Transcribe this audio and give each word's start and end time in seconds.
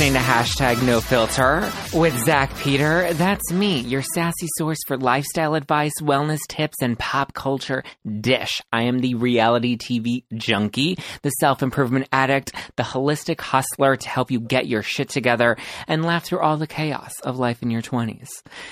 Listening 0.00 0.14
to 0.14 0.26
hashtag 0.26 0.82
no 0.82 1.02
filter 1.02 1.70
with 1.92 2.18
Zack 2.24 2.56
Peter. 2.56 3.12
That's 3.12 3.52
me, 3.52 3.80
your 3.80 4.00
sassy 4.00 4.46
source 4.56 4.78
for 4.86 4.96
lifestyle 4.96 5.54
advice, 5.54 5.92
wellness 6.00 6.40
tips, 6.48 6.78
and 6.80 6.98
pop 6.98 7.34
culture 7.34 7.84
dish. 8.18 8.62
I 8.72 8.84
am 8.84 9.00
the 9.00 9.16
reality 9.16 9.76
TV 9.76 10.24
junkie, 10.32 10.96
the 11.20 11.28
self 11.28 11.62
improvement 11.62 12.08
addict, 12.12 12.54
the 12.76 12.82
holistic 12.82 13.42
hustler 13.42 13.96
to 13.96 14.08
help 14.08 14.30
you 14.30 14.40
get 14.40 14.66
your 14.66 14.82
shit 14.82 15.10
together 15.10 15.58
and 15.86 16.02
laugh 16.02 16.24
through 16.24 16.40
all 16.40 16.56
the 16.56 16.66
chaos 16.66 17.12
of 17.22 17.38
life 17.38 17.62
in 17.62 17.70
your 17.70 17.82
20s. 17.82 18.28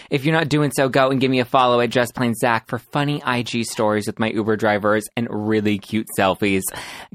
If 0.09 0.25
you're 0.25 0.35
not 0.35 0.49
doing 0.49 0.73
so, 0.75 0.89
go 0.89 1.11
and 1.11 1.21
give 1.21 1.31
me 1.31 1.41
a 1.41 1.45
follow 1.45 1.83
at 1.83 1.91
Just 1.91 2.15
Plain 2.15 2.33
Zack 2.37 2.69
for 2.69 2.79
funny 2.79 3.23
IG 3.27 3.67
stories 3.67 4.07
with 4.07 4.19
my 4.19 4.31
Uber 4.31 4.57
drivers 4.57 5.05
and 5.15 5.29
really 5.31 5.77
cute 5.77 6.07
selfies. 6.19 6.63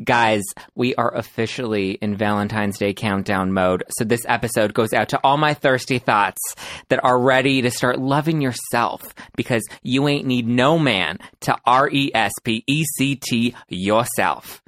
Guys, 0.03 0.43
we 0.75 0.93
are 0.93 1.15
officially 1.15 1.93
in 1.93 2.15
Valentine's 2.15 2.77
Day 2.77 2.93
countdown 2.93 3.51
mode. 3.51 3.83
So 3.97 4.02
this 4.09 4.25
episode 4.27 4.73
goes 4.73 4.93
out 4.93 5.09
to 5.09 5.19
all 5.23 5.37
my 5.37 5.53
thirsty 5.53 5.99
thoughts 5.99 6.41
that 6.89 7.03
are 7.03 7.19
ready 7.19 7.61
to 7.61 7.71
start 7.71 7.99
loving 7.99 8.41
yourself 8.41 9.13
because 9.35 9.63
you 9.81 10.07
ain't 10.07 10.25
need 10.25 10.47
no 10.47 10.77
man 10.79 11.19
to 11.41 11.57
R 11.65 11.89
E 11.89 12.11
S 12.13 12.33
P 12.43 12.63
E 12.67 12.83
C 12.97 13.15
T 13.15 13.55
yourself. 13.69 14.61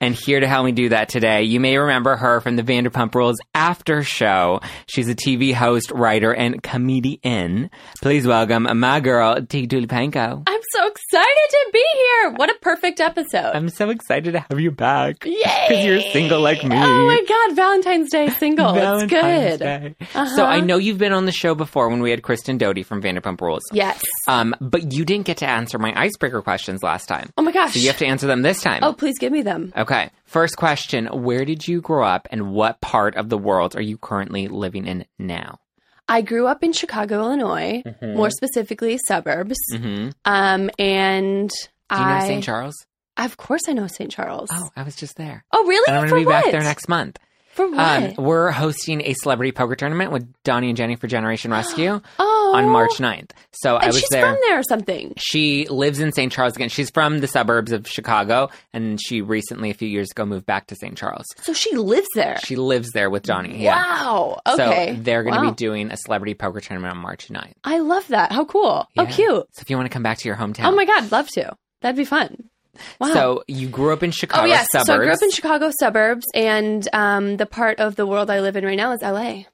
And 0.00 0.14
here 0.14 0.38
to 0.38 0.46
help 0.46 0.64
me 0.64 0.70
do 0.72 0.90
that 0.90 1.08
today, 1.08 1.42
you 1.42 1.58
may 1.58 1.76
remember 1.76 2.14
her 2.14 2.40
from 2.40 2.54
the 2.54 2.62
Vanderpump 2.62 3.14
Rules 3.16 3.38
after 3.52 4.04
show. 4.04 4.60
She's 4.86 5.08
a 5.08 5.14
TV 5.14 5.52
host, 5.52 5.90
writer, 5.90 6.32
and 6.32 6.62
comedian. 6.62 7.70
Please 8.00 8.24
welcome 8.24 8.68
my 8.78 9.00
girl, 9.00 9.34
Tiege 9.40 9.66
Dooley 9.68 9.88
Panko. 9.88 10.44
I'm 10.46 10.60
so 10.72 10.86
excited 10.86 11.47
to 11.66 11.70
be 11.72 11.84
here. 11.94 12.30
What 12.32 12.50
a 12.50 12.54
perfect 12.60 13.00
episode. 13.00 13.52
I'm 13.54 13.68
so 13.68 13.90
excited 13.90 14.32
to 14.32 14.40
have 14.40 14.60
you 14.60 14.70
back. 14.70 15.24
Yay! 15.24 15.34
Because 15.68 15.84
you're 15.84 16.00
single 16.12 16.40
like 16.40 16.62
me. 16.64 16.76
Oh 16.76 17.06
my 17.06 17.24
God, 17.28 17.56
Valentine's 17.56 18.10
Day 18.10 18.28
single. 18.30 18.74
Valentine's 18.74 19.12
it's 19.12 19.58
good. 19.58 19.58
Day. 19.60 19.94
Uh-huh. 20.00 20.36
So 20.36 20.44
I 20.44 20.60
know 20.60 20.76
you've 20.76 20.98
been 20.98 21.12
on 21.12 21.26
the 21.26 21.32
show 21.32 21.54
before 21.54 21.88
when 21.88 22.00
we 22.00 22.10
had 22.10 22.22
Kristen 22.22 22.58
Doute 22.58 22.84
from 22.84 23.02
Vanderpump 23.02 23.40
Rules. 23.40 23.62
Yes. 23.72 24.02
Um, 24.26 24.54
but 24.60 24.92
you 24.92 25.04
didn't 25.04 25.26
get 25.26 25.38
to 25.38 25.46
answer 25.48 25.78
my 25.78 25.92
icebreaker 25.96 26.42
questions 26.42 26.82
last 26.82 27.06
time. 27.06 27.30
Oh 27.36 27.42
my 27.42 27.52
gosh. 27.52 27.74
So 27.74 27.80
you 27.80 27.88
have 27.88 27.98
to 27.98 28.06
answer 28.06 28.26
them 28.26 28.42
this 28.42 28.62
time. 28.62 28.80
Oh, 28.82 28.92
please 28.92 29.18
give 29.18 29.32
me 29.32 29.42
them. 29.42 29.72
Okay. 29.76 30.10
First 30.24 30.56
question 30.56 31.06
Where 31.06 31.44
did 31.44 31.66
you 31.66 31.80
grow 31.80 32.06
up 32.06 32.28
and 32.30 32.52
what 32.52 32.80
part 32.80 33.16
of 33.16 33.28
the 33.28 33.38
world 33.38 33.76
are 33.76 33.82
you 33.82 33.98
currently 33.98 34.48
living 34.48 34.86
in 34.86 35.06
now? 35.18 35.58
I 36.08 36.22
grew 36.22 36.46
up 36.46 36.64
in 36.64 36.72
Chicago, 36.72 37.20
Illinois, 37.20 37.82
Mhm. 37.86 38.14
more 38.16 38.30
specifically 38.30 38.98
suburbs. 39.06 39.56
Mm-hmm. 39.72 40.10
Um, 40.24 40.70
and 40.78 41.50
Do 41.90 41.96
you 41.98 42.04
know 42.04 42.10
I, 42.12 42.26
St. 42.26 42.42
Charles? 42.44 42.74
Of 43.16 43.36
course, 43.36 43.62
I 43.68 43.72
know 43.72 43.86
St. 43.88 44.10
Charles. 44.10 44.48
Oh, 44.52 44.70
I 44.76 44.82
was 44.84 44.96
just 44.96 45.16
there. 45.16 45.44
Oh, 45.52 45.64
really? 45.66 45.84
And 45.88 45.96
I'm 45.96 46.08
going 46.08 46.22
to 46.22 46.26
be 46.28 46.32
what? 46.32 46.44
back 46.44 46.52
there 46.52 46.62
next 46.62 46.88
month. 46.88 47.18
For 47.58 47.68
what? 47.68 48.18
Um, 48.18 48.24
we're 48.24 48.52
hosting 48.52 49.00
a 49.02 49.14
celebrity 49.14 49.50
poker 49.50 49.74
tournament 49.74 50.12
with 50.12 50.32
Donnie 50.44 50.68
and 50.68 50.76
Jenny 50.76 50.94
for 50.94 51.08
Generation 51.08 51.50
Rescue 51.50 52.00
oh, 52.20 52.52
on 52.54 52.68
March 52.68 52.92
9th. 52.98 53.32
So 53.52 53.74
I 53.74 53.80
And 53.84 53.86
was 53.88 53.98
she's 53.98 54.08
there. 54.10 54.26
from 54.26 54.38
there 54.46 54.60
or 54.60 54.62
something. 54.62 55.12
She 55.16 55.66
lives 55.68 55.98
in 55.98 56.12
St. 56.12 56.30
Charles 56.32 56.54
again. 56.54 56.68
She's 56.68 56.88
from 56.90 57.18
the 57.18 57.26
suburbs 57.26 57.72
of 57.72 57.88
Chicago, 57.88 58.48
and 58.72 59.00
she 59.02 59.22
recently, 59.22 59.70
a 59.70 59.74
few 59.74 59.88
years 59.88 60.08
ago, 60.12 60.24
moved 60.24 60.46
back 60.46 60.68
to 60.68 60.76
St. 60.76 60.96
Charles. 60.96 61.26
So 61.42 61.52
she 61.52 61.74
lives 61.74 62.06
there. 62.14 62.38
She 62.44 62.54
lives 62.54 62.90
there 62.92 63.10
with 63.10 63.24
Donnie. 63.24 63.60
Yeah. 63.60 63.74
Wow. 63.76 64.40
Okay. 64.46 64.94
So 64.94 65.02
they're 65.02 65.24
going 65.24 65.34
to 65.34 65.40
Wow. 65.40 65.50
be 65.50 65.56
doing 65.56 65.90
a 65.90 65.96
celebrity 65.96 66.34
poker 66.34 66.60
tournament 66.60 66.94
on 66.94 67.02
March 67.02 67.28
9th. 67.28 67.54
I 67.64 67.78
love 67.80 68.06
that. 68.08 68.30
How 68.30 68.44
cool. 68.44 68.86
Yeah. 68.94 69.02
Oh, 69.02 69.06
cute. 69.06 69.46
So 69.54 69.62
if 69.62 69.68
you 69.68 69.76
want 69.76 69.86
to 69.86 69.92
come 69.92 70.04
back 70.04 70.18
to 70.18 70.28
your 70.28 70.36
hometown. 70.36 70.66
Oh 70.66 70.76
my 70.76 70.84
God, 70.84 71.10
love 71.10 71.26
to. 71.30 71.56
That'd 71.80 71.96
be 71.96 72.04
fun. 72.04 72.48
Wow. 73.00 73.12
So 73.12 73.44
you 73.48 73.68
grew 73.68 73.92
up 73.92 74.02
in 74.02 74.10
Chicago 74.10 74.42
oh 74.42 74.46
yes, 74.46 74.66
suburbs. 74.72 74.86
so 74.86 74.94
I 74.94 74.98
grew 74.98 75.12
up 75.12 75.22
in 75.22 75.30
Chicago 75.30 75.70
suburbs, 75.78 76.26
and 76.34 76.86
um, 76.92 77.36
the 77.36 77.46
part 77.46 77.78
of 77.80 77.96
the 77.96 78.06
world 78.06 78.30
I 78.30 78.40
live 78.40 78.56
in 78.56 78.64
right 78.64 78.76
now 78.76 78.92
is 78.92 79.02
LA. 79.02 79.44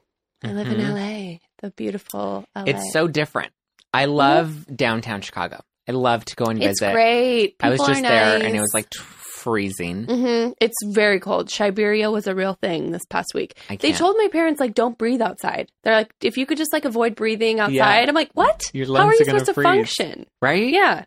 I 0.43 0.53
live 0.53 0.67
in 0.69 0.79
Mhm. 0.79 0.93
LA, 0.95 1.39
the 1.63 1.71
beautiful 1.71 2.45
LA. 2.55 2.65
It's 2.67 2.93
so 2.93 3.09
different. 3.09 3.53
I 3.93 4.07
love 4.07 4.67
downtown 4.75 5.21
Chicago. 5.21 5.63
I 5.89 5.93
love 5.93 6.25
to 6.27 6.37
go 6.37 6.47
and 6.47 6.63
it's 6.63 6.81
visit. 6.81 6.93
great. 6.93 7.57
I 7.61 7.71
was 7.71 7.81
just 7.81 7.91
are 7.91 8.03
there, 8.03 8.37
and 8.43 8.57
it 8.57 8.61
was 8.61 8.73
like 8.75 8.89
t- 8.91 9.01
freezing. 9.01 10.05
hmm 10.05 10.53
It's 10.61 10.75
very 10.87 11.21
cold. 11.21 11.51
Siberia 11.51 12.11
was 12.11 12.27
a 12.27 12.34
real 12.34 12.55
thing 12.63 12.93
this 12.93 13.05
past 13.11 13.33
week. 13.34 13.55
I 13.69 13.77
They 13.77 13.93
told 13.93 14.17
my 14.17 14.29
parents 14.33 14.59
like, 14.59 14.73
don't 14.75 14.97
breathe 14.97 15.21
outside. 15.21 15.71
They're 15.83 15.95
like, 15.95 16.15
if 16.23 16.39
you 16.39 16.47
could 16.47 16.57
just 16.57 16.73
like 16.73 16.87
avoid 16.87 17.15
breathing 17.15 17.61
outside. 17.61 17.75
Yeah. 17.75 18.05
I'm 18.09 18.15
like, 18.15 18.31
what? 18.33 18.63
Your 18.73 18.87
How 18.87 19.05
are 19.05 19.09
are 19.11 19.15
you 19.15 19.25
supposed 19.27 19.45
to 19.47 19.55
function? 19.55 20.27
right? 20.41 20.67
Yeah. 20.67 21.05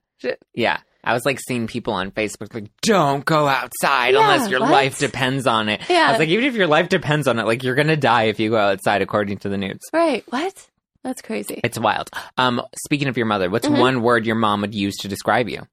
Yeah. 0.54 0.78
I 1.08 1.14
was 1.14 1.26
like 1.26 1.40
seeing 1.40 1.68
people 1.68 1.94
on 1.94 2.12
Facebook 2.12 2.54
like, 2.54 2.70
don't 2.82 3.24
go 3.26 3.48
outside 3.48 4.14
Yeah, 4.14 4.22
unless 4.22 4.50
your 4.50 4.60
what? 4.60 4.72
life 4.72 5.00
depends 5.00 5.48
on 5.48 5.70
it. 5.70 5.82
I 5.90 5.94
Yeah. 5.94 6.10
was 6.12 6.20
like, 6.20 6.30
even 6.30 6.46
if 6.46 6.56
your 6.56 6.68
life 6.68 6.90
depends 6.90 7.28
on 7.28 7.40
it, 7.40 7.46
like 7.46 7.64
you're 7.64 7.76
gonna 7.76 7.96
die 7.98 8.24
if 8.24 8.40
you 8.40 8.50
go 8.50 8.58
outside, 8.58 9.02
according 9.02 9.38
to 9.40 9.50
the 9.50 9.58
news. 9.58 9.80
Right. 9.94 10.24
What? 10.30 10.68
That's 11.04 11.22
crazy. 11.22 11.62
It's 11.64 11.80
wild. 11.80 12.10
Um, 12.38 12.62
speaking 12.86 13.08
of 13.08 13.16
your 13.18 13.26
mother, 13.26 13.50
what's 13.50 13.68
Mhm. 13.68 13.80
one 13.80 14.02
word 14.02 14.26
your 14.26 14.36
mom 14.36 14.62
would 14.62 14.76
use 14.76 14.96
to 14.98 15.08
describe 15.08 15.48
you? 15.48 15.66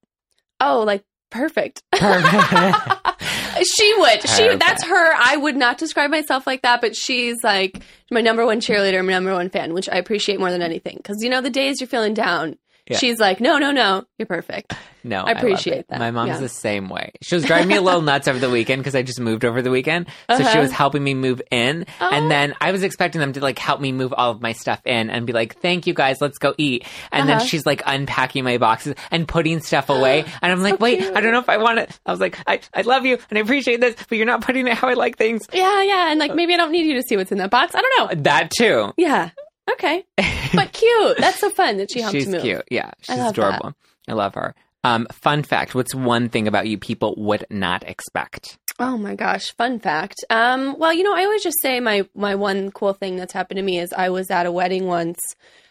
Oh, 0.61 0.83
like 0.83 1.03
perfect. 1.31 1.83
Perfect. 1.93 3.67
she 3.77 3.95
would. 3.99 4.23
She 4.29 4.55
that's 4.57 4.85
her. 4.85 5.13
I 5.17 5.37
would 5.37 5.57
not 5.57 5.79
describe 5.79 6.11
myself 6.11 6.47
like 6.47 6.63
that, 6.63 6.81
but 6.81 6.95
she's 6.97 7.37
like 7.43 7.83
my 8.11 8.21
number 8.21 8.45
one 8.47 8.61
cheerleader, 8.61 9.05
my 9.05 9.13
number 9.13 9.33
one 9.33 9.51
fan, 9.51 9.75
which 9.75 9.89
I 9.89 9.97
appreciate 9.97 10.39
more 10.39 10.51
than 10.51 10.63
anything. 10.63 10.97
Because 10.97 11.17
you 11.23 11.31
know, 11.31 11.41
the 11.41 11.51
days 11.51 11.81
you're 11.81 11.89
feeling 11.89 12.15
down, 12.15 12.57
Yeah. 12.89 12.99
she's 12.99 13.19
like, 13.19 13.41
no, 13.41 13.57
no, 13.59 13.71
no, 13.73 14.05
you're 14.19 14.27
perfect. 14.27 14.75
No, 15.07 15.23
I 15.23 15.33
appreciate 15.33 15.79
it. 15.81 15.89
that. 15.89 15.99
My 15.99 16.11
mom's 16.11 16.29
Yeah. 16.33 16.39
the 16.41 16.49
same 16.49 16.89
way. 16.89 17.13
She 17.23 17.35
was 17.35 17.45
driving 17.45 17.69
me 17.69 17.77
a 17.77 17.81
little 17.83 18.01
nuts 18.11 18.27
over 18.29 18.39
the 18.39 18.49
weekend 18.51 18.81
because 18.81 18.95
I 18.95 19.03
just 19.03 19.21
moved 19.21 19.45
over 19.45 19.61
the 19.63 19.71
weekend. 19.71 20.07
So 20.31 20.39
she 20.39 20.43
Uh-huh. 20.45 20.61
was 20.61 20.73
helping 20.73 21.03
me 21.05 21.15
move 21.15 21.41
in, 21.51 21.87
Oh. 22.01 22.11
and 22.13 22.31
then 22.31 22.55
I 22.61 22.73
was 22.73 22.83
expecting 22.83 23.21
them 23.21 23.33
to 23.35 23.41
like 23.41 23.59
help 23.59 23.81
me 23.81 23.93
move 23.93 24.13
all 24.17 24.31
of 24.31 24.41
my 24.43 24.53
stuff 24.53 24.81
in 24.87 25.09
and 25.11 25.27
be 25.27 25.33
like, 25.33 25.57
"Thank 25.61 25.87
you 25.87 25.93
guys, 25.95 26.21
let's 26.21 26.39
go 26.39 26.55
eat." 26.59 26.85
And 27.13 27.29
then 27.29 27.37
Uh-huh. 27.37 27.47
she's 27.47 27.65
like 27.67 27.83
unpacking 27.87 28.45
my 28.45 28.57
boxes 28.59 28.95
and 29.11 29.27
putting 29.29 29.61
stuff 29.61 29.89
away, 29.91 30.25
and 30.43 30.53
I'm 30.53 30.63
like, 30.63 30.81
"Wait, 30.81 31.01
cute. 31.01 31.17
I 31.17 31.21
don't 31.21 31.33
know 31.33 31.39
if 31.41 31.49
I 31.51 31.57
want 31.59 31.79
it." 31.81 31.99
I 32.07 32.11
was 32.11 32.21
like, 32.21 32.39
"I 32.47 32.61
I 32.75 32.83
love 32.83 33.05
you 33.07 33.19
and 33.31 33.39
I 33.39 33.43
appreciate 33.43 33.81
this, 33.81 33.95
but 34.09 34.17
you're 34.19 34.27
not 34.27 34.41
putting 34.43 34.67
it 34.69 34.75
how 34.75 34.89
I 34.89 34.95
like 34.95 35.17
things." 35.17 35.43
Yeah, 35.53 35.83
yeah, 35.83 36.11
and 36.11 36.19
like 36.21 36.35
maybe 36.35 36.55
I 36.55 36.57
don't 36.59 36.73
need 36.73 36.87
you 36.87 36.95
to 36.95 37.03
see 37.03 37.17
what's 37.17 37.33
in 37.33 37.39
that 37.39 37.51
box. 37.51 37.75
I 37.75 37.81
don't 37.83 37.99
know. 38.17 38.23
That 38.23 38.51
too. 38.51 38.93
Yeah. 38.97 39.31
Okay. 39.73 40.05
But 40.55 40.73
cute. 40.73 41.17
That's 41.19 41.41
so 41.41 41.51
fun 41.51 41.79
that 41.79 41.91
she 41.91 42.01
helped 42.01 42.13
she's 42.17 42.29
move. 42.29 42.43
cute. 42.43 42.63
Yeah, 42.71 42.93
she's 43.01 43.17
love 43.19 43.33
adorable. 43.33 43.75
I 44.07 44.13
love 44.13 44.35
her. 44.35 44.55
Um, 44.85 45.07
fun 45.11 45.43
fact: 45.43 45.75
What's 45.75 45.95
one 45.95 46.29
thing 46.29 46.47
about 46.47 46.69
you 46.69 46.79
people 46.79 47.15
would 47.17 47.45
not 47.51 47.83
expect? 47.89 48.57
Oh 48.79 48.97
my 48.97 49.17
gosh, 49.17 49.51
fun 49.57 49.81
fact. 49.81 50.15
Um, 50.31 50.77
well, 50.79 50.93
you 50.93 51.03
know, 51.03 51.15
I 51.15 51.25
always 51.25 51.43
just 51.43 51.61
say 51.61 51.81
my 51.81 52.07
my 52.15 52.37
one 52.37 52.71
cool 52.71 52.93
thing 52.93 53.17
that's 53.17 53.33
happened 53.33 53.57
to 53.59 53.65
me 53.65 53.81
is 53.81 53.93
I 53.93 54.11
was 54.11 54.31
at 54.31 54.47
a 54.47 54.53
wedding 54.53 54.87
once 54.87 55.19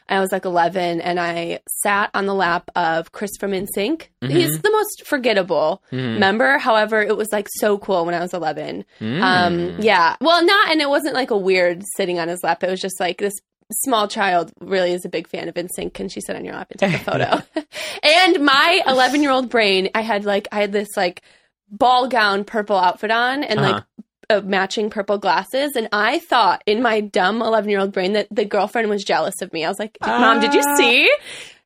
I 0.10 0.20
was 0.20 0.34
like 0.34 0.44
11 0.44 1.00
and 1.00 1.18
I 1.18 1.60
sat 1.82 2.10
on 2.14 2.26
the 2.26 2.34
lap 2.34 2.70
of 2.76 3.14
Chris 3.14 3.32
from 3.40 3.52
NSYNC. 3.52 4.10
Mhm. 4.22 4.32
He's 4.32 4.62
the 4.62 4.70
most 4.70 5.06
forgettable 5.06 5.82
Mhm. 5.94 6.20
member. 6.20 6.58
However, 6.58 7.02
it 7.02 7.16
was 7.16 7.30
like 7.32 7.48
so 7.60 7.78
cool 7.78 8.06
when 8.06 8.14
I 8.14 8.20
was 8.20 8.34
11. 8.34 8.84
Mm. 9.00 9.22
Um, 9.22 9.76
yeah. 9.82 10.18
Well, 10.20 10.44
not, 10.46 10.72
and 10.72 10.82
it 10.82 10.90
wasn't 10.90 11.14
like 11.14 11.32
a 11.32 11.38
weird 11.38 11.84
sitting 11.96 12.20
on 12.20 12.28
his 12.28 12.44
lap. 12.44 12.64
It 12.66 12.70
was 12.70 12.82
just 12.82 13.00
like 13.00 13.20
this 13.20 13.34
small 13.82 14.08
child 14.08 14.52
really 14.62 14.92
is 14.94 15.06
a 15.06 15.10
big 15.10 15.28
fan 15.28 15.50
of 15.50 15.56
NSYNC. 15.56 16.00
and 16.00 16.12
she 16.12 16.22
sit 16.22 16.36
on 16.36 16.46
your 16.46 16.54
lap 16.54 16.72
and 16.72 16.80
take 16.80 16.94
a 17.02 17.04
photo? 17.04 17.42
and 18.04 18.44
my 18.46 18.82
11 18.88 19.22
year 19.22 19.32
old 19.32 19.50
brain, 19.50 19.90
I 19.96 20.02
had 20.02 20.26
like, 20.26 20.48
I 20.52 20.62
had 20.62 20.72
this 20.72 20.90
like 20.96 21.22
ball 21.70 22.08
gown 22.08 22.44
purple 22.44 22.78
outfit 22.78 23.12
on 23.12 23.44
and 23.44 23.60
like 23.62 23.84
uh, 24.30 24.42
matching 24.42 24.90
purple 24.90 25.18
glasses. 25.18 25.76
And 25.76 25.90
I 25.92 26.20
thought 26.20 26.62
in 26.66 26.82
my 26.82 27.02
dumb 27.02 27.42
11 27.42 27.70
year 27.70 27.80
old 27.80 27.92
brain 27.92 28.14
that 28.14 28.28
the 28.32 28.46
girlfriend 28.46 28.90
was 28.90 29.04
jealous 29.04 29.42
of 29.42 29.52
me. 29.54 29.66
I 29.66 29.70
was 29.70 29.80
like, 29.80 29.98
Mom, 30.02 30.40
did 30.40 30.54
you 30.54 30.62
Ah. 30.66 30.76
see? 30.76 31.12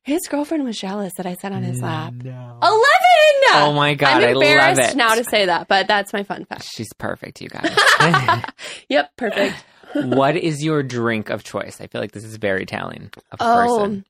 His 0.02 0.26
girlfriend 0.26 0.64
was 0.64 0.78
jealous 0.78 1.12
that 1.18 1.26
I 1.26 1.34
sat 1.34 1.52
on 1.52 1.62
his 1.62 1.82
lap. 1.82 2.14
No. 2.14 2.58
11! 2.62 2.84
Oh 3.50 3.72
my 3.74 3.92
god, 3.94 4.22
I'm 4.22 4.28
I 4.30 4.32
love 4.32 4.42
embarrassed 4.42 4.92
it. 4.92 4.96
now 4.96 5.14
to 5.14 5.22
say 5.24 5.46
that, 5.46 5.68
but 5.68 5.86
that's 5.86 6.14
my 6.14 6.22
fun 6.22 6.46
fact. 6.46 6.64
She's 6.64 6.90
perfect, 6.94 7.42
you 7.42 7.48
guys. 7.50 7.76
Yep, 8.88 9.16
perfect. 9.16 9.56
What 9.94 10.36
is 10.36 10.62
your 10.64 10.82
drink 10.82 11.30
of 11.30 11.44
choice? 11.44 11.80
I 11.80 11.86
feel 11.86 12.00
like 12.00 12.12
this 12.12 12.24
is 12.24 12.36
very 12.36 12.66
telling 12.66 13.10
of 13.32 13.40
a 13.40 13.44
Oh, 13.44 13.78
person. 13.78 14.04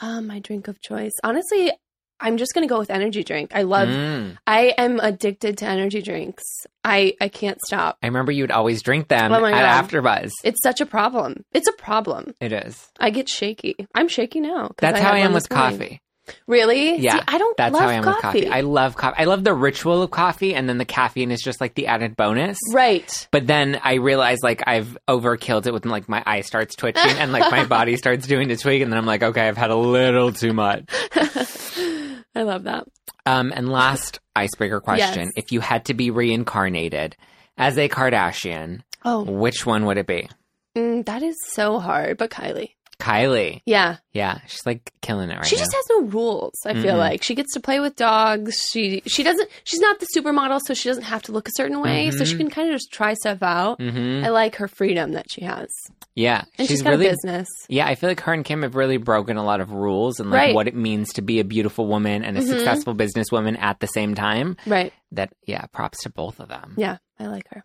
um, 0.00 0.26
my 0.26 0.38
drink 0.40 0.68
of 0.68 0.80
choice. 0.80 1.12
Honestly, 1.24 1.72
I'm 2.18 2.38
just 2.38 2.54
gonna 2.54 2.66
go 2.66 2.78
with 2.78 2.90
energy 2.90 3.22
drink. 3.22 3.52
I 3.54 3.62
love. 3.62 3.88
Mm. 3.88 4.38
I 4.46 4.74
am 4.78 5.00
addicted 5.00 5.58
to 5.58 5.66
energy 5.66 6.00
drinks. 6.00 6.42
I 6.82 7.14
I 7.20 7.28
can't 7.28 7.60
stop. 7.66 7.98
I 8.02 8.06
remember 8.06 8.32
you 8.32 8.42
would 8.42 8.50
always 8.50 8.80
drink 8.82 9.08
them 9.08 9.32
Oh 9.32 9.44
at. 9.44 9.84
AfterBuzz. 9.84 10.30
It's 10.42 10.62
such 10.62 10.80
a 10.80 10.86
problem. 10.86 11.44
It's 11.52 11.68
a 11.68 11.72
problem. 11.72 12.34
It 12.40 12.52
is. 12.52 12.88
I 12.98 13.10
get 13.10 13.28
shaky. 13.28 13.74
I'm 13.94 14.08
shaky 14.08 14.40
now. 14.40 14.70
That's 14.78 14.98
I 14.98 15.02
how 15.02 15.12
I 15.12 15.18
am 15.18 15.34
with 15.34 15.48
coffee. 15.50 16.00
Really? 16.46 16.96
Yeah, 16.98 17.16
See, 17.18 17.22
I 17.28 17.38
don't 17.38 17.56
That's 17.56 17.72
love 17.72 17.82
how 17.82 17.88
I 17.88 17.92
am 17.94 18.02
coffee. 18.04 18.16
with 18.16 18.22
coffee. 18.22 18.48
I 18.48 18.60
love 18.62 18.96
coffee. 18.96 19.16
I 19.18 19.24
love 19.24 19.44
the 19.44 19.54
ritual 19.54 20.02
of 20.02 20.10
coffee, 20.10 20.54
and 20.54 20.68
then 20.68 20.78
the 20.78 20.84
caffeine 20.84 21.30
is 21.30 21.40
just 21.40 21.60
like 21.60 21.74
the 21.74 21.86
added 21.86 22.16
bonus. 22.16 22.58
right. 22.72 23.28
But 23.30 23.46
then 23.46 23.80
I 23.82 23.94
realize 23.94 24.38
like 24.42 24.62
I've 24.66 24.96
overkilled 25.08 25.66
it 25.66 25.72
with 25.72 25.86
like 25.86 26.08
my 26.08 26.22
eye 26.26 26.40
starts 26.40 26.74
twitching 26.74 27.02
and 27.18 27.30
like 27.32 27.50
my 27.52 27.64
body 27.76 27.96
starts 27.96 28.26
doing 28.26 28.48
the 28.48 28.56
twig, 28.56 28.82
and 28.82 28.90
then 28.92 28.98
I'm 28.98 29.06
like, 29.06 29.22
okay, 29.22 29.46
I've 29.48 29.56
had 29.56 29.70
a 29.70 29.76
little 29.76 30.32
too 30.32 30.52
much. 30.52 30.84
I 31.14 32.42
love 32.42 32.64
that. 32.64 32.84
Um, 33.24 33.52
and 33.54 33.68
last 33.68 34.20
icebreaker 34.34 34.80
question: 34.80 35.24
Yes. 35.26 35.32
If 35.36 35.52
you 35.52 35.60
had 35.60 35.86
to 35.86 35.94
be 35.94 36.10
reincarnated 36.10 37.16
as 37.56 37.76
a 37.78 37.88
Kardashian, 37.88 38.82
Oh, 39.04 39.22
which 39.24 39.64
one 39.66 39.84
would 39.86 39.98
it 39.98 40.06
be? 40.06 40.28
mm, 40.76 41.04
that 41.06 41.22
is 41.22 41.36
so 41.46 41.78
hard. 41.78 42.18
But 42.18 42.30
Kylie. 42.30 42.70
Kylie. 42.98 43.60
Yeah. 43.66 43.96
Yeah, 44.12 44.38
she's 44.46 44.64
like 44.64 44.90
killing 45.02 45.28
it 45.28 45.34
right 45.34 45.42
now. 45.42 45.46
she 45.46 45.56
now. 45.56 45.60
just 45.62 45.74
has 45.74 45.84
no 45.90 46.02
rules. 46.06 46.54
I 46.64 46.72
feel 46.74 46.94
Mm-mm. 46.94 46.98
like 46.98 47.22
she 47.22 47.34
gets 47.34 47.52
to 47.54 47.60
play 47.60 47.78
with 47.80 47.94
dogs. 47.96 48.56
She 48.70 49.02
she 49.06 49.22
doesn't. 49.22 49.50
She's 49.64 49.80
not 49.80 50.00
the 50.00 50.06
supermodel, 50.16 50.60
so 50.64 50.72
she 50.74 50.88
doesn't 50.88 51.04
have 51.04 51.22
to 51.24 51.32
look 51.32 51.46
a 51.48 51.52
certain 51.54 51.80
way. 51.82 52.10
So 52.10 52.24
she 52.24 52.34
Mhm. 52.34 52.38
can 52.38 52.50
kind 52.50 52.68
of 52.70 52.74
just 52.76 52.90
try 52.90 53.12
stuff 53.14 53.42
out. 53.42 53.80
hmm 53.80 54.22
I 54.24 54.28
like 54.30 54.56
her 54.56 54.68
freedom 54.68 55.12
that 55.12 55.26
she 55.30 55.42
has, 55.44 55.68
Yeah, 56.14 56.44
and 56.58 56.66
she's 56.66 56.78
she's 56.78 56.82
got 56.82 56.90
really 56.90 57.08
a 57.08 57.10
business. 57.10 57.48
Yeah, 57.68 57.86
I 57.86 57.94
feel 57.96 58.08
like 58.08 58.20
her 58.20 58.32
and 58.32 58.44
Kim 58.44 58.62
have 58.62 58.74
really 58.74 58.96
broken 58.96 59.36
a 59.36 59.44
lot 59.44 59.60
of 59.60 59.72
rules 59.72 60.18
and 60.18 60.30
like 60.30 60.38
Right. 60.38 60.54
what 60.54 60.66
it 60.66 60.74
means 60.74 61.12
to 61.14 61.22
be 61.22 61.38
a 61.40 61.44
beautiful 61.44 61.86
woman 61.86 62.24
and 62.24 62.38
a 62.38 62.40
Mhm. 62.40 62.48
successful 62.48 62.94
businesswoman 62.94 63.60
at 63.60 63.80
the 63.80 63.86
same 63.88 64.14
time. 64.14 64.56
Right? 64.66 64.92
That 65.12 65.32
yeah, 65.46 65.66
props 65.66 66.02
to 66.04 66.10
both 66.10 66.40
of 66.40 66.48
them. 66.48 66.74
Yeah, 66.78 66.96
I 67.20 67.26
like 67.26 67.46
her. 67.50 67.62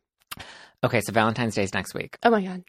Okay, 0.84 1.00
so 1.02 1.14
Valentine's 1.14 1.56
Day's 1.56 1.74
next 1.74 1.94
week. 1.94 2.18
Oh 2.24 2.30
my 2.32 2.42
god. 2.42 2.64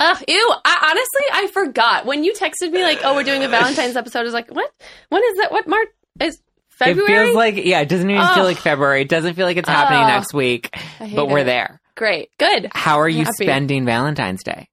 Ugh, 0.00 0.24
ew. 0.28 0.52
I, 0.64 0.90
honestly, 0.90 1.26
I 1.32 1.46
forgot 1.52 2.06
when 2.06 2.22
you 2.24 2.32
texted 2.32 2.70
me 2.70 2.82
like, 2.82 3.00
"Oh, 3.02 3.14
we're 3.14 3.24
doing 3.24 3.42
a 3.44 3.48
Valentine's 3.58 3.96
episode." 3.96 4.20
I 4.20 4.22
was 4.24 4.32
like, 4.32 4.50
"What? 4.50 4.70
When 5.08 5.22
is 5.24 5.36
that? 5.38 5.50
What 5.52 5.66
March 5.66 5.88
is 6.20 6.40
February?" 6.68 7.12
It 7.12 7.24
feels 7.24 7.36
like 7.36 7.56
yeah, 7.64 7.80
it 7.80 7.88
doesn't 7.88 8.08
even 8.08 8.26
feel 8.34 8.44
like 8.44 8.58
February. 8.58 9.02
It 9.02 9.08
doesn't 9.08 9.34
feel 9.34 9.46
like 9.46 9.56
it's 9.56 9.68
happening 9.68 10.06
next 10.06 10.32
week, 10.32 10.76
but 11.14 11.28
we're 11.28 11.44
there. 11.44 11.80
Great, 11.96 12.30
good. 12.38 12.68
How 12.72 13.00
are 13.00 13.08
you 13.08 13.24
Happy. 13.24 13.44
spending 13.44 13.84
Valentine's 13.84 14.44
Day? 14.44 14.68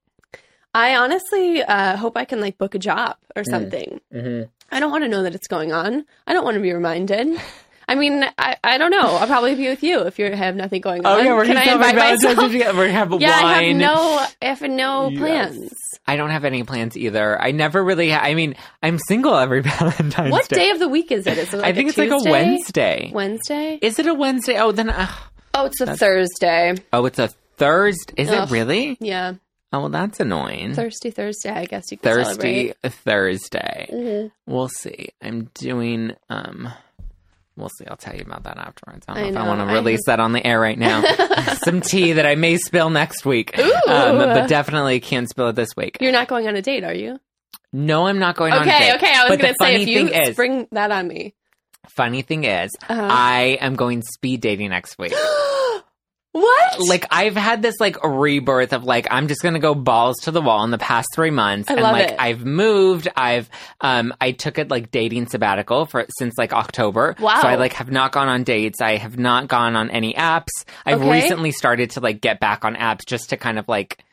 I 0.75 0.95
honestly 0.97 1.63
uh, 1.63 1.95
hope 1.97 2.17
I 2.17 2.25
can 2.25 2.39
like 2.41 2.57
book 2.57 2.75
a 2.75 2.79
job 2.79 3.15
or 3.35 3.43
Mm. 3.43 3.49
something. 3.49 4.01
Mm-hmm. 4.13 4.43
I 4.71 4.79
don't 4.79 4.91
want 4.91 5.03
to 5.05 5.07
know 5.07 5.23
that 5.23 5.33
it's 5.33 5.47
going 5.47 5.71
on. 5.71 6.05
I 6.27 6.33
don't 6.33 6.43
want 6.43 6.55
to 6.55 6.61
be 6.61 6.73
reminded. 6.73 7.39
I 7.87 7.95
mean, 7.95 8.23
I, 8.37 8.57
I 8.63 8.77
don't 8.77 8.91
know. 8.91 9.01
I'll 9.17 9.27
probably 9.27 9.55
be 9.55 9.67
with 9.67 9.83
you 9.83 10.01
if 10.01 10.17
you 10.19 10.31
have 10.31 10.55
nothing 10.55 10.81
going 10.81 11.05
on. 11.05 11.45
Can 11.45 11.55
I 11.57 11.71
invite 11.73 11.95
myself? 11.95 12.37
We're 12.37 12.59
gonna 12.59 12.89
have 12.91 13.13
a 13.13 13.17
Yeah, 13.19 13.29
I 13.31 13.63
have 13.63 13.75
no, 13.77 13.95
I 14.41 14.45
have 14.45 14.61
no 14.61 15.09
Yes. 15.09 15.19
plans. 15.19 15.73
I 16.07 16.15
don't 16.17 16.29
have 16.31 16.45
any 16.45 16.63
plans 16.63 16.97
either. 16.97 17.41
I 17.41 17.51
never 17.51 17.83
really. 17.83 18.09
Ha- 18.11 18.19
I 18.23 18.33
mean, 18.35 18.55
I'm 18.83 18.97
single 19.07 19.35
every 19.35 19.61
Valentine's 19.63 20.15
Day. 20.15 20.29
What 20.31 20.49
Day. 20.49 20.55
day 20.55 20.69
of 20.71 20.79
the 20.79 20.87
week 20.89 21.11
is 21.11 21.25
it? 21.27 21.37
Is 21.37 21.53
it 21.53 21.57
like 21.57 21.65
I 21.65 21.73
think 21.73 21.89
it's 21.89 21.97
like 21.97 22.11
a 22.11 22.19
Wednesday. 22.29 23.11
Wednesday? 23.13 23.79
Is 23.81 23.99
it 23.99 24.07
a 24.07 24.13
Wednesday? 24.13 24.59
Oh, 24.59 24.71
then. 24.71 24.89
Uh, 24.89 25.07
Oh, 25.57 25.65
it's 25.67 25.79
a 25.79 25.95
Thursday. 25.95 26.75
oh, 26.91 27.05
it's 27.05 27.17
a 27.17 27.29
Thursday. 27.57 28.13
Is 28.17 28.29
Ugh. 28.29 28.49
it 28.49 28.51
really? 28.53 28.97
Yeah, 28.99 29.35
Oh, 29.71 29.79
well, 29.81 29.89
that's 29.89 30.19
annoying. 30.19 30.73
thirsty 30.73 31.11
Thursday. 31.11 31.49
I 31.49 31.65
guess 31.65 31.85
you 31.91 31.97
can 31.97 32.11
Thirsty 32.13 32.73
Thursday. 32.83 33.87
celebrate. 33.89 33.89
Mhm. 33.91 34.31
We'll 34.47 34.67
see. 34.67 35.09
I'm 35.21 35.49
doing. 35.53 36.13
Um, 36.29 36.69
we'll 37.57 37.69
see. 37.69 37.85
I'll 37.87 37.97
tell 37.97 38.15
you 38.15 38.21
about 38.21 38.43
that 38.43 38.57
afterwards. 38.57 39.05
I 39.07 39.13
don't 39.13 39.23
I 39.23 39.29
know 39.29 39.39
if 39.41 39.45
I 39.45 39.47
want 39.47 39.69
to 39.69 39.73
release 39.75 40.01
that 40.07 40.19
on 40.19 40.31
the 40.33 40.45
air 40.45 40.59
right 40.59 40.77
now. 40.77 41.03
Some 41.63 41.81
tea 41.81 42.13
that 42.13 42.25
I 42.25 42.35
may 42.35 42.57
spill 42.57 42.89
next 42.89 43.25
week, 43.25 43.57
um, 43.57 44.17
but 44.17 44.47
definitely 44.47 44.99
can't 44.99 45.29
spill 45.29 45.49
it 45.49 45.55
this 45.55 45.75
week. 45.75 45.97
You're 46.01 46.11
not 46.11 46.27
going 46.27 46.47
on 46.47 46.55
a 46.55 46.61
date, 46.61 46.83
are 46.83 46.93
you? 46.93 47.19
No, 47.73 48.07
I'm 48.07 48.19
not 48.19 48.35
going 48.35 48.53
on. 48.53 48.59
a 48.59 48.61
Okay, 48.61 48.79
date. 48.79 48.95
okay. 48.95 49.05
Okay. 49.07 49.13
I 49.15 49.29
was 49.29 49.37
going 49.37 49.53
to 49.53 49.57
say 49.61 49.81
if 49.81 49.87
you 49.87 50.07
is- 50.07 50.33
spring 50.33 50.67
that 50.71 50.91
on 50.91 51.07
me. 51.07 51.33
Funny 51.89 52.21
thing 52.23 52.45
is, 52.45 52.71
Uh-huh. 52.89 53.07
I 53.11 53.57
am 53.61 53.75
going 53.75 54.01
speed 54.01 54.41
dating 54.41 54.69
next 54.69 54.97
week. 54.97 55.13
what? 56.41 56.79
like 56.89 57.05
I've 57.11 57.35
had 57.37 57.61
this 57.61 57.75
like 57.79 57.95
rebirth 58.03 58.73
of 58.73 58.83
like 58.83 59.07
I'm 59.09 59.27
just 59.29 59.41
gonna 59.41 59.59
go 59.59 59.73
balls 59.73 60.17
to 60.23 60.31
the 60.31 60.41
wall 60.41 60.63
in 60.65 60.71
the 60.71 60.77
past 60.77 61.07
three 61.15 61.29
months, 61.31 61.69
I 61.69 61.73
and 61.75 61.81
love 61.83 61.93
like 61.93 62.09
it. 62.09 62.15
I've 62.19 62.43
moved. 62.45 63.07
I've 63.15 63.49
um 63.79 64.13
I 64.19 64.31
took 64.31 64.57
it 64.57 64.69
like 64.69 64.91
dating 64.91 65.27
sabbatical 65.27 65.85
for 65.85 66.05
since 66.19 66.33
like 66.37 66.51
October. 66.51 67.15
Wow. 67.19 67.41
So 67.41 67.47
I 67.47 67.55
like 67.55 67.73
have 67.73 67.89
not 67.89 68.11
gone 68.11 68.27
on 68.27 68.43
dates. 68.43 68.81
I 68.81 68.97
have 68.97 69.17
not 69.17 69.47
gone 69.47 69.77
on 69.77 69.89
any 69.89 70.13
apps. 70.13 70.49
I've 70.85 71.01
Okay. 71.01 71.11
recently 71.11 71.51
started 71.51 71.91
to 71.91 72.01
like 72.01 72.19
get 72.19 72.39
back 72.41 72.65
on 72.65 72.75
apps 72.75 73.05
just 73.05 73.29
to 73.29 73.37
kind 73.37 73.57
of 73.57 73.67
like 73.69 74.03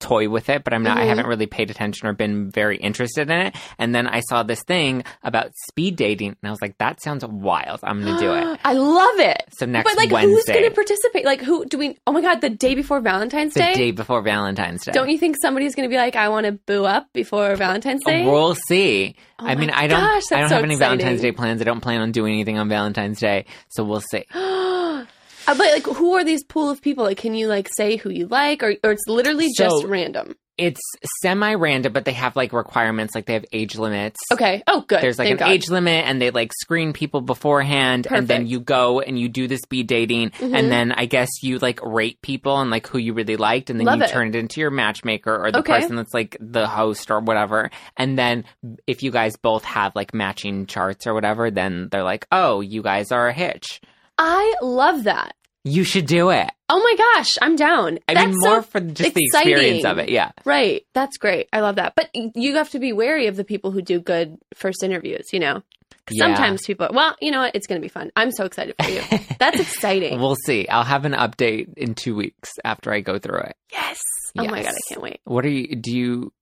toy 0.00 0.28
with 0.28 0.48
it, 0.48 0.64
but 0.64 0.72
I'm 0.72 0.82
not. 0.82 0.96
I 0.96 1.02
Mhm. 1.04 1.08
haven't 1.08 1.26
really 1.26 1.46
paid 1.46 1.70
attention 1.70 2.06
or 2.06 2.12
been 2.12 2.50
very 2.50 2.76
interested 2.76 3.30
in 3.30 3.40
it. 3.40 3.56
And 3.78 3.94
then 3.94 4.06
I 4.06 4.20
saw 4.20 4.42
this 4.42 4.62
thing 4.62 5.04
about 5.22 5.50
speed 5.68 5.96
dating, 5.96 6.28
and 6.28 6.48
I 6.48 6.50
was 6.50 6.62
like, 6.62 6.78
that 6.78 7.02
sounds 7.02 7.24
wild. 7.24 7.80
I'm 7.82 8.02
gonna 8.04 8.18
do 8.18 8.32
it. 8.32 8.60
I 8.64 8.72
love 8.74 9.18
it. 9.18 9.42
So 9.58 9.66
next 9.66 9.84
but 9.90 9.96
like, 9.96 10.10
who's 10.22 10.44
going 10.44 10.64
to 10.64 10.70
participate? 10.70 11.24
Like, 11.24 11.40
who 11.40 11.64
do 11.64 11.78
we? 11.78 11.96
Oh 12.06 12.12
my 12.12 12.20
god, 12.20 12.40
the 12.40 12.50
day 12.50 12.74
before 12.74 13.00
Valentine's 13.00 13.54
the 13.54 13.60
Day. 13.60 13.72
The 13.72 13.78
day 13.78 13.90
before 13.90 14.22
Valentine's 14.22 14.84
Day. 14.84 14.92
Don't 14.92 15.08
you 15.10 15.18
think 15.18 15.36
somebody's 15.40 15.74
going 15.74 15.88
to 15.88 15.92
be 15.92 15.96
like, 15.98 16.16
I 16.16 16.28
want 16.28 16.46
to 16.46 16.52
boo 16.52 16.84
up 16.84 17.08
before 17.12 17.54
Valentine's 17.56 18.04
Day? 18.04 18.24
We'll 18.24 18.54
see. 18.54 19.16
Oh 19.40 19.46
I 19.46 19.54
mean, 19.54 19.70
I 19.70 19.86
don't. 19.86 20.00
gosh, 20.00 20.32
I 20.32 20.40
don't 20.40 20.48
so 20.48 20.54
have 20.56 20.64
any. 20.64 20.76
Valentine's 20.76 21.20
Day 21.20 21.32
plans. 21.32 21.60
I 21.60 21.64
don't 21.64 21.80
plan 21.80 22.00
on 22.00 22.12
doing 22.12 22.34
anything 22.34 22.58
on 22.58 22.68
Valentine's 22.68 23.20
Day, 23.20 23.46
so 23.68 23.84
we'll 23.84 24.02
see. 24.10 24.24
Uh, 25.48 25.54
but 25.56 25.72
like, 25.72 25.84
who 25.96 26.14
are 26.14 26.24
these 26.24 26.44
pool 26.44 26.70
of 26.70 26.80
people? 26.82 27.04
Like, 27.04 27.18
can 27.18 27.34
you 27.34 27.48
like 27.48 27.68
say 27.76 27.96
who 27.96 28.10
you 28.10 28.26
like, 28.28 28.62
or 28.62 28.74
or 28.84 28.92
it's 28.92 29.06
literally 29.08 29.48
So- 29.54 29.64
just 29.64 29.84
random? 29.86 30.34
It's 30.60 30.80
semi-random, 31.22 31.92
but 31.92 32.04
they 32.04 32.14
have 32.14 32.34
like 32.34 32.52
requirements, 32.52 33.14
like 33.14 33.26
they 33.26 33.34
have 33.34 33.44
age 33.52 33.76
limits. 33.78 34.18
Okay. 34.32 34.64
Oh, 34.66 34.80
good. 34.80 35.00
There's 35.00 35.16
like 35.16 35.28
Thank 35.28 35.40
an 35.40 35.46
God. 35.46 35.52
age 35.52 35.68
limit, 35.70 36.04
and 36.04 36.20
they 36.20 36.30
like 36.32 36.52
screen 36.52 36.92
people 36.92 37.20
beforehand, 37.20 38.08
and 38.10 38.26
then 38.26 38.48
you 38.48 38.58
go 38.58 38.98
and 39.00 39.16
you 39.16 39.28
do 39.28 39.46
this 39.46 39.60
speed 39.60 39.86
dating, 39.86 40.30
Mhm. 40.30 40.58
and 40.58 40.68
then 40.68 40.90
I 40.90 41.06
guess 41.06 41.28
you 41.44 41.58
like 41.60 41.78
rate 41.84 42.20
people 42.22 42.60
and 42.60 42.72
like 42.72 42.88
who 42.88 42.98
you 42.98 43.12
really 43.14 43.36
liked, 43.36 43.70
and 43.70 43.78
then 43.78 43.86
Love 43.86 43.98
you 43.98 44.04
it. 44.06 44.10
turn 44.10 44.28
it 44.30 44.34
into 44.34 44.60
your 44.60 44.72
matchmaker 44.72 45.32
or 45.44 45.52
the 45.52 45.60
Okay. 45.60 45.74
person 45.80 45.94
that's 45.94 46.12
like 46.12 46.36
the 46.40 46.66
host 46.66 47.12
or 47.12 47.20
whatever. 47.20 47.70
And 47.96 48.18
then 48.18 48.44
if 48.88 49.04
you 49.04 49.12
guys 49.12 49.36
both 49.36 49.62
have 49.64 49.94
like 49.94 50.12
matching 50.12 50.66
charts 50.66 51.06
or 51.06 51.14
whatever, 51.14 51.52
then 51.52 51.88
they're 51.92 52.02
like, 52.02 52.26
oh, 52.32 52.62
you 52.62 52.82
guys 52.82 53.12
are 53.12 53.28
a 53.28 53.32
hitch. 53.32 53.80
I 54.18 54.54
love 54.60 55.04
that. 55.04 55.34
You 55.68 55.84
should 55.84 56.06
do 56.06 56.30
it. 56.30 56.48
Oh 56.68 56.80
my 56.82 56.94
gosh, 57.16 57.36
I'm 57.40 57.56
down. 57.56 57.98
I 58.08 58.14
That's 58.14 58.26
mean, 58.28 58.36
more 58.40 58.56
so 58.56 58.62
for 58.62 58.80
just 58.80 59.14
the 59.14 59.24
experience 59.24 59.84
of 59.84 59.98
it. 59.98 60.08
Yeah. 60.10 60.32
right. 60.44 60.84
That's 60.94 61.16
great. 61.16 61.48
I 61.52 61.60
love 61.60 61.76
that. 61.76 61.94
But 61.96 62.10
you 62.14 62.54
have 62.56 62.70
to 62.70 62.78
be 62.78 62.92
wary 62.92 63.26
of 63.26 63.36
the 63.36 63.44
people 63.44 63.70
who 63.70 63.80
do 63.82 64.00
good 64.00 64.36
first 64.54 64.82
interviews. 64.82 65.26
You 65.32 65.40
know, 65.40 65.62
Yeah. 66.10 66.26
sometimes 66.26 66.62
people. 66.66 66.88
Well, 66.92 67.16
you 67.20 67.30
know 67.30 67.40
what? 67.40 67.54
It's 67.54 67.66
going 67.66 67.80
to 67.80 67.84
be 67.84 67.88
fun. 67.88 68.10
I'm 68.16 68.30
so 68.32 68.44
excited 68.44 68.74
for 68.82 68.90
you. 68.90 69.02
That's 69.38 69.60
exciting. 69.60 70.20
We'll 70.20 70.36
see. 70.44 70.68
I'll 70.68 70.84
have 70.84 71.04
an 71.06 71.12
update 71.12 71.72
in 71.76 71.94
two 71.94 72.14
weeks 72.14 72.50
after 72.64 72.92
I 72.92 73.00
go 73.00 73.18
through 73.18 73.40
it. 73.40 73.56
yes. 73.72 73.98
Oh 74.38 74.44
my 74.46 74.62
god, 74.62 74.74
I 74.74 74.80
can't 74.90 75.02
wait. 75.02 75.20
What 75.24 75.44
are 75.46 75.48
you? 75.50 75.74
Do 75.74 75.96
you 75.96 76.32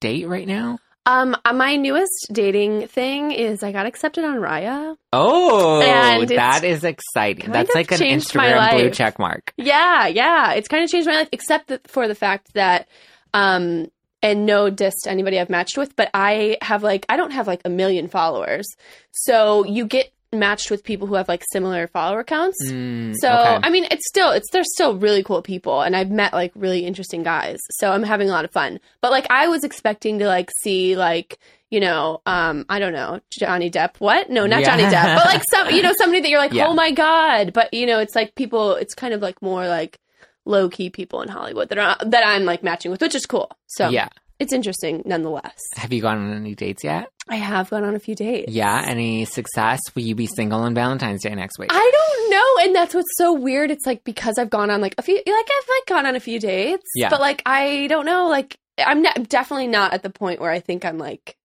date 0.00 0.28
right 0.28 0.46
now? 0.46 0.78
Um, 1.08 1.34
uh, 1.42 1.54
my 1.54 1.76
newest 1.76 2.28
dating 2.32 2.86
thing 2.88 3.32
is 3.32 3.62
I 3.62 3.72
got 3.72 3.86
accepted 3.86 4.24
on 4.24 4.36
Raya. 4.36 4.94
Oh, 5.10 5.80
And 5.80 6.28
that 6.28 6.64
is 6.64 6.84
exciting. 6.84 7.50
That's 7.50 7.74
like 7.74 7.90
an 7.92 8.00
Instagram 8.00 8.72
blue 8.72 8.90
check 8.90 9.18
mark. 9.18 9.54
Yeah, 9.56 10.06
yeah. 10.06 10.52
It's 10.52 10.68
kind 10.68 10.84
of 10.84 10.90
changed 10.90 11.08
my 11.08 11.14
life, 11.14 11.30
except 11.32 11.72
for 11.88 12.08
the 12.08 12.14
fact 12.14 12.52
that 12.52 12.88
um, 13.32 13.90
and 14.22 14.44
no 14.44 14.68
diss 14.68 14.94
to 15.04 15.10
anybody 15.10 15.40
I've 15.40 15.48
matched 15.48 15.78
with, 15.78 15.96
but 15.96 16.10
I 16.12 16.58
have 16.60 16.82
like 16.82 17.06
I 17.08 17.16
don't 17.16 17.30
have 17.30 17.46
like 17.46 17.62
a 17.64 17.70
million 17.70 18.08
followers. 18.08 18.66
So 19.12 19.64
you 19.64 19.86
get 19.86 20.12
matched 20.32 20.70
with 20.70 20.84
people 20.84 21.06
who 21.06 21.14
have 21.14 21.28
like 21.28 21.42
similar 21.52 21.86
follower 21.88 22.22
counts. 22.24 22.56
Mm, 22.70 23.14
So 23.20 23.28
okay. 23.28 23.58
I 23.62 23.70
mean, 23.70 23.84
it's 23.90 24.06
still 24.08 24.30
it's 24.30 24.50
they're 24.50 24.64
still 24.64 24.96
really 24.96 25.22
cool 25.22 25.42
people, 25.42 25.80
and 25.80 25.96
I've 25.96 26.10
met 26.10 26.32
like 26.32 26.52
really 26.54 26.84
interesting 26.84 27.22
guys. 27.22 27.58
So 27.72 27.90
I'm 27.92 28.02
having 28.02 28.28
a 28.28 28.32
lot 28.32 28.44
of 28.44 28.50
fun. 28.50 28.80
But 29.00 29.10
like 29.10 29.26
I 29.30 29.48
was 29.48 29.64
expecting 29.64 30.18
to 30.18 30.26
like 30.26 30.50
see 30.62 30.96
like 30.96 31.38
you 31.70 31.80
know 31.80 32.20
um 32.26 32.66
I 32.68 32.78
don't 32.78 32.92
know 32.92 33.20
Johnny 33.30 33.70
Depp. 33.70 33.96
What? 33.98 34.28
No, 34.30 34.46
not 34.46 34.60
Yeah. 34.60 34.66
Johnny 34.76 34.82
Depp, 34.84 35.16
but 35.16 35.26
like 35.26 35.42
some 35.50 35.70
you 35.70 35.82
know 35.82 35.92
somebody 35.98 36.20
that 36.20 36.28
you're 36.28 36.38
like 36.40 36.52
Yeah. 36.58 36.66
oh 36.68 36.74
my 36.74 36.90
god. 36.90 37.52
But 37.52 37.72
you 37.72 37.86
know 37.86 37.98
it's 37.98 38.14
like 38.14 38.34
people. 38.34 38.74
It's 38.74 38.94
kind 38.94 39.14
of 39.14 39.22
like 39.22 39.40
more 39.42 39.66
like 39.66 39.98
low 40.44 40.68
key 40.68 40.88
people 40.90 41.20
in 41.22 41.28
Hollywood 41.28 41.68
that 41.70 41.78
are 41.78 41.96
that 42.06 42.26
I'm 42.26 42.44
like 42.44 42.62
matching 42.62 42.90
with, 42.90 43.00
which 43.00 43.14
is 43.14 43.26
cool. 43.26 43.50
So 43.66 43.88
yeah. 43.88 44.08
It's 44.38 44.52
interesting 44.52 45.02
nonetheless. 45.04 45.60
Have 45.74 45.92
you 45.92 46.00
gone 46.02 46.18
on 46.18 46.32
any 46.36 46.54
dates 46.54 46.84
yet? 46.84 47.08
I 47.28 47.36
have 47.36 47.68
gone 47.70 47.84
on 47.84 47.94
a 47.94 47.98
few 47.98 48.14
dates. 48.14 48.52
Yeah. 48.52 48.82
Any 48.86 49.24
success? 49.24 49.80
Will 49.94 50.02
you 50.02 50.14
be 50.14 50.26
single 50.26 50.60
on 50.60 50.74
Valentine's 50.74 51.22
Day 51.22 51.34
next 51.34 51.58
week? 51.58 51.70
I 51.72 51.90
don't 51.92 52.30
know, 52.30 52.64
and 52.66 52.74
that's 52.74 52.94
what's 52.94 53.16
so 53.16 53.32
weird. 53.34 53.70
It's 53.70 53.84
like 53.86 54.04
because 54.04 54.38
I've 54.38 54.50
gone 54.50 54.70
on 54.70 54.80
like 54.80 54.94
a 54.98 55.02
few, 55.02 55.16
like 55.16 55.26
I've 55.26 55.68
like 55.68 55.86
gone 55.86 56.06
on 56.06 56.16
a 56.16 56.20
few 56.20 56.38
dates, 56.40 56.86
Yeah. 56.94 57.10
but 57.10 57.20
like 57.20 57.42
I 57.44 57.86
don't 57.88 58.06
know, 58.06 58.28
like 58.28 58.56
I'm 58.78 59.02
not, 59.02 59.28
definitely 59.28 59.66
not 59.66 59.92
at 59.92 60.02
the 60.02 60.10
point 60.10 60.40
where 60.40 60.50
I 60.50 60.60
think 60.60 60.84
I'm 60.84 60.98
like 60.98 61.36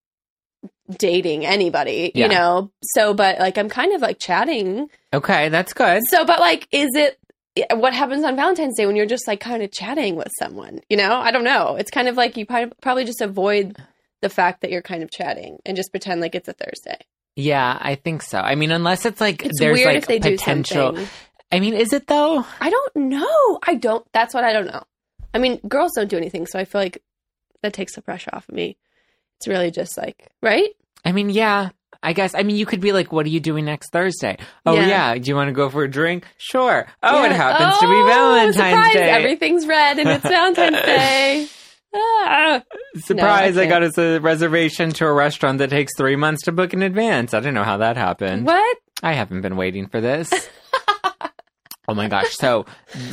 dating 0.98 1.44
anybody, 1.46 2.12
Yeah. 2.14 2.26
you 2.26 2.32
know. 2.32 2.70
So, 2.82 3.14
but 3.14 3.38
like 3.38 3.58
I'm 3.58 3.68
kind 3.68 3.92
of 3.94 4.00
like 4.02 4.18
chatting. 4.18 4.88
okay, 5.12 5.48
that's 5.48 5.72
good. 5.72 6.02
So, 6.08 6.24
but 6.24 6.40
like, 6.40 6.68
is 6.72 6.90
it? 6.94 7.18
What 7.72 7.94
happens 7.94 8.24
on 8.24 8.34
Valentine's 8.34 8.76
Day 8.76 8.86
when 8.86 8.96
you're 8.96 9.06
just 9.06 9.28
like 9.28 9.40
kind 9.40 9.62
of 9.62 9.70
chatting 9.70 10.16
with 10.16 10.30
someone? 10.38 10.80
You 10.88 10.96
know, 10.96 11.14
I 11.14 11.30
don't 11.30 11.44
know. 11.44 11.76
It's 11.76 11.90
kind 11.90 12.08
of 12.08 12.16
like 12.16 12.36
you 12.36 12.46
probably 12.46 12.72
probably 12.80 13.04
just 13.04 13.20
avoid 13.20 13.76
the 14.22 14.28
fact 14.28 14.62
that 14.62 14.70
you're 14.70 14.82
kind 14.82 15.02
of 15.02 15.10
chatting 15.10 15.58
and 15.64 15.76
just 15.76 15.90
pretend 15.92 16.20
like 16.20 16.34
it's 16.34 16.48
a 16.48 16.52
Thursday. 16.52 16.98
Yeah, 17.36 17.78
I 17.80 17.94
think 17.96 18.22
so. 18.22 18.38
I 18.38 18.54
mean, 18.54 18.70
unless 18.70 19.06
it's 19.06 19.20
like 19.20 19.44
It's 19.44 19.60
there's 19.60 19.76
weird 19.76 19.88
like 19.88 19.96
if 19.98 20.06
they 20.06 20.18
do 20.18 20.36
potential. 20.36 20.98
I 21.52 21.60
mean, 21.60 21.74
is 21.74 21.92
it 21.92 22.06
though? 22.06 22.44
I 22.60 22.70
don't 22.70 22.96
know. 22.96 23.58
I 23.64 23.74
don't. 23.74 24.04
That's 24.12 24.34
what 24.34 24.44
I 24.44 24.52
don't 24.52 24.66
know. 24.66 24.82
I 25.32 25.38
mean, 25.38 25.58
girls 25.68 25.92
don't 25.94 26.08
do 26.08 26.16
anything, 26.16 26.46
so 26.46 26.58
I 26.58 26.64
feel 26.64 26.80
like 26.80 27.02
that 27.62 27.72
takes 27.72 27.94
the 27.94 28.02
pressure 28.02 28.30
off 28.32 28.48
of 28.48 28.54
me. 28.54 28.76
It's 29.38 29.48
really 29.48 29.70
just 29.70 29.96
like, 29.96 30.28
right? 30.42 30.70
I 31.04 31.12
mean, 31.12 31.28
yeah. 31.30 31.70
I 32.04 32.12
guess. 32.12 32.34
I 32.34 32.42
mean, 32.44 32.56
you 32.56 32.66
could 32.66 32.80
be 32.80 32.92
like, 32.92 33.10
"What 33.12 33.26
are 33.26 33.30
you 33.30 33.40
doing 33.40 33.64
next 33.64 33.90
Thursday?" 33.90 34.36
Oh 34.66 34.74
Yeah. 34.74 34.86
yeah. 34.86 35.14
Do 35.18 35.28
you 35.28 35.34
want 35.34 35.48
to 35.48 35.52
go 35.52 35.68
for 35.70 35.82
a 35.84 35.90
drink? 35.90 36.26
Sure. 36.38 36.86
Oh, 37.02 37.24
it 37.24 37.30
Yeah. 37.30 37.36
happens 37.36 37.78
to 37.78 37.86
be 37.86 37.92
Oh, 37.92 38.06
Valentine's 38.06 38.56
surprise, 38.56 38.92
Day. 38.92 39.10
Everything's 39.10 39.66
red 39.66 39.98
and 39.98 40.08
it's 40.08 40.22
Valentine's 40.28 40.82
Day. 40.82 41.48
Ah. 41.96 42.60
Surprise! 42.96 43.54
No, 43.54 43.62
I 43.62 43.64
I, 43.66 43.68
got 43.68 43.82
us 43.84 43.96
a 43.98 44.18
reservation 44.18 44.90
to 44.94 45.06
a 45.06 45.12
restaurant 45.12 45.58
that 45.58 45.70
takes 45.70 45.92
three 45.96 46.16
months 46.16 46.42
to 46.42 46.52
book 46.52 46.72
in 46.74 46.82
advance. 46.82 47.34
I 47.34 47.40
don't 47.40 47.54
know 47.54 47.62
how 47.64 47.76
that 47.78 47.96
happened. 47.96 48.46
What? 48.46 48.76
I 49.02 49.12
haven't 49.12 49.42
been 49.42 49.56
waiting 49.56 49.86
for 49.86 50.00
this. 50.00 50.28
oh 51.88 51.94
my 51.94 52.08
gosh. 52.08 52.32
So, 52.34 52.66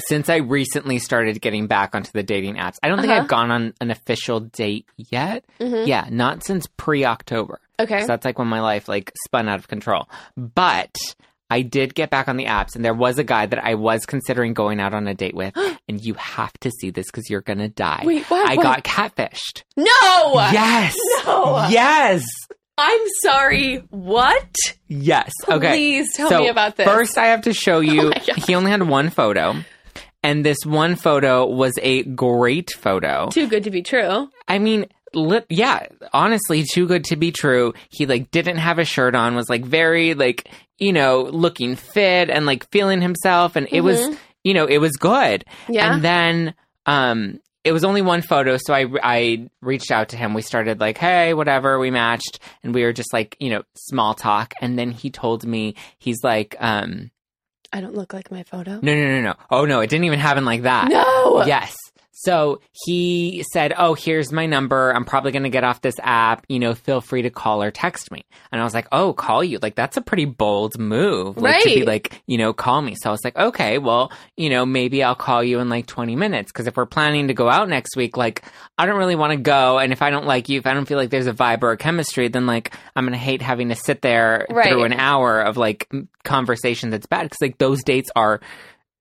since 0.07 0.29
I 0.29 0.37
recently 0.37 0.97
started 0.99 1.39
getting 1.41 1.67
back 1.67 1.93
onto 1.93 2.11
the 2.11 2.23
dating 2.23 2.55
apps, 2.55 2.77
I 2.81 2.87
don't 2.89 2.99
think 2.99 3.11
Uh-huh. 3.11 3.21
I've 3.21 3.27
gone 3.27 3.51
on 3.51 3.73
an 3.81 3.91
official 3.91 4.39
date 4.39 4.87
yet. 4.97 5.45
Mhm. 5.59 5.85
Yeah, 5.87 6.07
not 6.09 6.43
since 6.43 6.67
pre 6.77 7.05
October. 7.05 7.59
Okay. 7.83 8.01
So 8.01 8.07
that's 8.07 8.25
like 8.25 8.39
when 8.39 8.47
my 8.47 8.61
life 8.61 8.87
like 8.87 9.11
spun 9.25 9.47
out 9.47 9.59
of 9.59 9.67
control. 9.67 10.09
But 10.37 10.95
I 11.49 11.61
did 11.63 11.93
get 11.95 12.09
back 12.09 12.27
on 12.29 12.37
the 12.37 12.45
apps 12.45 12.75
and 12.75 12.85
there 12.85 12.93
was 12.93 13.17
a 13.19 13.23
guy 13.23 13.45
that 13.45 13.63
I 13.63 13.75
was 13.75 14.05
considering 14.05 14.53
going 14.53 14.79
out 14.79 14.93
on 14.93 15.07
a 15.07 15.13
date 15.13 15.35
with 15.35 15.53
and 15.87 16.03
you 16.03 16.13
have 16.15 16.53
to 16.61 16.71
see 16.71 16.89
this 16.91 17.11
cuz 17.11 17.29
you're 17.29 17.41
going 17.41 17.59
to 17.59 17.67
die. 17.67 18.03
Wait, 18.05 18.23
what? 18.29 18.49
I 18.49 18.55
What? 18.55 18.63
got 18.63 18.83
catfished. 18.83 19.63
no. 19.75 19.87
Yes. 20.33 20.95
No. 21.25 21.67
Yes. 21.69 22.23
I'm 22.77 23.01
sorry. 23.21 23.83
What? 23.89 24.55
Yes. 24.87 25.31
Okay. 25.47 25.69
Please 25.71 26.13
tell 26.15 26.29
so 26.29 26.39
me 26.39 26.47
about 26.47 26.77
this. 26.77 26.87
First, 26.87 27.17
I 27.17 27.27
have 27.27 27.41
to 27.41 27.53
show 27.53 27.75
oh 27.77 27.79
you. 27.81 28.11
Oh 28.15 28.33
he 28.37 28.55
only 28.55 28.71
had 28.71 28.81
one 28.83 29.09
photo, 29.09 29.55
and 30.23 30.43
this 30.43 30.57
one 30.65 30.95
photo 30.95 31.45
was 31.45 31.73
a 31.81 32.03
great 32.03 32.71
photo. 32.71 33.27
Too 33.29 33.47
good 33.47 33.65
to 33.65 33.71
be 33.71 33.83
true. 33.83 34.29
I 34.47 34.57
mean, 34.57 34.87
li- 35.13 35.41
yeah, 35.49 35.87
honestly, 36.13 36.63
too 36.63 36.87
good 36.87 37.03
to 37.05 37.15
be 37.15 37.31
true. 37.31 37.73
He 37.89 38.05
like 38.05 38.31
didn't 38.31 38.57
have 38.57 38.79
a 38.79 38.85
shirt 38.85 39.15
on, 39.15 39.35
was 39.35 39.49
like 39.49 39.63
very 39.65 40.13
like 40.13 40.49
you 40.79 40.93
know 40.93 41.21
looking 41.31 41.75
fit 41.75 42.29
and 42.29 42.45
like 42.45 42.69
feeling 42.71 43.01
himself, 43.01 43.55
and 43.55 43.67
it 43.71 43.81
was 43.81 43.99
Mhm. 43.99 44.17
you 44.43 44.53
know 44.53 44.65
it 44.65 44.79
was 44.79 44.91
good. 44.97 45.45
Yeah. 45.69 45.93
And 45.93 46.01
then 46.03 46.53
um 46.85 47.39
it 47.63 47.73
was 47.73 47.83
only 47.83 48.01
one 48.01 48.23
photo, 48.23 48.57
so 48.57 48.73
I 48.73 48.87
I 49.03 49.47
reached 49.61 49.91
out 49.91 50.09
to 50.09 50.17
him. 50.17 50.33
We 50.33 50.41
started 50.41 50.79
like, 50.79 50.97
hey, 50.97 51.35
whatever. 51.35 51.77
We 51.77 51.91
matched, 51.91 52.39
and 52.63 52.73
we 52.73 52.83
were 52.83 52.91
just 52.93 53.13
like, 53.13 53.37
you 53.39 53.51
know, 53.51 53.61
small 53.75 54.15
talk. 54.15 54.53
And 54.61 54.79
then 54.79 54.89
he 54.89 55.11
told 55.11 55.45
me 55.45 55.75
he's 55.99 56.23
like, 56.23 56.55
um, 56.59 57.11
I 57.71 57.79
don't 57.79 57.93
look 57.93 58.13
like 58.13 58.31
my 58.31 58.41
photo. 58.41 58.79
no, 58.81 58.95
no, 58.95 59.07
no, 59.11 59.21
no. 59.21 59.35
Oh 59.51 59.65
no, 59.65 59.79
it 59.79 59.91
didn't 59.91 60.05
even 60.05 60.17
happen 60.19 60.43
like 60.43 60.63
that. 60.63 60.89
No. 60.89 61.45
Yes. 61.45 61.75
So 62.23 62.61
he 62.85 63.43
said, 63.51 63.73
"Oh, 63.77 63.93
here's 63.95 64.31
my 64.31 64.45
number. 64.45 64.91
I'm 64.93 65.05
probably 65.05 65.31
going 65.31 65.43
to 65.43 65.49
get 65.49 65.63
off 65.63 65.81
this 65.81 65.95
app. 66.03 66.45
You 66.49 66.59
know, 66.59 66.75
feel 66.75 67.01
free 67.01 67.23
to 67.23 67.29
call 67.29 67.63
or 67.63 67.71
text 67.71 68.11
me." 68.11 68.23
And 68.51 68.61
I 68.61 68.63
was 68.63 68.73
like, 68.73 68.87
"Oh, 68.91 69.13
call 69.13 69.43
you? 69.43 69.57
Like 69.61 69.75
that's 69.75 69.97
a 69.97 70.01
pretty 70.01 70.25
bold 70.25 70.77
move, 70.79 71.37
like, 71.37 71.63
To 71.63 71.69
be 71.79 71.85
like, 71.85 72.21
you 72.27 72.37
know, 72.37 72.53
call 72.53 72.81
me." 72.81 72.95
So 73.01 73.09
I 73.09 73.11
was 73.11 73.21
like, 73.23 73.35
"Okay, 73.37 73.77
well, 73.79 74.11
you 74.37 74.49
know, 74.49 74.65
maybe 74.65 75.03
I'll 75.03 75.15
call 75.15 75.43
you 75.43 75.59
in 75.59 75.69
like 75.69 75.87
20 75.87 76.15
minutes 76.15 76.51
because 76.51 76.67
if 76.67 76.77
we're 76.77 76.85
planning 76.85 77.27
to 77.29 77.33
go 77.33 77.49
out 77.49 77.67
next 77.69 77.95
week, 77.95 78.17
like, 78.17 78.43
I 78.77 78.85
don't 78.85 78.97
really 78.99 79.15
want 79.15 79.31
to 79.31 79.37
go. 79.37 79.79
And 79.79 79.91
if 79.91 80.01
I 80.01 80.09
don't 80.11 80.27
like 80.27 80.47
you, 80.49 80.59
if 80.59 80.67
I 80.67 80.73
don't 80.73 80.85
feel 80.85 80.97
like 80.97 81.09
there's 81.09 81.27
a 81.27 81.33
vibe 81.33 81.63
or 81.63 81.71
a 81.71 81.77
chemistry, 81.77 82.27
then 82.27 82.45
like 82.45 82.73
I'm 82.95 83.05
gonna 83.05 83.17
hate 83.17 83.41
having 83.41 83.69
to 83.69 83.75
sit 83.75 84.01
there 84.01 84.45
Right. 84.49 84.67
through 84.69 84.83
an 84.83 84.93
hour 84.93 85.41
of 85.41 85.57
like 85.57 85.89
conversation 86.23 86.91
that's 86.91 87.07
bad 87.07 87.23
because 87.23 87.41
like 87.41 87.57
those 87.57 87.83
dates 87.83 88.11
are." 88.15 88.41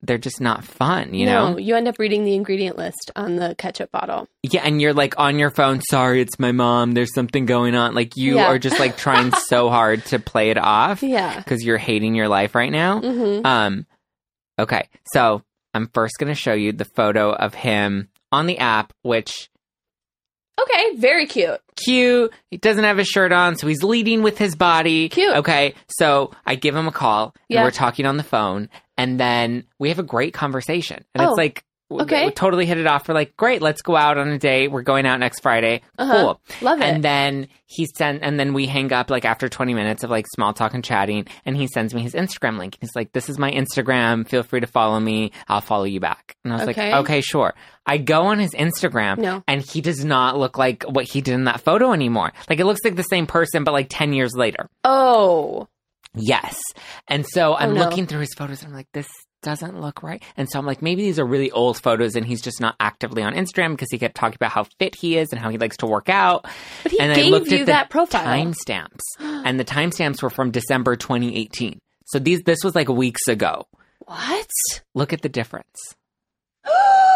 They're 0.03 0.17
just 0.19 0.41
not 0.41 0.65
fun, 0.65 1.13
you 1.13 1.27
know? 1.27 1.53
no, 1.53 1.59
you 1.59 1.77
end 1.77 1.87
up 1.87 1.99
reading 1.99 2.25
the 2.25 2.35
ingredient 2.35 2.79
list 2.79 3.11
on 3.17 3.37
the 3.37 3.55
ketchup 3.59 3.93
bottle. 3.93 4.29
Yeah, 4.43 4.63
and 4.65 4.81
you're 4.81 4.95
like 4.95 5.19
on 5.19 5.39
your 5.39 5.51
phone, 5.51 5.83
sorry, 5.83 6.23
it's 6.23 6.39
my 6.39 6.53
mom, 6.53 6.93
there's 6.93 7.13
something 7.15 7.45
going 7.45 7.75
on. 7.75 7.95
Like 7.95 8.17
you 8.17 8.37
Yeah. 8.37 8.47
are 8.47 8.59
just 8.59 8.79
like 8.79 8.97
trying 8.97 9.31
so 9.49 9.69
hard 9.69 10.05
to 10.07 10.19
play 10.19 10.49
it 10.51 10.57
off 10.59 11.03
Yeah. 11.03 11.37
because 11.37 11.63
you're 11.63 11.77
hating 11.77 12.15
your 12.15 12.29
life 12.29 12.55
right 12.55 12.73
now. 12.73 13.01
hmm 13.01 13.45
Um 13.45 13.87
okay, 14.59 14.89
so 15.13 15.43
I'm 15.75 15.89
first 15.93 16.15
gonna 16.19 16.35
show 16.35 16.55
you 16.55 16.73
the 16.73 16.87
photo 16.87 17.33
of 17.33 17.53
him 17.55 18.09
on 18.33 18.47
the 18.47 18.59
app, 18.59 18.93
which 19.03 19.51
Okay. 20.63 20.97
Very 20.97 21.27
cute. 21.27 21.61
cute. 21.77 22.33
He 22.51 22.57
doesn't 22.59 22.85
have 22.85 22.99
his 22.99 23.09
shirt 23.09 23.33
on, 23.33 23.57
so 23.57 23.67
he's 23.67 23.83
leading 23.83 24.23
with 24.23 24.37
his 24.39 24.55
body. 24.55 25.09
Cute. 25.09 25.35
Okay, 25.37 25.75
so 25.89 26.31
I 26.47 26.55
give 26.55 26.77
him 26.77 26.87
a 26.87 26.93
call, 26.93 27.33
and 27.35 27.35
Yeah. 27.49 27.63
we're 27.65 27.71
talking 27.71 28.05
on 28.07 28.17
the 28.19 28.23
phone, 28.23 28.69
and 28.99 29.19
then 29.19 29.65
we 29.79 29.89
have 29.89 29.99
a 29.99 30.03
great 30.05 30.35
conversation, 30.35 31.05
and 31.15 31.23
Oh, 31.27 31.31
it's 31.31 31.39
like. 31.39 31.65
Okay. 31.91 32.27
we 32.27 32.31
totally 32.33 32.67
hit 32.67 32.79
it 32.79 32.87
off. 32.87 33.09
We're 33.09 33.15
like, 33.15 33.37
great, 33.37 33.61
let's 33.63 33.83
go 33.83 33.97
out 33.97 34.19
on 34.19 34.29
a 34.29 34.39
date. 34.39 34.69
We're 34.71 34.83
going 34.83 35.07
out 35.07 35.19
next 35.21 35.41
Friday. 35.41 35.83
Uh-huh. 35.99 36.13
Cool. 36.13 36.41
Love 36.63 36.81
it. 36.81 36.85
And 36.85 37.03
then 37.05 37.49
he 37.67 37.87
sent, 37.97 38.23
and 38.23 38.39
then 38.39 38.53
we 38.53 38.67
hang 38.67 38.93
up 38.93 39.11
like 39.11 39.25
after 39.25 39.49
20 39.49 39.75
minutes 39.75 40.05
of 40.05 40.11
like 40.11 40.27
small 40.35 40.53
talk 40.53 40.75
and 40.75 40.85
chatting. 40.85 41.27
And 41.45 41.57
he 41.57 41.67
sends 41.69 41.95
me 41.95 42.03
his 42.03 42.15
Instagram 42.15 42.59
link. 42.59 42.77
He's 42.81 42.95
like, 42.95 43.13
this 43.13 43.29
is 43.29 43.39
my 43.39 43.51
Instagram. 43.51 44.27
Feel 44.29 44.43
free 44.43 44.61
to 44.61 44.67
follow 44.67 44.99
me. 45.01 45.33
I'll 45.49 45.61
follow 45.61 45.85
you 45.85 46.01
back. 46.01 46.37
And 46.45 46.53
I 46.53 46.57
was 46.57 46.69
Okay. 46.69 46.93
like, 46.93 47.01
okay, 47.05 47.21
sure. 47.21 47.55
I 47.87 47.99
go 47.99 48.23
on 48.27 48.39
his 48.39 48.53
Instagram 48.53 49.19
No. 49.19 49.43
and 49.49 49.61
he 49.63 49.81
does 49.81 50.05
not 50.05 50.39
look 50.39 50.57
like 50.59 50.85
what 50.85 51.07
he 51.07 51.21
did 51.21 51.35
in 51.35 51.45
that 51.45 51.61
photo 51.61 51.93
anymore. 51.93 52.33
Like 52.49 52.61
it 52.61 52.67
looks 52.67 52.81
like 52.85 52.95
the 52.97 53.03
same 53.03 53.27
person, 53.27 53.65
but 53.65 53.73
like 53.73 53.87
10 53.91 54.13
years 54.13 54.35
later. 54.37 54.69
oh. 54.85 55.69
Yes. 56.15 56.61
And 57.07 57.25
so 57.25 57.55
I'm 57.55 57.71
Oh, 57.71 57.75
no. 57.75 57.81
looking 57.85 58.07
through 58.09 58.21
his 58.21 58.35
photos 58.37 58.63
and 58.63 58.71
I'm 58.73 58.77
like, 58.77 58.89
this 58.93 59.07
doesn't 59.43 59.81
look 59.81 60.03
right. 60.03 60.23
And 60.37 60.49
so 60.51 60.59
I'm 60.59 60.67
like, 60.67 60.83
maybe 60.83 61.03
these 61.03 61.19
are 61.19 61.27
really 61.27 61.51
old 61.51 61.79
photos 61.79 62.15
and 62.17 62.27
he's 62.27 62.41
just 62.43 62.61
not 62.61 62.77
actively 62.81 63.23
on 63.23 63.35
Instagram 63.35 63.71
because 63.71 63.89
he 63.91 63.99
kept 63.99 64.15
talking 64.15 64.37
about 64.37 64.53
how 64.53 64.65
fit 64.79 64.95
he 64.95 65.17
is 65.17 65.29
and 65.33 65.41
how 65.41 65.49
he 65.49 65.59
likes 65.59 65.79
to 65.79 65.87
work 65.87 66.09
out. 66.09 66.47
But 66.83 66.93
he 66.93 67.01
and 67.01 67.13
I 67.13 67.15
gave 67.15 67.31
looked 67.31 67.51
you 67.51 67.59
at 67.59 67.67
the 67.67 67.73
that 67.73 67.91
profile. 67.91 68.25
timestamps, 68.25 69.01
and 69.19 69.59
the 69.59 69.65
timestamps 69.65 70.23
were 70.23 70.31
from 70.31 70.51
December 70.51 70.97
2018. 70.97 71.79
So 72.07 72.19
these 72.19 72.43
this 72.43 72.65
was 72.65 72.75
like 72.75 72.89
weeks 72.89 73.29
ago. 73.29 73.67
What? 74.01 74.51
Look 74.95 75.13
at 75.13 75.23
the 75.23 75.29
difference. 75.29 75.95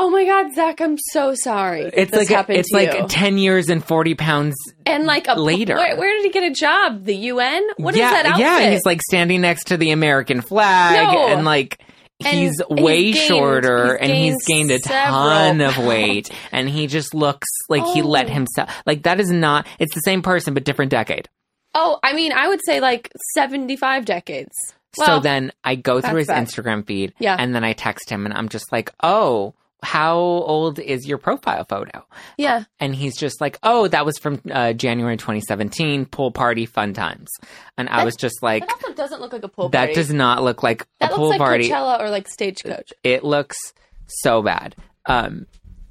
oh 0.00 0.08
my 0.10 0.24
God, 0.24 0.54
Zack! 0.54 0.80
I'm 0.80 0.96
so 1.10 1.34
sorry. 1.34 1.82
It's 1.92 2.12
like 2.14 2.30
a, 2.30 2.52
it's 2.52 2.70
like 2.70 2.94
you. 2.94 3.06
10 3.08 3.36
years 3.38 3.68
and 3.68 3.84
40 3.84 4.14
pounds. 4.14 4.54
and 4.86 5.04
like 5.04 5.26
a 5.28 5.34
later. 5.34 5.74
Where, 5.76 5.96
where 5.98 6.16
did 6.16 6.24
he 6.24 6.30
get 6.30 6.44
a 6.50 6.54
job? 6.54 7.04
The 7.04 7.14
UN? 7.16 7.66
What 7.76 7.94
is 7.94 7.98
yeah, 8.00 8.10
that 8.12 8.26
outfit? 8.26 8.40
yeah. 8.40 8.70
He's 8.70 8.86
like 8.86 9.02
standing 9.02 9.40
next 9.42 9.64
to 9.68 9.76
the 9.76 9.90
American 9.90 10.40
flag, 10.40 11.12
No. 11.14 11.26
and 11.28 11.44
like. 11.44 11.80
And 12.24 12.36
He's 12.36 12.60
he's 12.68 12.82
way 12.82 13.12
gained- 13.12 13.16
shorter 13.28 13.96
he's 13.96 14.08
and 14.08 14.10
he's 14.18 14.44
gained 14.44 14.72
a 14.72 14.80
ton 14.80 15.60
of 15.60 15.78
weight 15.78 16.28
and 16.50 16.68
he 16.68 16.88
just 16.88 17.14
looks 17.14 17.46
like 17.68 17.84
he 17.94 18.02
let 18.02 18.26
Oh. 18.26 18.30
himself 18.32 18.70
like 18.86 19.04
that 19.04 19.20
is 19.20 19.30
not 19.30 19.68
it's 19.78 19.94
the 19.94 20.00
same 20.00 20.20
person 20.22 20.52
but 20.52 20.64
different 20.64 20.90
decade. 20.90 21.28
Oh, 21.76 22.00
I 22.02 22.14
mean, 22.14 22.32
I 22.32 22.48
would 22.48 22.58
say 22.66 22.80
like 22.80 23.12
75 23.34 24.04
decades. 24.04 24.50
so 24.96 25.04
Well, 25.06 25.20
then 25.20 25.52
I 25.62 25.76
go 25.76 26.00
through 26.00 26.18
his 26.18 26.26
bad. 26.26 26.44
Instagram 26.44 26.84
feed 26.84 27.14
Yeah. 27.20 27.36
and 27.38 27.54
then 27.54 27.62
I 27.62 27.72
text 27.72 28.10
him 28.10 28.24
and 28.26 28.34
I'm 28.34 28.48
just 28.48 28.72
like, 28.72 28.90
"Oh, 29.00 29.54
how 29.82 30.16
old 30.16 30.78
is 30.78 31.06
your 31.06 31.18
profile 31.18 31.64
photo? 31.64 32.04
Yeah. 32.36 32.64
And 32.80 32.94
he's 32.94 33.16
just 33.16 33.40
like, 33.40 33.58
oh, 33.62 33.86
that 33.88 34.04
was 34.04 34.18
from 34.18 34.40
uh, 34.50 34.72
January 34.72 35.16
2017, 35.16 36.06
pool 36.06 36.32
party, 36.32 36.66
fun 36.66 36.94
times. 36.94 37.28
And 37.76 37.88
I 37.88 38.04
was 38.04 38.16
just 38.16 38.42
like, 38.42 38.66
That 38.66 38.74
also 38.74 38.92
doesn't 38.94 39.20
look 39.20 39.32
like 39.32 39.44
a 39.44 39.48
pool 39.48 39.70
party. 39.70 39.92
that 39.92 39.94
does 39.94 40.12
not 40.12 40.42
look 40.42 40.62
like 40.62 40.86
that 40.98 41.12
a 41.12 41.14
pool 41.14 41.28
like 41.28 41.38
party. 41.38 41.68
Coachella 41.68 42.00
or 42.00 42.10
like 42.10 42.28
Stagecoach. 42.28 42.92
It 43.04 43.22
looks 43.22 43.56
so 44.06 44.42
bad. 44.42 44.74
Um, 45.06 45.46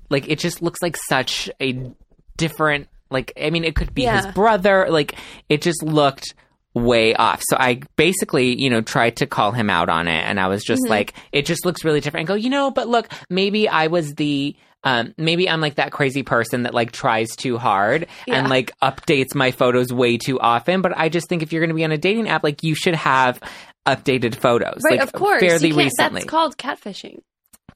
like 0.09 0.27
it 0.29 0.39
just 0.39 0.61
looks 0.61 0.81
like 0.81 0.97
such 0.97 1.49
a 1.61 1.91
different. 2.35 2.87
Like 3.09 3.31
I 3.41 3.49
mean, 3.51 3.63
it 3.63 3.75
could 3.75 3.93
be 3.93 4.03
his 4.03 4.27
brother. 4.27 4.87
Like 4.89 5.15
it 5.47 5.61
just 5.61 5.81
looked 5.81 6.35
way 6.77 7.13
off. 7.15 7.41
So 7.49 7.57
I 7.59 7.81
basically, 7.95 8.59
you 8.61 8.69
know, 8.69 8.81
tried 8.81 9.17
to 9.17 9.27
call 9.27 9.51
him 9.51 9.69
out 9.69 9.89
on 9.89 10.07
it, 10.07 10.23
and 10.25 10.39
I 10.39 10.47
was 10.47 10.63
just 10.63 10.83
Mhm. 10.85 10.89
like, 10.89 11.13
it 11.31 11.45
just 11.45 11.65
looks 11.65 11.83
really 11.83 11.99
different. 11.99 12.25
I 12.25 12.27
go, 12.27 12.35
you 12.35 12.49
know, 12.49 12.71
but 12.71 12.87
look, 12.87 13.09
maybe 13.29 13.67
I 13.67 13.87
was 13.87 14.15
the. 14.15 14.55
Um, 14.83 15.13
maybe 15.17 15.49
I'm 15.49 15.59
like 15.59 15.75
that 15.75 15.91
crazy 15.91 16.21
person 16.23 16.63
that 16.63 16.73
like 16.73 16.91
tries 16.91 17.35
too 17.35 17.57
hard 17.57 18.07
and 18.27 18.47
like 18.47 18.71
updates 18.81 19.33
my 19.35 19.51
photos 19.51 19.91
way 19.91 20.17
too 20.17 20.39
often. 20.39 20.81
But 20.81 20.93
I 20.95 21.09
just 21.09 21.27
think 21.27 21.41
if 21.41 21.51
you're 21.51 21.61
going 21.61 21.71
to 21.71 21.75
be 21.75 21.83
on 21.83 21.91
a 21.91 21.97
dating 21.97 22.29
app, 22.29 22.43
like 22.43 22.63
you 22.63 22.75
should 22.75 22.93
have 22.95 23.41
updated 23.87 24.35
photos, 24.35 24.81
Right, 24.85 24.99
like 24.99 25.01
of 25.01 25.11
course. 25.13 25.41
fairly 25.41 25.71
recently 25.73 26.21
That's 26.21 26.25
called 26.29 26.57
catfishing. 26.57 27.17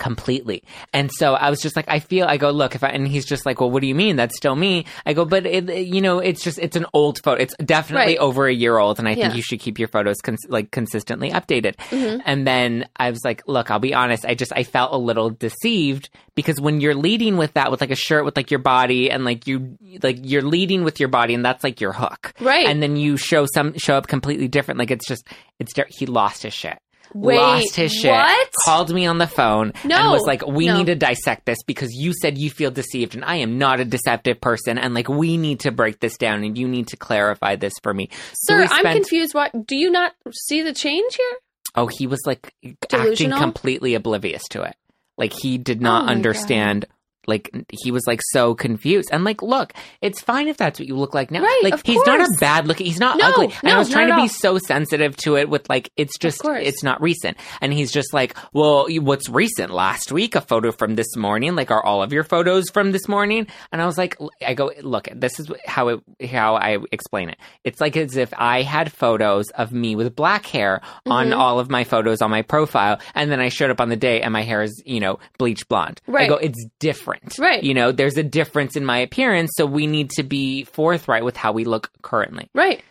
Completely. 0.02 0.64
And 0.92 1.12
so 1.14 1.36
I 1.36 1.52
was 1.52 1.62
just 1.62 1.76
like, 1.76 1.86
I 1.88 2.00
feel, 2.00 2.26
I 2.26 2.38
go, 2.38 2.50
look, 2.50 2.74
if 2.74 2.84
I, 2.84 2.90
and 2.90 3.08
he's 3.08 3.24
just 3.26 3.46
like, 3.46 3.62
well, 3.62 3.70
what 3.70 3.82
do 3.82 3.88
you 3.88 3.94
mean? 3.94 4.16
That's 4.16 4.36
still 4.36 4.56
me. 4.56 4.86
I 5.06 5.14
go, 5.14 5.26
but 5.26 5.46
it, 5.46 5.70
you 5.86 6.02
know, 6.02 6.18
it's 6.18 6.44
just, 6.44 6.58
it's 6.58 6.76
an 6.76 6.88
old 6.92 7.20
photo. 7.24 7.42
It's 7.42 7.56
definitely 7.58 8.14
Right. 8.14 8.18
over 8.18 8.48
a 8.48 8.54
year 8.54 8.78
old. 8.80 8.98
And 8.98 9.08
I 9.08 9.14
think 9.14 9.36
you 9.36 9.44
should 9.44 9.60
keep 9.60 9.78
your 9.78 9.88
photos 9.88 10.18
cons- 10.24 10.48
like 10.50 10.72
consistently 10.72 11.30
updated. 11.30 11.76
Mhm. 11.92 12.22
And 12.26 12.48
then 12.48 12.88
I 12.98 13.12
was 13.12 13.24
like, 13.24 13.44
look, 13.48 13.70
I'll 13.70 13.78
be 13.80 13.94
honest. 13.94 14.26
I 14.26 14.34
just, 14.34 14.52
I 14.56 14.64
felt 14.64 14.92
a 14.92 14.98
little 14.98 15.30
deceived 15.30 16.10
because 16.34 16.60
when 16.60 16.82
you're 16.82 16.96
leading 16.96 17.38
with 17.38 17.54
that, 17.54 17.70
with 17.70 17.80
like 17.80 17.92
a 17.92 17.96
shirt 17.96 18.26
with 18.26 18.36
like 18.36 18.50
your 18.50 18.60
body 18.60 19.12
and 19.12 19.24
like 19.24 19.46
you, 19.46 19.78
like 20.02 20.18
you're 20.24 20.42
leading 20.42 20.84
with 20.84 21.00
your 21.00 21.10
body 21.10 21.36
and 21.36 21.46
that's 21.46 21.64
like 21.64 21.80
your 21.80 21.94
hook. 21.94 22.34
Right. 22.40 22.66
And 22.66 22.82
then 22.82 22.96
you 22.96 23.18
show 23.18 23.46
some, 23.54 23.78
show 23.78 23.96
up 23.96 24.08
completely 24.08 24.48
different. 24.48 24.80
Like 24.80 24.90
it's 24.90 25.08
just, 25.08 25.28
it's, 25.60 25.74
he 25.90 26.08
lost 26.08 26.42
his 26.44 26.54
shit 26.56 26.80
Wait, 27.14 27.36
lost 27.38 27.76
his 27.76 27.92
shit, 27.92 28.12
what? 28.12 28.50
called 28.66 28.94
me 28.94 29.06
on 29.06 29.18
the 29.18 29.28
phone, 29.28 29.72
and 29.84 29.90
No, 29.90 30.12
was 30.12 30.24
like, 30.26 30.46
"We 30.46 30.68
no. 30.68 30.78
need 30.78 30.88
to 30.88 30.96
dissect 30.96 31.46
this 31.46 31.58
because 31.66 31.92
you 31.94 32.14
said 32.14 32.38
you 32.38 32.50
feel 32.50 32.72
deceived, 32.72 33.16
and 33.16 33.24
I 33.26 33.38
am 33.38 33.58
not 33.58 33.80
a 33.80 33.86
deceptive 33.86 34.40
person, 34.42 34.78
and 34.78 34.94
like 34.94 35.10
we 35.10 35.38
need 35.38 35.62
to 35.62 35.72
break 35.72 36.00
this 36.00 36.18
down, 36.18 36.44
and 36.44 36.58
you 36.58 36.68
need 36.68 36.88
to 36.88 36.98
clarify 36.98 37.56
this 37.56 37.74
for 37.84 37.94
me." 37.94 38.10
So 38.34 38.56
Sir, 38.56 38.68
I'm 38.70 38.94
confused. 38.96 39.34
What 39.34 39.52
do 39.68 39.76
you 39.76 39.90
not 39.92 40.14
see 40.48 40.62
the 40.62 40.74
change 40.74 41.16
here? 41.16 41.38
Oh, 41.76 41.88
he 41.88 42.08
was 42.08 42.20
like 42.26 42.54
acting 42.92 43.32
completely 43.32 43.96
oblivious 43.96 44.44
to 44.50 44.64
it. 44.64 44.76
Like 45.18 45.34
he 45.34 45.58
did 45.58 45.82
not 45.82 46.06
Oh 46.06 46.12
understand. 46.12 46.86
Like 47.32 47.50
he 47.72 47.92
was 47.92 48.04
like 48.06 48.20
so 48.32 48.54
confused, 48.54 49.10
and 49.12 49.24
like, 49.24 49.42
look, 49.42 49.74
it's 50.02 50.22
fine 50.22 50.48
if 50.50 50.58
that's 50.58 50.80
what 50.80 50.88
you 50.88 50.96
look 50.96 51.14
like 51.14 51.32
now. 51.32 51.42
Right, 51.42 51.62
like 51.64 51.86
he's 51.86 52.06
not 52.06 52.20
a 52.20 52.28
bad 52.40 52.68
looking. 52.68 52.86
He's 52.86 53.00
not 53.00 53.18
No, 53.18 53.26
ugly. 53.30 53.54
And 53.64 53.72
I 53.74 53.78
was 53.80 53.90
trying 53.90 54.10
to 54.10 54.16
be 54.16 54.22
all. 54.24 54.28
so 54.28 54.58
sensitive 54.58 55.16
to 55.24 55.38
it 55.38 55.50
with 55.50 55.70
like, 55.70 55.90
it's 55.96 56.18
just, 56.18 56.42
it's 56.46 56.84
not 56.84 57.02
recent. 57.02 57.38
And 57.62 57.72
he's 57.74 57.92
just 57.92 58.14
like, 58.14 58.36
well, 58.54 58.88
what's 58.90 59.30
recent? 59.30 59.72
Last 59.72 60.12
week, 60.12 60.36
a 60.36 60.42
photo 60.42 60.72
from 60.72 60.96
this 60.96 61.16
morning. 61.16 61.56
Like, 61.56 61.72
are 61.72 61.84
all 61.84 62.04
of 62.04 62.12
your 62.12 62.24
photos 62.24 62.70
from 62.70 62.92
this 62.92 63.08
morning? 63.08 63.48
And 63.72 63.82
I 63.82 63.86
was 63.86 63.98
like, 63.98 64.18
I 64.46 64.54
go, 64.54 64.72
look, 64.82 65.08
this 65.16 65.40
is 65.40 65.50
how 65.66 65.88
it, 65.90 66.02
how 66.30 66.56
I 66.56 66.78
explain 66.92 67.30
it. 67.30 67.38
It's 67.64 67.80
like 67.80 67.96
as 67.98 68.18
if 68.18 68.34
I 68.38 68.62
had 68.64 68.92
photos 68.92 69.50
of 69.52 69.72
me 69.72 69.96
with 69.96 70.16
black 70.16 70.46
hair 70.46 70.82
on 71.06 71.30
Mhm. 71.30 71.38
all 71.38 71.60
of 71.60 71.70
my 71.70 71.84
photos 71.86 72.22
on 72.22 72.30
my 72.32 72.42
profile, 72.42 73.00
and 73.16 73.32
then 73.32 73.40
I 73.40 73.50
showed 73.50 73.70
up 73.72 73.80
on 73.80 73.90
the 73.90 73.96
day 73.96 74.22
and 74.22 74.34
my 74.34 74.42
hair 74.44 74.62
is, 74.62 74.82
you 74.86 75.00
know, 75.00 75.20
bleach 75.38 75.68
blonde. 75.70 76.02
Right. 76.08 76.26
I 76.26 76.28
go, 76.28 76.36
it's 76.36 76.66
different. 76.80 77.21
Right. 77.38 77.64
You 77.64 77.74
know, 77.74 77.92
there's 77.92 78.18
a 78.18 78.24
difference 78.24 78.76
in 78.76 78.86
my 78.86 79.00
appearance, 79.00 79.52
so 79.56 79.66
we 79.66 79.88
need 79.88 80.10
to 80.12 80.24
be 80.24 80.64
forthright 80.64 81.24
with 81.24 81.38
how 81.38 81.52
we 81.52 81.66
look 81.66 81.92
currently. 82.02 82.50
Right. 82.54 82.84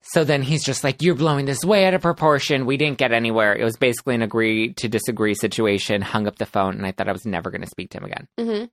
So 0.00 0.24
then 0.24 0.42
he's 0.42 0.64
just 0.64 0.84
like, 0.84 1.02
You're 1.02 1.14
blowing 1.14 1.44
this 1.44 1.64
way 1.64 1.84
out 1.84 1.94
of 1.94 2.00
proportion. 2.00 2.64
We 2.66 2.76
didn't 2.76 2.98
get 2.98 3.12
anywhere. 3.12 3.54
It 3.54 3.64
was 3.64 3.76
basically 3.76 4.14
an 4.14 4.22
agree 4.22 4.72
to 4.74 4.88
disagree 4.88 5.34
situation, 5.34 6.00
hung 6.00 6.26
up 6.26 6.38
the 6.38 6.46
phone, 6.46 6.76
and 6.76 6.86
I 6.86 6.92
thought 6.92 7.08
I 7.08 7.12
was 7.12 7.26
never 7.26 7.50
going 7.50 7.62
to 7.62 7.66
speak 7.68 7.90
to 7.90 7.98
him 7.98 8.04
again. 8.04 8.28
hmm 8.38 8.64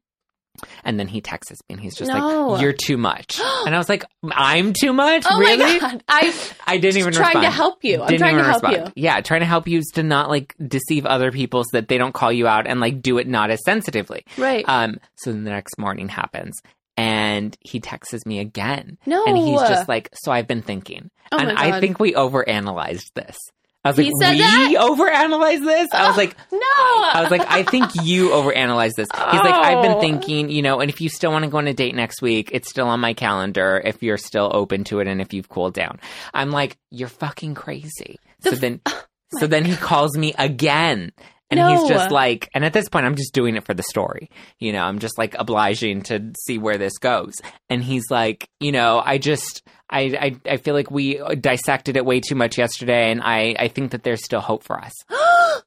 And 0.84 1.00
then 1.00 1.08
he 1.08 1.22
texts 1.22 1.52
me 1.70 1.74
and 1.76 1.80
he's 1.80 1.96
just 1.96 2.10
No. 2.12 2.50
like, 2.50 2.62
You're 2.62 2.74
too 2.74 2.98
much. 2.98 3.40
and 3.66 3.74
I 3.76 3.78
was 3.78 3.90
like, 3.90 4.06
I'm 4.24 4.74
too 4.74 4.94
much? 4.94 5.26
Oh 5.30 5.40
really? 5.40 5.58
my 5.80 5.80
god! 5.80 6.04
I 6.08 6.34
I 6.68 6.78
didn't 6.78 6.98
even 6.98 7.10
respond. 7.10 7.32
trying 7.34 7.44
to 7.46 7.52
help 7.52 7.84
you. 7.84 8.02
I'm 8.02 8.08
Didn't 8.08 8.20
trying 8.20 8.38
to 8.38 8.44
help 8.44 8.64
respond. 8.64 8.94
you. 8.96 9.04
Yeah, 9.04 9.22
trying 9.22 9.42
to 9.42 9.46
help 9.46 9.68
you 9.68 9.80
is 9.80 9.92
to 9.96 10.04
not 10.04 10.30
like 10.30 10.56
deceive 10.68 11.06
other 11.06 11.32
people 11.32 11.64
so 11.64 11.70
that 11.78 11.88
they 11.88 11.98
don't 11.98 12.14
call 12.14 12.32
you 12.32 12.48
out 12.48 12.68
and 12.68 12.80
like 12.80 13.02
do 13.02 13.18
it 13.18 13.28
not 13.28 13.50
as 13.52 13.64
sensitively. 13.64 14.24
Right. 14.38 14.64
Um, 14.68 15.00
so 15.16 15.32
then 15.32 15.44
the 15.44 15.52
next 15.52 15.78
morning 15.78 16.10
happens 16.10 16.60
and 16.98 17.58
he 17.62 17.80
texts 17.80 18.26
me 18.26 18.40
again. 18.40 18.98
no. 19.06 19.26
And 19.26 19.38
he's 19.38 19.60
just 19.62 19.90
like, 19.90 20.10
So 20.14 20.32
I've 20.32 20.48
been 20.48 20.62
thinking. 20.62 21.10
Oh 21.32 21.38
and 21.40 21.52
I 21.52 21.80
think 21.80 22.00
we 22.00 22.14
overanalyzed 22.14 23.12
this. 23.16 23.38
I 23.86 23.90
was 23.90 23.98
He 23.98 24.06
like, 24.06 24.14
said 24.22 24.32
we 24.34 24.40
that? 24.40 24.74
overanalyzed 24.80 25.64
this? 25.64 25.90
I 25.94 26.08
was 26.08 26.16
uh, 26.16 26.18
like, 26.18 26.36
no. 26.52 26.60
I 26.60 27.20
was 27.22 27.30
like, 27.32 27.46
I 27.50 27.64
think 27.64 27.92
you 28.04 28.30
overanalyzed 28.32 28.96
this. 28.96 29.08
He's 29.14 29.40
like, 29.42 29.54
I've 29.54 29.82
been 29.84 29.94
Oh. 29.94 30.00
thinking, 30.02 30.50
you 30.50 30.62
know, 30.64 30.80
and 30.82 30.90
if 30.90 31.00
you 31.02 31.08
still 31.10 31.32
want 31.32 31.46
to 31.46 31.52
go 31.52 31.60
on 31.60 31.68
a 31.68 31.74
date 31.74 31.96
next 31.96 32.22
week, 32.22 32.50
it's 32.52 32.70
still 32.70 32.88
on 32.88 33.00
my 33.00 33.14
calendar 33.14 33.82
if 33.86 34.02
you're 34.02 34.18
still 34.18 34.50
open 34.54 34.84
to 34.86 35.00
it 35.00 35.08
and 35.08 35.22
if 35.22 35.34
you've 35.34 35.48
cooled 35.50 35.76
down. 35.76 36.00
I'm 36.34 36.50
like, 36.52 36.78
you're 36.90 37.08
fucking 37.10 37.54
crazy. 37.56 38.18
The 38.42 38.50
so 38.50 38.56
f- 38.56 38.62
then, 38.62 38.82
oh 38.88 39.04
so 39.40 39.48
then 39.48 39.64
he 39.66 39.76
calls 39.76 40.18
me 40.18 40.34
again. 40.38 41.12
And 41.52 41.60
No. 41.60 41.70
he's 41.70 41.88
just 41.88 42.10
like, 42.10 42.50
and 42.56 42.66
at 42.66 42.74
this 42.74 42.90
point, 42.90 43.06
I'm 43.06 43.14
just 43.16 43.32
doing 43.34 43.56
it 43.56 43.64
for 43.66 43.76
the 43.76 43.84
story. 43.84 44.32
You 44.58 44.74
know, 44.74 44.82
I'm 44.82 44.98
just 44.98 45.16
like 45.20 45.36
obliging 45.38 46.02
to 46.04 46.32
see 46.44 46.58
where 46.58 46.80
this 46.80 46.98
goes. 46.98 47.36
And 47.70 47.84
he's 47.84 48.06
like, 48.10 48.50
you 48.60 48.72
know, 48.72 49.00
I 49.06 49.20
just, 49.20 49.62
I, 49.90 50.02
I, 50.46 50.52
I 50.54 50.58
feel 50.58 50.74
like 50.74 50.90
we 50.90 51.22
dissected 51.40 51.96
it 51.96 52.06
way 52.06 52.20
too 52.20 52.36
much 52.36 52.58
yesterday, 52.58 53.12
and 53.12 53.22
I, 53.22 53.56
I 53.58 53.68
think 53.68 53.92
that 53.92 54.04
there's 54.04 54.24
still 54.24 54.42
hope 54.42 54.64
for 54.64 54.80
us. 54.80 54.94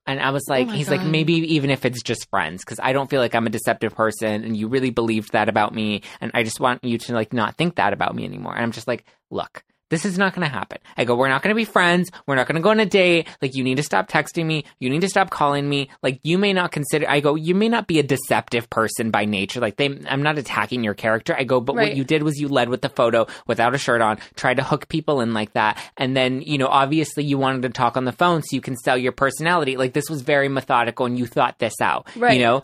And 0.06 0.20
I 0.20 0.30
was 0.30 0.44
like, 0.48 0.68
Oh 0.68 0.70
he's 0.70 0.88
like, 0.88 1.02
maybe 1.02 1.34
even 1.34 1.68
if 1.68 1.84
it's 1.84 2.02
just 2.02 2.30
friends, 2.30 2.64
because 2.64 2.80
I 2.82 2.94
don't 2.94 3.10
feel 3.10 3.20
like 3.20 3.34
I'm 3.34 3.46
a 3.46 3.50
deceptive 3.50 3.94
person, 3.94 4.42
and 4.42 4.56
you 4.56 4.66
really 4.68 4.88
believed 4.88 5.32
that 5.32 5.50
about 5.50 5.74
me, 5.74 6.00
and 6.22 6.30
I 6.32 6.44
just 6.44 6.60
want 6.60 6.82
you 6.82 6.96
to 6.96 7.12
like 7.12 7.34
not 7.34 7.56
think 7.56 7.74
that 7.74 7.92
about 7.92 8.14
me 8.14 8.24
anymore. 8.24 8.54
And 8.54 8.62
I'm 8.62 8.72
just 8.72 8.88
like, 8.88 9.04
look. 9.30 9.62
This 9.90 10.04
is 10.04 10.18
not 10.18 10.34
going 10.34 10.46
to 10.46 10.52
happen. 10.52 10.78
I 10.96 11.04
go, 11.04 11.14
we're 11.16 11.28
not 11.28 11.42
going 11.42 11.50
to 11.50 11.56
be 11.56 11.64
friends. 11.64 12.10
We're 12.26 12.34
not 12.34 12.46
going 12.46 12.56
to 12.56 12.62
go 12.62 12.70
on 12.70 12.80
a 12.80 12.86
date. 12.86 13.26
Like, 13.40 13.54
you 13.54 13.64
need 13.64 13.76
to 13.78 13.82
stop 13.82 14.08
texting 14.08 14.44
me. 14.44 14.64
You 14.78 14.90
need 14.90 15.00
to 15.00 15.08
stop 15.08 15.30
calling 15.30 15.68
me. 15.68 15.88
Like, 16.02 16.20
you 16.22 16.36
may 16.38 16.52
not 16.52 16.72
consider, 16.72 17.08
I 17.08 17.20
go, 17.20 17.34
you 17.34 17.54
may 17.54 17.68
not 17.68 17.86
be 17.86 17.98
a 17.98 18.02
deceptive 18.02 18.68
person 18.68 19.10
by 19.10 19.24
nature. 19.24 19.60
Like, 19.60 19.76
they, 19.76 19.86
I'm 20.08 20.22
not 20.22 20.36
attacking 20.38 20.84
your 20.84 20.94
character. 20.94 21.34
I 21.36 21.44
go, 21.44 21.60
but 21.60 21.74
Right. 21.76 21.88
what 21.88 21.96
you 21.96 22.04
did 22.04 22.22
was 22.22 22.38
you 22.38 22.48
led 22.48 22.68
with 22.68 22.82
the 22.82 22.88
photo 22.88 23.26
without 23.46 23.74
a 23.74 23.78
shirt 23.78 24.00
on, 24.02 24.18
tried 24.36 24.58
to 24.58 24.62
hook 24.62 24.88
people 24.88 25.20
in 25.20 25.32
like 25.32 25.52
that. 25.54 25.78
And 25.96 26.16
then, 26.16 26.42
you 26.42 26.58
know, 26.58 26.66
obviously 26.68 27.24
you 27.24 27.38
wanted 27.38 27.62
to 27.62 27.70
talk 27.70 27.96
on 27.96 28.04
the 28.04 28.12
phone 28.12 28.42
so 28.42 28.54
you 28.54 28.60
can 28.60 28.76
sell 28.76 28.98
your 28.98 29.12
personality. 29.12 29.76
Like, 29.76 29.92
this 29.94 30.10
was 30.10 30.22
very 30.22 30.48
methodical 30.48 31.06
and 31.06 31.18
you 31.18 31.26
thought 31.26 31.58
this 31.58 31.80
out. 31.80 32.06
Right. 32.16 32.34
You 32.38 32.44
know, 32.44 32.62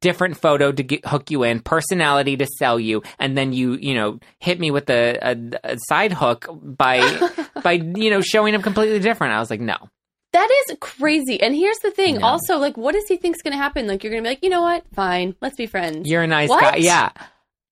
different 0.00 0.36
photo 0.36 0.72
to 0.72 0.82
get, 0.82 1.06
hook 1.06 1.30
you 1.30 1.42
in, 1.42 1.60
personality 1.60 2.36
to 2.36 2.46
sell 2.46 2.80
you, 2.80 3.02
and 3.18 3.36
then 3.36 3.52
you, 3.52 3.74
you 3.74 3.94
know, 3.94 4.18
hit 4.38 4.58
me 4.58 4.70
with 4.70 4.88
a, 4.90 5.18
a, 5.20 5.72
a 5.74 5.78
side 5.88 6.12
hook 6.12 6.48
by, 6.62 7.00
by, 7.62 7.72
you 7.72 8.10
know, 8.10 8.20
showing 8.20 8.54
up 8.54 8.62
completely 8.62 8.98
different. 8.98 9.34
I 9.34 9.40
was 9.40 9.50
like, 9.50 9.60
no. 9.60 9.76
That 10.32 10.48
is 10.68 10.76
crazy. 10.80 11.40
And 11.42 11.54
here's 11.54 11.80
the 11.80 11.90
thing. 11.90 12.18
No. 12.18 12.26
Also, 12.26 12.58
like, 12.58 12.76
what 12.76 12.92
does 12.92 13.04
he 13.08 13.16
think's 13.16 13.42
going 13.42 13.52
to 13.52 13.58
happen? 13.58 13.88
Like, 13.88 14.04
you're 14.04 14.12
going 14.12 14.22
to 14.22 14.28
be 14.28 14.30
like, 14.30 14.44
you 14.44 14.48
know 14.50 14.62
what? 14.62 14.84
Fine. 14.94 15.34
Let's 15.40 15.56
be 15.56 15.66
friends. 15.66 16.08
You're 16.08 16.22
a 16.22 16.28
nice 16.28 16.48
What? 16.48 16.60
guy. 16.62 16.76
Yeah. 16.76 17.10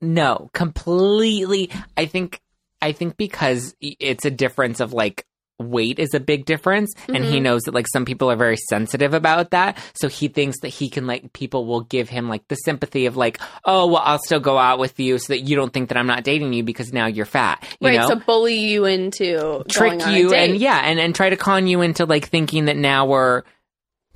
No, 0.00 0.50
completely. 0.54 1.70
I 1.96 2.06
think, 2.06 2.40
I 2.82 2.92
think 2.92 3.16
because 3.16 3.76
it's 3.80 4.24
a 4.24 4.30
difference 4.30 4.80
of 4.80 4.92
like, 4.92 5.24
weight 5.58 5.98
is 5.98 6.14
a 6.14 6.20
big 6.20 6.44
difference 6.44 6.92
and 7.08 7.24
he 7.24 7.38
Mhm. 7.38 7.42
knows 7.42 7.62
that 7.62 7.74
like 7.74 7.86
some 7.92 8.04
people 8.04 8.30
are 8.30 8.36
very 8.36 8.56
sensitive 8.68 9.12
about 9.12 9.50
that 9.50 9.76
so 9.94 10.06
he 10.08 10.28
thinks 10.28 10.60
that 10.60 10.68
he 10.68 10.88
can 10.88 11.06
like 11.08 11.32
people 11.32 11.66
will 11.66 11.80
give 11.80 12.08
him 12.08 12.28
like 12.28 12.46
the 12.48 12.54
sympathy 12.54 13.06
of 13.06 13.16
like 13.16 13.40
oh 13.64 13.86
well 13.88 14.02
I'll 14.04 14.20
still 14.24 14.38
go 14.40 14.56
out 14.56 14.78
with 14.78 15.00
you 15.00 15.18
so 15.18 15.32
that 15.32 15.40
you 15.40 15.56
don't 15.56 15.72
think 15.72 15.88
that 15.88 15.98
I'm 15.98 16.06
not 16.06 16.22
dating 16.22 16.52
you 16.52 16.62
because 16.62 16.92
now 16.92 17.06
you're 17.06 17.26
fat 17.26 17.64
you 17.80 17.88
right. 17.88 17.98
know 17.98 18.08
So 18.08 18.16
bully 18.16 18.58
you 18.58 18.84
into 18.84 19.64
trick 19.68 19.98
going 19.98 20.02
on 20.02 20.14
a 20.14 20.16
you 20.18 20.28
date. 20.30 20.50
and 20.50 20.58
yeah 20.60 20.80
and 20.84 21.00
and 21.00 21.14
try 21.14 21.28
to 21.30 21.36
con 21.36 21.66
you 21.66 21.80
into 21.80 22.04
like 22.06 22.28
thinking 22.28 22.66
that 22.66 22.76
now 22.76 23.06
we're 23.06 23.42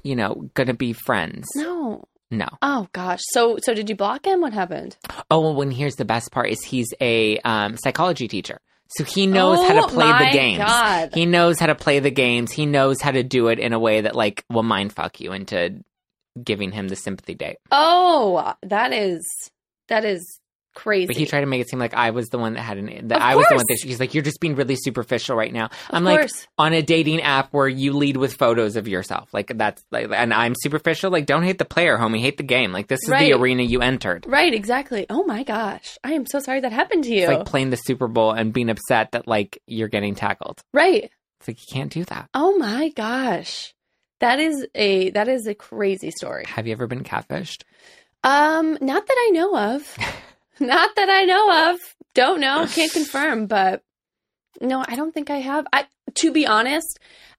you 0.05 0.15
know 0.17 0.49
gonna 0.55 0.75
be 0.75 0.93
friends 0.93 1.47
No. 1.57 2.05
no 2.31 2.47
Oh 2.63 2.87
gosh. 2.93 3.21
So 3.33 3.59
so 3.63 3.75
did 3.75 3.89
you 3.91 3.97
block 3.97 4.25
him? 4.27 4.41
What 4.41 4.53
happened? 4.53 4.97
oh 5.31 5.41
well 5.41 5.55
when 5.55 5.71
here's 5.73 5.97
the 5.97 6.05
best 6.05 6.31
part 6.31 6.51
is 6.51 6.63
he's 6.63 6.89
a 7.01 7.39
um, 7.39 7.77
psychology 7.77 8.29
teacher 8.29 8.61
so 8.97 9.05
he 9.05 9.27
knows 9.27 9.59
how 9.67 9.75
to 9.75 9.85
Oh 9.85 9.89
play 9.89 10.07
the 10.07 10.31
games. 10.33 10.59
God. 10.65 11.11
he 11.15 11.27
knows 11.27 11.59
how 11.59 11.67
to 11.67 11.75
play 11.75 11.99
the 12.01 12.11
games. 12.11 12.53
He 12.53 12.67
knows 12.67 13.01
how 13.01 13.11
to 13.11 13.23
do 13.23 13.49
it 13.49 13.59
in 13.59 13.73
a 13.73 13.79
way 13.79 14.03
that 14.03 14.15
like 14.15 14.45
will 14.51 14.63
mind 14.63 14.93
fuck 14.93 15.21
you 15.21 15.33
into 15.33 15.83
giving 16.43 16.73
him 16.73 16.89
the 16.89 16.97
sympathy 16.97 17.35
date. 17.35 17.57
Oh, 17.71 18.55
that 18.63 18.93
is 18.93 19.23
that 19.89 20.05
is 20.05 20.41
Crazy. 20.75 21.07
But 21.07 21.17
he 21.17 21.27
tried 21.27 21.41
to 21.41 21.47
make 21.47 21.61
it 21.61 21.69
seem 21.69 21.79
like 21.79 21.93
I 21.93 22.11
was 22.11 22.29
the 22.29 22.39
one 22.39 22.55
that 22.55 22.63
had 22.63 22.79
an 22.79 23.09
that 23.09 23.17
Of 23.17 23.23
I 23.23 23.37
was 23.37 23.47
the 23.49 23.57
one 23.57 23.65
that 23.69 23.79
he's 23.83 24.01
like, 24.01 24.15
you're 24.15 24.23
just 24.23 24.41
being 24.41 24.55
really 24.55 24.77
superficial 24.77 25.37
right 25.37 25.53
now. 25.53 25.67
Of 25.67 25.73
I'm 25.91 26.05
like 26.05 26.21
course. 26.21 26.47
on 26.57 26.73
a 26.73 26.81
dating 26.81 27.21
app 27.21 27.53
where 27.53 27.69
you 27.69 27.93
lead 27.93 28.17
with 28.17 28.35
photos 28.35 28.77
of 28.77 28.89
yourself. 28.89 29.29
Like 29.35 29.53
that's 29.59 29.85
like 29.91 30.09
and 30.11 30.33
I'm 30.33 30.55
superficial. 30.57 31.11
Like 31.11 31.27
don't 31.27 31.43
hate 31.43 31.59
the 31.59 31.67
player, 31.67 31.99
homie. 31.99 32.21
Hate 32.21 32.39
the 32.39 32.43
game. 32.43 32.73
Like 32.73 32.87
this 32.89 33.01
is 33.03 33.11
Right. 33.11 33.31
the 33.33 33.39
arena 33.39 33.63
you 33.63 33.83
entered. 33.83 34.25
Right, 34.27 34.55
exactly. 34.55 35.05
Oh 35.11 35.25
my 35.25 35.43
gosh. 35.43 35.99
I 36.03 36.13
am 36.15 36.25
so 36.27 36.39
sorry 36.39 36.61
that 36.61 36.73
happened 36.73 37.05
to 37.05 37.11
you. 37.11 37.25
It's 37.25 37.29
like 37.33 37.45
playing 37.47 37.69
the 37.71 37.77
Super 37.77 38.09
Bowl 38.09 38.33
and 38.33 38.53
being 38.53 38.71
upset 38.71 39.13
that 39.13 39.29
like 39.29 39.61
you're 39.67 39.89
getting 39.89 40.15
tackled. 40.15 40.63
right. 40.73 41.11
It's 41.41 41.49
like 41.49 41.59
you 41.61 41.67
can't 41.71 41.93
do 41.93 42.05
that. 42.05 42.29
Oh 42.35 42.57
my 42.57 42.89
gosh. 42.91 43.75
That 44.21 44.39
is 44.41 44.67
a 44.75 45.11
that 45.11 45.29
is 45.29 45.47
a 45.49 45.55
crazy 45.55 46.13
story. 46.13 46.45
Have 46.47 46.67
you 46.67 46.73
ever 46.73 46.87
been 46.87 47.03
catfished? 47.05 47.65
Um, 48.25 48.79
not 48.81 49.05
that 49.07 49.17
I 49.19 49.31
know 49.33 49.57
of. 49.57 49.99
not 50.61 50.91
that 50.97 51.09
I 51.11 51.25
know 51.25 51.71
of. 51.73 51.79
Don't 52.15 52.41
know. 52.41 52.67
Can't 52.73 52.93
confirm, 52.93 53.47
but 53.47 53.83
no, 54.61 54.85
I 54.87 54.97
don't 54.97 55.13
think 55.13 55.31
I 55.31 55.39
have. 55.39 55.67
I 55.73 55.87
to 56.17 56.31
be 56.33 56.47
honest, 56.47 56.99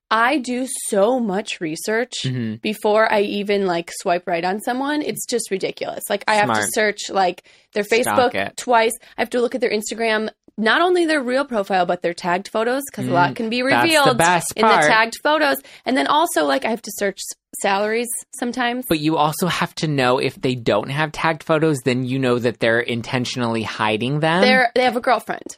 I 0.10 0.38
do 0.40 0.68
so 0.90 1.20
much 1.20 1.60
research 1.62 2.12
Mhm. 2.24 2.62
before 2.62 3.12
I 3.12 3.22
even 3.22 3.66
like 3.66 3.92
swipe 4.02 4.28
right 4.28 4.44
on 4.44 4.60
someone. 4.62 5.02
It's 5.02 5.26
just 5.26 5.50
ridiculous. 5.52 6.04
Like 6.10 6.24
I 6.28 6.36
have 6.36 6.50
to 6.54 6.68
search 6.74 7.10
like 7.10 7.44
their 7.74 7.84
Facebook 7.84 8.56
twice. 8.56 8.94
I 9.18 9.22
have 9.22 9.30
to 9.32 9.42
look 9.42 9.56
at 9.56 9.62
their 9.62 9.72
Instagram, 9.72 10.30
not 10.58 10.82
only 10.82 11.06
their 11.06 11.22
real 11.22 11.46
profile 11.46 11.86
but 11.86 12.02
their 12.02 12.14
tagged 12.14 12.48
photos 12.48 12.84
because 12.90 13.08
a 13.08 13.12
lot 13.12 13.32
Mm, 13.32 13.36
can 13.36 13.50
be 13.50 13.64
revealed 13.64 14.18
the 14.18 14.44
in 14.56 14.66
the 14.66 14.88
tagged 14.88 15.16
photos. 15.24 15.58
And 15.86 15.98
then 15.98 16.08
also 16.08 16.46
like 16.46 16.66
I 16.66 16.70
have 16.70 16.82
to 16.82 16.92
search 16.96 17.20
salaries 17.62 18.08
sometimes. 18.40 18.86
But 18.88 19.00
you 19.00 19.18
also 19.18 19.48
have 19.48 19.74
to 19.76 19.88
know 19.88 20.20
if 20.20 20.36
they 20.36 20.56
don't 20.56 20.90
have 20.90 21.12
tagged 21.12 21.44
photos, 21.44 21.80
then 21.86 22.06
you 22.06 22.20
know 22.20 22.40
that 22.40 22.60
they're 22.60 22.80
intentionally 22.80 23.64
hiding 23.64 24.20
them. 24.20 24.42
They're 24.42 24.72
they 24.76 24.84
have 24.84 24.96
a 24.98 25.02
girlfriend. 25.02 25.58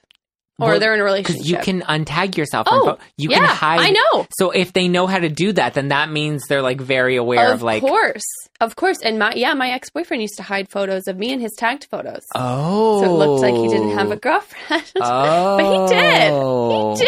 Or 0.58 0.70
Well, 0.70 0.80
they're 0.80 0.94
in 0.94 1.02
a 1.02 1.04
because 1.04 1.36
relationship. 1.36 1.68
you 1.68 1.80
can 1.82 1.82
untag 1.82 2.38
yourself. 2.38 2.68
from 2.70 2.80
Oh, 2.88 2.98
you 3.18 3.30
yeah, 3.30 3.40
can 3.40 3.48
hide. 3.48 3.80
I 3.82 3.90
know. 3.90 4.26
So 4.38 4.52
if 4.52 4.72
they 4.72 4.88
know 4.88 5.06
how 5.06 5.20
to 5.20 5.28
do 5.28 5.52
that, 5.52 5.74
then 5.74 5.90
that 5.90 6.10
means 6.10 6.44
they're 6.48 6.62
like 6.62 6.80
very 6.80 7.18
aware 7.18 7.48
of, 7.50 7.56
Of 7.56 7.62
like, 7.64 7.84
Of 7.84 7.90
course. 7.90 8.24
Of 8.62 8.76
course. 8.78 9.00
And 9.04 9.20
my 9.20 9.34
yeah, 9.34 9.54
my 9.54 9.72
ex 9.72 9.90
boyfriend 9.90 10.22
used 10.22 10.38
to 10.38 10.44
hide 10.44 10.70
photos 10.70 11.08
of 11.08 11.18
me 11.18 11.34
and 11.34 11.42
his 11.42 11.52
tagged 11.58 11.88
photos. 11.92 12.22
oh, 12.36 13.02
So 13.04 13.10
it 13.10 13.18
looked 13.18 13.42
like 13.42 13.54
he 13.54 13.68
didn't 13.68 13.98
have 13.98 14.12
a 14.12 14.16
girlfriend. 14.16 14.92
Oh, 15.02 15.58
but 15.60 15.90
he 15.90 17.00
did. 17.00 17.02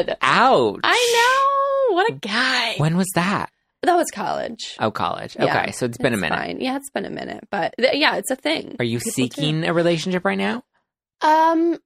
He 0.00 0.06
did. 0.06 0.16
Ouch! 0.22 0.80
I 0.82 1.88
know. 1.90 1.94
What 1.96 2.10
a 2.10 2.14
guy. 2.14 2.74
When 2.78 2.96
was 2.96 3.08
that? 3.16 3.50
That 3.82 3.96
was 3.96 4.10
college. 4.10 4.76
Oh, 4.80 4.90
college. 4.90 5.36
Yeah, 5.38 5.60
okay, 5.60 5.72
so 5.72 5.84
it's 5.84 5.98
been 5.98 6.14
a 6.14 6.16
minute. 6.16 6.38
Fine. 6.38 6.60
Yeah, 6.62 6.76
it's 6.76 6.88
been 6.88 7.04
a 7.04 7.10
minute, 7.10 7.46
but 7.50 7.74
th- 7.78 7.96
yeah, 7.96 8.16
it's 8.16 8.30
a 8.30 8.36
thing. 8.36 8.76
Are 8.78 8.84
you 8.84 8.96
People 8.98 9.10
do. 9.10 9.12
seeking 9.12 9.64
a 9.64 9.74
relationship 9.74 10.24
right 10.24 10.38
now? 10.38 10.62
Um, 11.20 11.78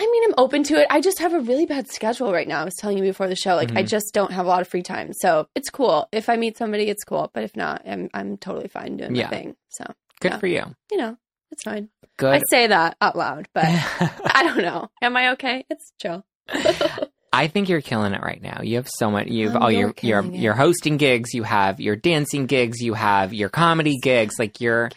I 0.00 0.06
mean, 0.10 0.22
I'm 0.28 0.34
open 0.38 0.62
to 0.64 0.74
it. 0.80 0.86
I 0.90 1.00
just 1.00 1.18
have 1.18 1.32
a 1.34 1.40
really 1.40 1.66
bad 1.66 1.88
schedule 1.90 2.32
right 2.32 2.46
now. 2.46 2.60
I 2.60 2.64
was 2.64 2.74
telling 2.76 2.96
you 2.98 3.02
before 3.04 3.26
the 3.28 3.34
show, 3.36 3.56
like 3.56 3.72
I 3.72 3.82
Mhm. 3.82 3.88
just 3.88 4.14
don't 4.14 4.32
have 4.32 4.46
a 4.46 4.48
lot 4.48 4.60
of 4.60 4.68
free 4.68 4.82
time. 4.82 5.12
So 5.12 5.48
it's 5.56 5.70
cool 5.70 6.08
if 6.12 6.28
I 6.28 6.36
meet 6.36 6.56
somebody, 6.56 6.84
it's 6.88 7.02
cool. 7.04 7.30
But 7.34 7.42
if 7.42 7.56
not, 7.56 7.82
I'm 7.86 8.08
I'm 8.14 8.36
totally 8.36 8.68
fine 8.68 8.96
doing 8.96 9.14
Yeah. 9.16 9.24
my 9.24 9.30
thing. 9.30 9.56
So 9.70 9.84
Good 10.20 10.32
Yeah. 10.32 10.38
for 10.38 10.46
you. 10.46 10.62
you 10.92 10.98
know, 10.98 11.16
it's 11.50 11.62
fine. 11.64 11.88
Good. 12.16 12.34
I 12.34 12.42
say 12.50 12.66
that 12.68 12.96
out 13.00 13.16
loud, 13.16 13.48
but 13.52 13.64
I 14.34 14.42
don't 14.44 14.58
know. 14.62 14.88
Am 15.02 15.16
I 15.16 15.30
okay? 15.30 15.64
It's 15.70 15.92
chill. 16.00 16.24
I 17.32 17.46
think 17.48 17.68
you're 17.68 17.82
killing 17.82 18.14
it 18.14 18.22
right 18.22 18.40
now. 18.42 18.62
You 18.62 18.76
have 18.76 18.88
so 18.88 19.10
much. 19.10 19.26
You've 19.26 19.54
Oh, 19.54 19.58
all 19.60 19.70
you're 19.70 19.94
your 20.02 20.22
your 20.22 20.32
it. 20.34 20.38
your 20.38 20.54
hosting 20.54 20.96
gigs. 20.96 21.34
You 21.34 21.42
have 21.42 21.80
your 21.80 21.94
dancing 21.96 22.46
gigs. 22.46 22.80
You 22.80 22.94
have 22.94 23.34
your 23.34 23.48
comedy 23.48 23.98
gigs. 24.02 24.36
Like 24.38 24.60
you're 24.60 24.90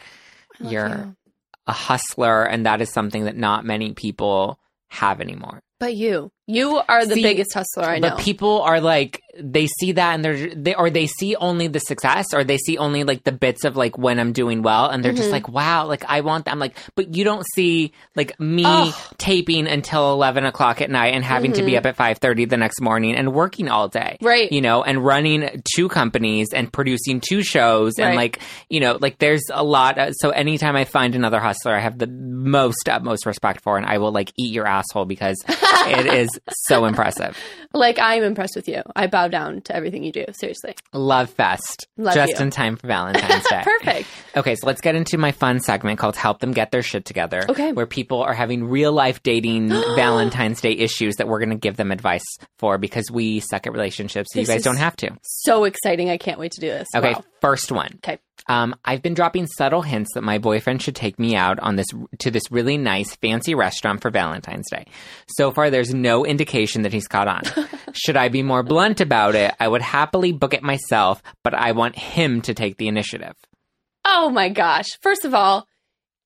You're- 0.59 0.89
you. 0.91 1.15
a 1.67 1.71
hustler, 1.73 2.43
and 2.43 2.65
that 2.65 2.81
is 2.81 2.91
something 2.91 3.25
that 3.25 3.35
not 3.35 3.65
many 3.65 3.93
people 3.93 4.57
have 4.91 5.21
anymore. 5.21 5.61
But 5.79 5.95
you, 5.95 6.31
you 6.47 6.81
are 6.87 7.05
the 7.05 7.15
See, 7.15 7.21
biggest 7.21 7.53
hustler 7.53 7.85
I 7.85 7.99
know. 7.99 8.09
But 8.09 8.19
people 8.19 8.61
are 8.61 8.81
like 8.81 9.21
they 9.39 9.67
see 9.79 9.93
that 9.93 10.13
and 10.15 10.25
they're 10.25 10.53
they 10.53 10.75
or 10.75 10.89
they 10.89 11.07
see 11.07 11.35
only 11.37 11.67
the 11.67 11.79
success 11.79 12.33
or 12.33 12.43
they 12.43 12.57
see 12.57 12.77
only 12.77 13.05
like 13.05 13.23
the 13.23 13.31
bits 13.31 13.63
of 13.63 13.77
like 13.77 13.97
when 13.97 14.19
I'm 14.19 14.33
doing 14.33 14.61
well 14.61 14.89
and 14.89 15.03
they're 15.05 15.13
just 15.13 15.29
Mhm. 15.29 15.33
like 15.33 15.47
wow 15.47 15.85
like 15.87 16.03
I 16.09 16.19
want 16.21 16.45
that. 16.45 16.51
I'm 16.51 16.59
like 16.59 16.75
but 16.95 17.15
you 17.15 17.23
don't 17.23 17.45
see 17.55 17.93
like 18.15 18.37
me 18.39 18.63
Ugh. 18.65 18.93
taping 19.17 19.67
until 19.67 20.11
eleven 20.11 20.43
o'clock 20.45 20.81
at 20.81 20.89
night 20.89 21.13
and 21.13 21.23
having 21.23 21.53
to 21.53 21.63
be 21.63 21.73
Mhm. 21.73 21.77
up 21.77 21.85
at 21.85 21.95
five 21.95 22.17
thirty 22.17 22.43
the 22.45 22.57
next 22.57 22.81
morning 22.81 23.15
and 23.15 23.33
working 23.33 23.69
all 23.69 23.87
day. 23.87 24.17
right. 24.21 24.51
You 24.51 24.59
know, 24.61 24.83
and 24.83 25.05
running 25.05 25.61
two 25.75 25.87
companies 25.87 26.47
and 26.53 26.71
producing 26.73 27.21
two 27.21 27.43
shows 27.43 27.93
and 27.99 28.15
like 28.17 28.39
you 28.69 28.81
know, 28.81 28.97
like 28.99 29.17
there's 29.19 29.43
a 29.53 29.63
lot. 29.63 29.97
Of, 29.97 30.13
so 30.17 30.31
anytime 30.31 30.75
I 30.75 30.83
find 30.85 31.15
another 31.15 31.39
hustler, 31.39 31.73
I 31.75 31.79
have 31.79 31.97
the 31.97 32.07
most 32.07 32.89
utmost 32.89 33.25
respect 33.25 33.61
for, 33.61 33.77
and 33.77 33.85
I 33.85 33.99
will 33.99 34.11
like 34.11 34.33
eat 34.37 34.51
your 34.53 34.67
asshole 34.67 35.05
because 35.05 35.37
it 35.47 36.05
is 36.13 36.29
so 36.67 36.85
impressive. 36.85 37.37
like 37.73 37.99
I'm 37.99 38.23
impressed 38.23 38.53
with 38.55 38.67
you. 38.67 38.81
I 38.95 39.07
bow 39.07 39.27
down 39.27 39.61
to 39.61 39.75
everything 39.75 40.03
you 40.03 40.11
do. 40.11 40.25
Seriously. 40.31 40.75
Love 40.93 41.29
Fest. 41.29 41.87
Love 41.97 42.13
just 42.15 42.33
you. 42.33 42.45
in 42.45 42.49
time 42.51 42.75
for 42.77 42.87
Valentine's 42.87 43.43
Day. 43.49 43.61
Perfect. 43.63 44.07
Okay, 44.35 44.55
so 44.55 44.67
let's 44.67 44.81
get 44.81 44.95
into 44.95 45.17
my 45.17 45.31
fun 45.31 45.59
segment 45.59 45.99
called 45.99 46.15
Help 46.15 46.39
Them 46.39 46.51
Get 46.51 46.71
Their 46.71 46.81
Shit 46.83 47.05
Together. 47.05 47.43
Okay. 47.49 47.71
Where 47.71 47.85
people 47.85 48.21
are 48.23 48.33
having 48.33 48.63
real 48.65 48.91
life 48.91 49.21
dating 49.23 49.69
Valentine's 49.95 50.61
Day 50.61 50.71
issues 50.73 51.15
that 51.17 51.27
we're 51.27 51.39
going 51.39 51.49
to 51.49 51.55
give 51.55 51.77
them 51.77 51.91
advice 51.91 52.25
for 52.59 52.77
because 52.77 53.09
we 53.11 53.39
suck 53.39 53.67
at 53.67 53.73
relationships. 53.73 54.29
So 54.33 54.39
you 54.39 54.45
guys 54.45 54.63
don't 54.63 54.77
have 54.77 54.95
to. 54.97 55.11
So 55.23 55.63
exciting. 55.65 56.09
I 56.09 56.17
can't 56.17 56.39
wait 56.39 56.51
to 56.53 56.61
do 56.61 56.67
this. 56.67 56.87
Okay, 56.95 57.13
Wow. 57.13 57.23
first 57.41 57.71
one. 57.71 57.91
Okay. 58.03 58.19
Um, 58.47 58.75
I've 58.83 59.01
been 59.01 59.13
dropping 59.13 59.45
subtle 59.47 59.81
hints 59.81 60.11
that 60.15 60.23
my 60.23 60.37
boyfriend 60.39 60.81
should 60.81 60.95
take 60.95 61.19
me 61.19 61.35
out 61.35 61.59
on 61.59 61.75
this 61.75 61.87
to 62.19 62.31
this 62.31 62.43
really 62.51 62.77
nice 62.77 63.15
fancy 63.15 63.53
restaurant 63.53 64.01
for 64.01 64.09
Valentine's 64.09 64.69
Day. 64.69 64.85
So 65.27 65.51
far, 65.51 65.69
there's 65.69 65.93
no 65.93 66.25
indication 66.25 66.81
that 66.81 66.93
he's 66.93 67.07
caught 67.07 67.27
on. 67.27 67.43
should 67.93 68.17
I 68.17 68.29
be 68.29 68.41
more 68.41 68.63
blunt 68.63 68.99
about 68.99 69.35
it? 69.35 69.53
I 69.59 69.67
would 69.67 69.81
happily 69.83 70.31
book 70.31 70.53
it 70.53 70.63
myself, 70.63 71.21
but 71.43 71.53
I 71.53 71.73
want 71.73 71.97
him 71.97 72.41
to 72.41 72.53
take 72.53 72.77
the 72.77 72.87
initiative. 72.87 73.33
Oh 74.05 74.29
my 74.29 74.49
gosh. 74.49 74.87
First 75.01 75.25
of 75.25 75.33
all, 75.35 75.67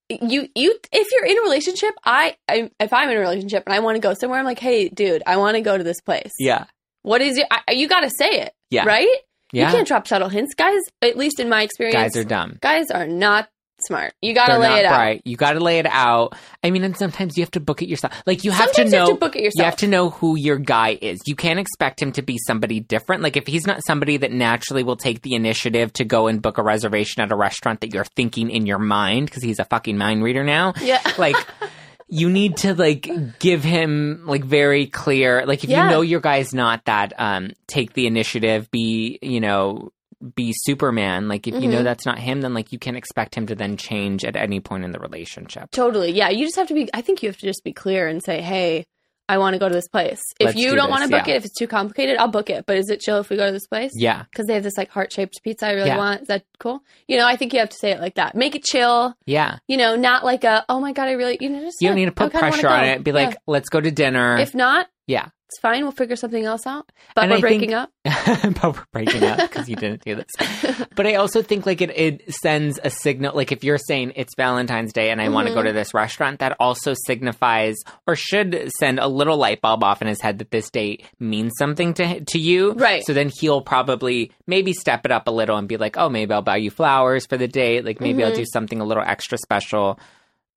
you 0.09 0.47
you 0.55 0.77
if 0.91 1.07
you're 1.11 1.25
in 1.25 1.37
a 1.37 1.41
relationship, 1.41 1.93
I, 2.05 2.37
I 2.47 2.69
if 2.79 2.93
I'm 2.93 3.09
in 3.09 3.17
a 3.17 3.19
relationship 3.19 3.63
and 3.65 3.73
I 3.73 3.79
want 3.79 3.95
to 3.95 4.01
go 4.01 4.13
somewhere, 4.13 4.39
I'm 4.39 4.45
like, 4.45 4.59
hey, 4.59 4.87
dude, 4.87 5.23
I 5.25 5.37
want 5.37 5.55
to 5.55 5.61
go 5.61 5.77
to 5.77 5.83
this 5.83 5.99
place. 5.99 6.31
Yeah, 6.39 6.65
What 7.01 7.21
is 7.21 7.37
it? 7.37 7.47
I, 7.51 7.73
you 7.73 7.87
got 7.87 8.01
to 8.01 8.09
say 8.09 8.41
it. 8.41 8.53
Yeah. 8.69 8.85
Right. 8.85 9.17
Yeah. 9.55 9.67
You 9.69 9.75
can't 9.75 9.87
drop 9.87 10.07
subtle 10.07 10.29
hints, 10.29 10.53
guys. 10.53 10.81
At 11.01 11.17
least 11.17 11.39
in 11.39 11.49
my 11.49 11.63
experience, 11.63 11.95
Guys 11.95 12.17
are 12.17 12.23
dumb. 12.23 12.57
guys 12.61 12.91
are 12.91 13.07
not 13.07 13.49
smart. 13.81 14.13
You 14.21 14.33
got 14.33 14.47
to 14.47 14.57
lay 14.57 14.79
it 14.79 14.85
out. 14.85 14.95
bright. 14.95 15.21
You 15.25 15.35
got 15.35 15.51
to 15.53 15.59
lay 15.59 15.79
it 15.79 15.85
out. 15.85 16.33
I 16.63 16.71
mean, 16.71 16.83
and 16.85 16.95
sometimes 16.97 17.37
you 17.37 17.43
have 17.43 17.51
to 17.51 17.59
book 17.59 17.81
it 17.81 17.89
yourself. 17.89 18.13
Like 18.25 18.43
you 18.45 18.51
have 18.51 18.69
Sometimes 18.69 18.91
to 18.91 18.95
you 18.97 19.01
know. 19.01 19.05
have 19.09 19.15
to 19.15 19.19
book 19.19 19.35
it 19.35 19.43
yourself. 19.43 19.59
You 19.59 19.63
have 19.65 19.75
to 19.77 19.87
know 19.87 20.09
who 20.11 20.37
your 20.37 20.57
guy 20.57 20.97
is. 21.01 21.19
You 21.25 21.35
can't 21.35 21.59
expect 21.59 22.01
him 22.01 22.11
to 22.13 22.21
be 22.21 22.37
somebody 22.47 22.79
different. 22.79 23.21
Like 23.21 23.35
if 23.35 23.45
he's 23.47 23.67
not 23.67 23.81
somebody 23.85 24.15
that 24.17 24.31
naturally 24.31 24.83
will 24.83 24.95
take 24.95 25.21
the 25.23 25.35
initiative 25.35 25.91
to 25.93 26.05
go 26.05 26.27
and 26.27 26.41
book 26.41 26.57
a 26.57 26.63
reservation 26.63 27.21
at 27.21 27.31
a 27.31 27.35
restaurant 27.35 27.81
that 27.81 27.93
you're 27.93 28.05
thinking 28.15 28.49
in 28.49 28.65
your 28.65 28.79
mind 28.79 29.25
because 29.27 29.43
he's 29.43 29.59
a 29.59 29.65
fucking 29.65 29.97
mind 29.97 30.23
reader 30.23 30.43
now. 30.45 30.73
Yeah. 30.81 31.01
Like 31.17 31.35
you 32.07 32.29
need 32.29 32.57
to 32.57 32.73
like 32.75 33.07
give 33.39 33.63
him 33.63 34.23
like 34.25 34.43
very 34.43 34.85
clear 34.87 35.45
like 35.45 35.63
if 35.63 35.69
Yeah. 35.69 35.85
you 35.85 35.89
know 35.91 36.01
your 36.01 36.19
guy's 36.21 36.53
not 36.53 36.85
that 36.85 37.13
um 37.17 37.51
take 37.67 37.93
the 37.93 38.05
initiative 38.07 38.69
be 38.71 39.17
you 39.21 39.39
know 39.41 39.91
be 40.35 40.53
superman 40.55 41.27
like 41.27 41.47
if 41.47 41.53
you 41.61 41.67
know 41.69 41.79
Mhm. 41.81 41.83
that's 41.83 42.05
not 42.05 42.17
him 42.19 42.41
then 42.41 42.53
like 42.53 42.71
you 42.71 42.79
can't 42.79 42.95
expect 42.97 43.35
him 43.35 43.47
to 43.47 43.55
then 43.55 43.75
change 43.77 44.23
at 44.23 44.35
any 44.35 44.59
point 44.59 44.83
in 44.83 44.91
the 44.91 44.99
relationship 44.99 45.69
Totally. 45.71 46.11
Yeah. 46.11 46.29
You 46.29 46.45
just 46.45 46.55
have 46.55 46.67
to 46.69 46.73
be, 46.73 46.89
I 46.93 47.01
think 47.01 47.21
you 47.21 47.29
have 47.29 47.37
to 47.37 47.45
just 47.45 47.63
be 47.63 47.73
clear 47.73 48.07
and 48.07 48.23
say, 48.23 48.41
hey, 48.41 48.85
I 49.27 49.37
want 49.39 49.53
to 49.53 49.59
go 49.59 49.67
to 49.67 49.73
this 49.73 49.87
place. 49.87 50.21
If 50.39 50.45
Let's 50.47 50.57
you 50.57 50.71
do 50.71 50.75
don't 50.75 50.89
want 50.89 51.03
to 51.03 51.09
book 51.09 51.27
yeah. 51.27 51.33
it, 51.33 51.37
if 51.37 51.45
it's 51.45 51.57
too 51.57 51.67
complicated, 51.67 52.17
I'll 52.17 52.27
book 52.27 52.49
it. 52.49 52.65
But 52.65 52.77
is 52.77 52.89
it 52.89 52.99
chill 52.99 53.19
if 53.19 53.29
we 53.29 53.37
go 53.37 53.45
to 53.45 53.51
this 53.51 53.67
place? 53.67 53.91
yeah 53.95 54.23
Because 54.31 54.45
they 54.47 54.53
have 54.53 54.63
this 54.63 54.77
like 54.77 54.89
heart 54.89 55.11
shaped 55.11 55.39
pizza 55.43 55.67
I 55.67 55.71
really 55.71 55.87
Yeah. 55.87 55.97
want. 55.97 56.21
Is 56.23 56.27
that 56.27 56.43
cool? 56.59 56.81
You 57.07 57.17
know, 57.17 57.25
I 57.25 57.35
think 57.35 57.53
you 57.53 57.59
have 57.59 57.69
to 57.69 57.77
say 57.79 57.91
it 57.91 57.99
like 57.99 58.15
that. 58.15 58.35
Make 58.35 58.55
it 58.55 58.63
chill. 58.63 59.15
yeah 59.25 59.57
You 59.67 59.77
know, 59.77 59.95
not 59.95 60.23
like 60.23 60.43
a, 60.43 60.63
oh 60.69 60.79
my 60.79 60.91
God, 60.93 61.07
I 61.07 61.13
really, 61.13 61.37
you 61.41 61.49
know, 61.49 61.61
just 61.61 61.77
you 61.81 61.87
don't 61.89 61.95
need 61.97 62.05
to 62.05 62.11
put 62.11 62.31
pressure 62.31 62.67
on 62.67 62.83
it 62.83 63.03
be 63.03 63.11
like 63.11 63.31
Yeah. 63.31 63.35
let's 63.47 63.69
go 63.69 63.81
to 63.81 63.91
dinner 63.91 64.37
if 64.37 64.53
not, 64.53 64.87
yeah 65.07 65.29
it's 65.47 65.59
fine. 65.61 65.83
We'll 65.83 65.91
figure 65.91 66.15
something 66.15 66.43
else 66.43 66.65
out. 66.65 66.91
But 67.13 67.23
And 67.25 67.31
we're 67.31 67.37
I 67.37 67.41
breaking 67.41 67.69
think- 67.69 67.73
up. 67.73 67.91
but 68.61 68.75
we're 68.75 68.85
breaking 68.91 69.23
up 69.23 69.37
because 69.49 69.69
you 69.69 69.75
didn't 69.75 70.03
do 70.03 70.15
this. 70.15 70.85
But 70.95 71.05
I 71.07 71.15
also 71.15 71.41
think 71.41 71.65
like 71.65 71.81
it, 71.81 71.91
it 71.95 72.33
sends 72.33 72.79
a 72.81 72.89
signal. 72.89 73.35
Like 73.35 73.51
if 73.51 73.63
you're 73.65 73.77
saying 73.77 74.13
it's 74.15 74.33
Valentine's 74.37 74.93
Day 74.93 75.09
and 75.11 75.21
I 75.21 75.27
want 75.29 75.47
to 75.47 75.51
Mm-hmm. 75.53 75.59
go 75.59 75.63
to 75.67 75.73
this 75.73 75.93
restaurant, 75.93 76.39
that 76.39 76.55
also 76.59 76.93
signifies 77.05 77.75
or 78.07 78.15
should 78.15 78.69
send 78.79 78.99
a 78.99 79.07
little 79.07 79.35
light 79.37 79.59
bulb 79.61 79.83
off 79.83 80.01
in 80.01 80.07
his 80.07 80.21
head 80.21 80.39
that 80.39 80.51
this 80.51 80.69
date 80.69 81.05
means 81.19 81.51
something 81.57 81.93
to 81.95 82.21
to 82.23 82.39
you. 82.39 82.71
Right. 82.73 83.03
So 83.05 83.13
then 83.13 83.29
he'll 83.39 83.61
probably 83.61 84.31
maybe 84.47 84.71
step 84.73 85.05
it 85.05 85.11
up 85.11 85.27
a 85.27 85.31
little 85.31 85.57
and 85.57 85.67
be 85.67 85.75
like, 85.77 85.97
oh, 85.97 86.07
maybe 86.09 86.33
I'll 86.33 86.41
buy 86.41 86.57
you 86.57 86.71
flowers 86.71 87.25
for 87.25 87.35
the 87.37 87.47
date. 87.47 87.83
Like 87.83 87.99
maybe 87.99 88.23
I'll 88.23 88.31
Mhm. 88.31 88.35
do 88.37 88.45
something 88.53 88.79
a 88.79 88.85
little 88.85 89.03
extra 89.05 89.37
special. 89.37 89.99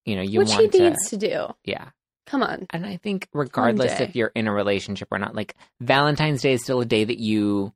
You 0.05 0.17
know, 0.17 0.23
you 0.23 0.39
Which 0.39 0.55
he 0.55 0.69
to, 0.69 0.79
needs 0.91 1.11
to 1.11 1.17
do. 1.17 1.49
yeah. 1.65 1.89
Come 2.29 2.43
on. 2.43 2.67
And 2.71 2.85
I 2.85 2.99
think 2.99 3.27
regardless 3.33 4.01
if 4.01 4.15
you're 4.15 4.33
in 4.35 4.49
a 4.49 4.53
relationship 4.53 5.09
or 5.11 5.19
not, 5.19 5.35
like 5.35 5.57
Valentine's 5.81 6.43
Day 6.43 6.53
is 6.53 6.63
still 6.63 6.83
a 6.83 6.85
day 6.85 7.03
that 7.03 7.19
you, 7.19 7.73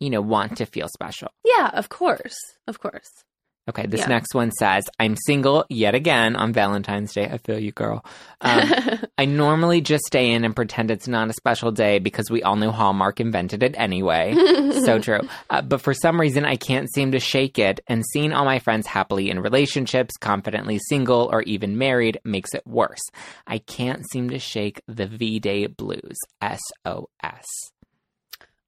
you 0.00 0.10
know, 0.10 0.20
want 0.20 0.58
to 0.58 0.66
feel 0.66 0.88
special. 0.88 1.28
Yeah, 1.44 1.70
of 1.72 1.88
course. 1.88 2.36
Of 2.66 2.80
course. 2.80 3.10
Okay, 3.68 3.86
this 3.86 4.00
Yeah. 4.00 4.06
next 4.08 4.34
one 4.34 4.52
says, 4.52 4.84
I'm 5.00 5.16
single 5.16 5.64
yet 5.68 5.94
again 5.94 6.36
on 6.36 6.52
Valentine's 6.52 7.12
Day. 7.12 7.24
I 7.28 7.38
feel 7.38 7.58
you, 7.58 7.72
girl. 7.72 8.04
Um, 8.40 8.70
I 9.18 9.24
normally 9.24 9.80
just 9.80 10.04
stay 10.06 10.30
in 10.30 10.44
and 10.44 10.54
pretend 10.54 10.90
it's 10.90 11.08
not 11.08 11.28
a 11.28 11.32
special 11.32 11.72
day 11.72 11.98
because 11.98 12.30
we 12.30 12.42
all 12.44 12.54
knew 12.56 12.70
Hallmark 12.70 13.18
invented 13.20 13.62
it 13.64 13.74
anyway. 13.76 14.34
so 14.84 14.98
true. 15.00 15.20
Uh, 15.50 15.62
but 15.62 15.80
for 15.80 15.94
some 15.94 16.20
reason, 16.20 16.44
I 16.44 16.56
can't 16.56 16.88
seem 16.94 17.12
to 17.12 17.18
shake 17.18 17.58
it, 17.58 17.80
and 17.88 18.04
seeing 18.12 18.32
all 18.32 18.44
my 18.44 18.60
friends 18.60 18.86
happily 18.86 19.30
in 19.30 19.40
relationships, 19.40 20.16
confidently 20.20 20.78
single, 20.88 21.28
or 21.32 21.42
even 21.42 21.76
married 21.76 22.20
makes 22.24 22.54
it 22.54 22.62
worse. 22.66 23.02
I 23.46 23.58
can't 23.58 24.08
seem 24.12 24.30
to 24.30 24.38
shake 24.38 24.80
the 24.86 25.06
V 25.06 25.40
Day 25.40 25.66
blues. 25.66 26.16
SOS. 26.42 27.44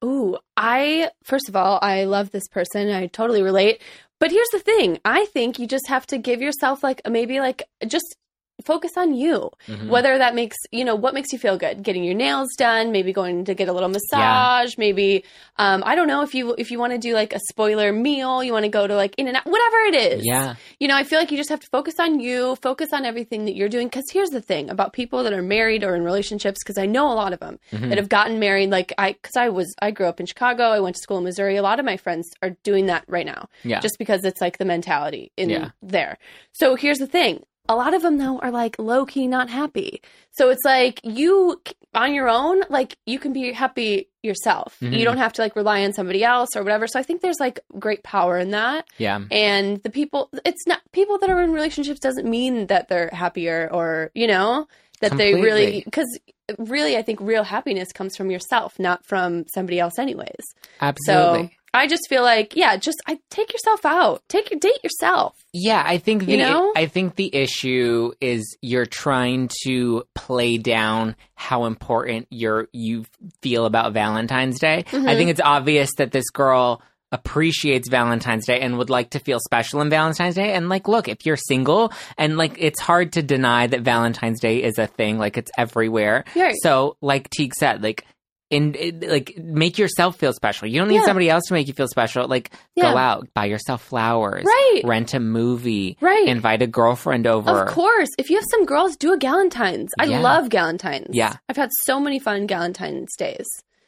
Ooh, 0.05 0.37
I 0.57 1.11
first 1.25 1.49
of 1.49 1.57
all, 1.57 1.79
I 1.83 2.05
love 2.05 2.31
this 2.31 2.47
person. 2.49 2.91
I 2.91 3.09
totally 3.09 3.43
relate. 3.43 3.83
But 4.21 4.33
here's 4.33 4.51
the 4.51 4.59
thing. 4.59 4.99
I 5.05 5.27
think 5.27 5.59
you 5.59 5.67
just 5.67 5.87
have 5.87 6.07
to 6.09 6.19
give 6.19 6.41
yourself 6.43 6.83
like 6.83 7.01
maybe 7.09 7.41
like 7.41 7.63
just 7.87 8.17
focus 8.65 8.93
on 8.97 9.15
you. 9.15 9.51
Mhm. 9.69 9.89
Whether 9.89 10.19
that 10.19 10.35
makes, 10.35 10.57
you 10.73 10.85
know, 10.85 10.95
what 10.97 11.15
makes 11.15 11.33
you 11.33 11.39
feel 11.39 11.57
good? 11.57 11.83
Getting 11.83 12.03
your 12.05 12.15
nails 12.15 12.49
done, 12.57 12.91
maybe 12.93 13.13
going 13.13 13.45
to 13.45 13.55
get 13.55 13.69
a 13.69 13.73
little 13.73 13.89
massage, 13.89 14.77
maybe 14.77 15.25
um 15.57 15.83
I 15.87 15.95
don't 15.95 16.09
know 16.09 16.23
if 16.23 16.35
you 16.35 16.55
if 16.59 16.71
you 16.71 16.79
want 16.79 16.93
to 16.93 16.99
do 16.99 17.15
like 17.15 17.33
a 17.33 17.39
spoiler 17.49 17.93
meal, 17.93 18.43
you 18.43 18.53
want 18.53 18.65
to 18.65 18.69
go 18.69 18.87
to 18.87 18.95
like 18.97 19.15
in 19.17 19.29
and 19.29 19.37
out, 19.37 19.47
whatever 19.47 19.77
it 19.91 19.95
is. 19.95 20.23
Yeah. 20.27 20.55
You 20.81 20.89
know, 20.89 20.97
I 20.97 21.05
feel 21.05 21.19
like 21.19 21.31
you 21.31 21.37
just 21.37 21.51
have 21.51 21.61
to 21.61 21.69
focus 21.71 21.95
on 21.99 22.21
you, 22.21 22.57
focus 22.57 22.93
on 22.93 23.05
everything 23.05 23.45
that 23.47 23.55
you're 23.55 23.69
doing. 23.69 23.89
Cause 23.91 24.05
here's 24.13 24.31
the 24.31 24.41
thing 24.41 24.71
about 24.71 24.93
people 24.93 25.23
that 25.25 25.33
are 25.33 25.43
married 25.43 25.85
or 25.85 25.95
in 25.95 26.03
relationships, 26.03 26.63
cause 26.63 26.79
I 26.79 26.87
know 26.87 27.07
a 27.13 27.15
lot 27.15 27.33
of 27.33 27.41
them 27.41 27.59
Mhm. 27.73 27.89
that 27.91 27.99
have 27.99 28.09
gotten 28.09 28.39
married. 28.39 28.71
Like 28.71 28.93
I, 28.99 29.13
cause 29.15 29.37
I 29.37 29.49
was, 29.49 29.73
I 29.81 29.91
grew 29.93 30.07
up 30.07 30.21
in 30.21 30.27
Chicago. 30.27 30.65
I 30.65 30.81
went 30.81 30.97
to 30.97 31.03
school 31.03 31.19
in 31.19 31.25
Missouri. 31.25 31.57
A 31.57 31.63
lot 31.63 31.79
of 31.79 31.85
my 31.85 31.97
friends 31.97 32.29
are 32.43 32.51
doing 32.65 32.87
that 32.87 33.05
right 33.09 33.27
now 33.27 33.49
Yeah. 33.63 33.81
just 33.81 33.99
because 33.99 34.25
it's 34.25 34.41
like 34.41 34.59
the 34.59 34.65
mentality 34.65 35.33
in 35.37 35.49
Yeah. 35.51 35.71
there. 35.83 36.19
So 36.53 36.75
here's 36.75 36.99
the 36.99 37.07
thing. 37.07 37.45
A 37.69 37.77
lot 37.77 37.95
of 37.95 38.03
them 38.03 38.19
though 38.19 38.39
are 38.39 38.51
like 38.51 38.77
low 38.79 39.05
key 39.05 39.27
not 39.27 39.51
happy. 39.51 40.01
So 40.33 40.51
it's 40.51 40.65
like 40.65 41.01
you 41.05 41.61
on 41.95 42.15
your 42.15 42.29
own, 42.29 42.63
like 42.69 42.97
you 43.07 43.19
can 43.19 43.33
be 43.33 43.53
happy 43.53 44.09
yourself. 44.23 44.77
Mhm. 44.81 44.97
You 44.99 45.05
don't 45.05 45.17
have 45.19 45.33
to 45.35 45.43
like 45.43 45.57
rely 45.57 45.85
on 45.85 45.93
somebody 45.93 46.23
else 46.25 46.51
or 46.55 46.63
whatever. 46.63 46.87
So 46.87 46.99
I 46.99 47.03
think 47.03 47.23
there's 47.23 47.41
like 47.41 47.61
great 47.79 48.03
power 48.03 48.39
in 48.39 48.51
that 48.51 48.87
yeah. 48.99 49.21
and 49.31 49.83
the 49.83 49.91
people 49.91 50.31
it's 50.45 50.67
not 50.67 50.81
people 50.93 51.19
that 51.19 51.31
are 51.31 51.43
in 51.43 51.53
relationships 51.53 52.01
doesn't 52.01 52.29
mean 52.29 52.67
that 52.67 52.89
they're 52.89 53.11
happier 53.13 53.69
or 53.73 54.11
you 54.15 54.27
know 54.27 54.67
that 55.01 55.17
they 55.17 55.35
really 55.35 55.83
because 55.85 56.19
really 56.59 56.97
i 56.97 57.03
think 57.03 57.21
real 57.21 57.45
happiness 57.45 57.93
comes 57.93 58.17
from 58.17 58.31
yourself 58.31 58.79
not 58.79 59.05
from 59.05 59.45
somebody 59.55 59.79
else 59.79 59.99
anyways 59.99 60.45
Absolutely. 60.81 61.49
so 61.49 61.51
i 61.75 61.87
just 61.87 62.09
feel 62.09 62.23
like 62.23 62.55
yeah 62.57 62.77
just 62.77 63.01
i 63.07 63.19
take 63.31 63.53
yourself 63.53 63.85
out 63.85 64.23
take 64.29 64.51
your 64.51 64.59
date 64.61 64.83
yourself 64.83 65.35
Yeah, 65.53 65.83
I 65.85 65.99
think 65.99 66.25
the 66.27 66.33
You 66.33 66.39
know? 66.39 66.73
I 66.77 66.87
think 66.87 67.17
the 67.17 67.35
issue 67.35 68.13
is 68.21 68.57
you're 68.61 68.87
trying 68.87 69.51
to 69.65 70.05
play 70.15 70.59
down 70.59 71.17
how 71.35 71.65
important 71.65 72.27
you're 72.31 72.69
you 72.73 73.05
feel 73.43 73.65
about 73.65 73.93
Valentine's 73.95 74.59
Day. 74.61 74.85
I 74.93 74.97
Mhm. 74.97 75.17
think 75.17 75.31
it's 75.31 75.41
obvious 75.41 75.91
that 75.97 76.13
this 76.13 76.29
girl 76.31 76.83
appreciates 77.13 77.89
Valentine's 77.89 78.47
Day 78.47 78.61
and 78.61 78.77
would 78.79 78.91
like 78.91 79.11
to 79.11 79.19
feel 79.19 79.39
special 79.41 79.81
in 79.81 79.89
Valentine's 79.91 80.35
Day. 80.35 80.53
And 80.53 80.69
like, 80.69 80.87
look, 80.87 81.09
if 81.09 81.25
you're 81.25 81.37
single 81.37 81.91
and 82.19 82.37
like 82.37 82.55
it's 82.59 82.81
hard 82.81 83.13
to 83.15 83.23
deny 83.23 83.67
that 83.67 83.81
Valentine's 83.81 84.41
Day 84.41 84.63
is 84.63 84.79
a 84.79 84.87
thing, 84.87 85.19
like 85.19 85.39
it's 85.39 85.51
everywhere. 85.57 86.25
Right. 86.37 86.55
So, 86.63 86.97
like 87.01 87.31
Tiege 87.31 87.55
said, 87.55 87.83
like 87.83 88.05
in 88.51 88.75
it, 88.79 89.07
like 89.09 89.37
make 89.37 89.77
yourself 89.79 90.17
feel 90.17 90.33
special. 90.33 90.69
You 90.69 90.79
don't 90.79 90.89
need 90.89 90.97
Yeah. 90.97 91.05
somebody 91.05 91.29
else 91.29 91.45
to 91.49 91.55
make 91.55 91.69
you 91.69 91.75
feel 91.75 91.89
special. 91.89 92.27
Like 92.27 92.51
Yeah. 92.75 92.93
go 92.93 92.97
out, 92.99 93.29
buy 93.35 93.45
yourself 93.45 93.83
flowers, 93.83 94.45
Right. 94.45 94.81
rent 94.85 95.13
a 95.15 95.21
movie, 95.21 95.97
Right. 96.01 96.27
invite 96.27 96.63
a 96.63 96.67
girlfriend 96.67 97.27
over. 97.27 97.51
of 97.51 97.69
course 97.69 98.09
if 98.19 98.31
you 98.31 98.37
have 98.37 98.45
some 98.51 98.65
girls 98.65 98.97
do 98.97 99.13
a 99.13 99.19
galentine's 99.19 99.91
i 99.99 100.05
Yeah. 100.07 100.21
love 100.21 100.49
galentine's 100.49 101.11
Yeah. 101.13 101.35
i've 101.49 101.57
had 101.57 101.71
so 101.85 102.01
many 102.01 102.19
fun 102.19 102.47
galentine's 102.49 103.15
days 103.17 103.47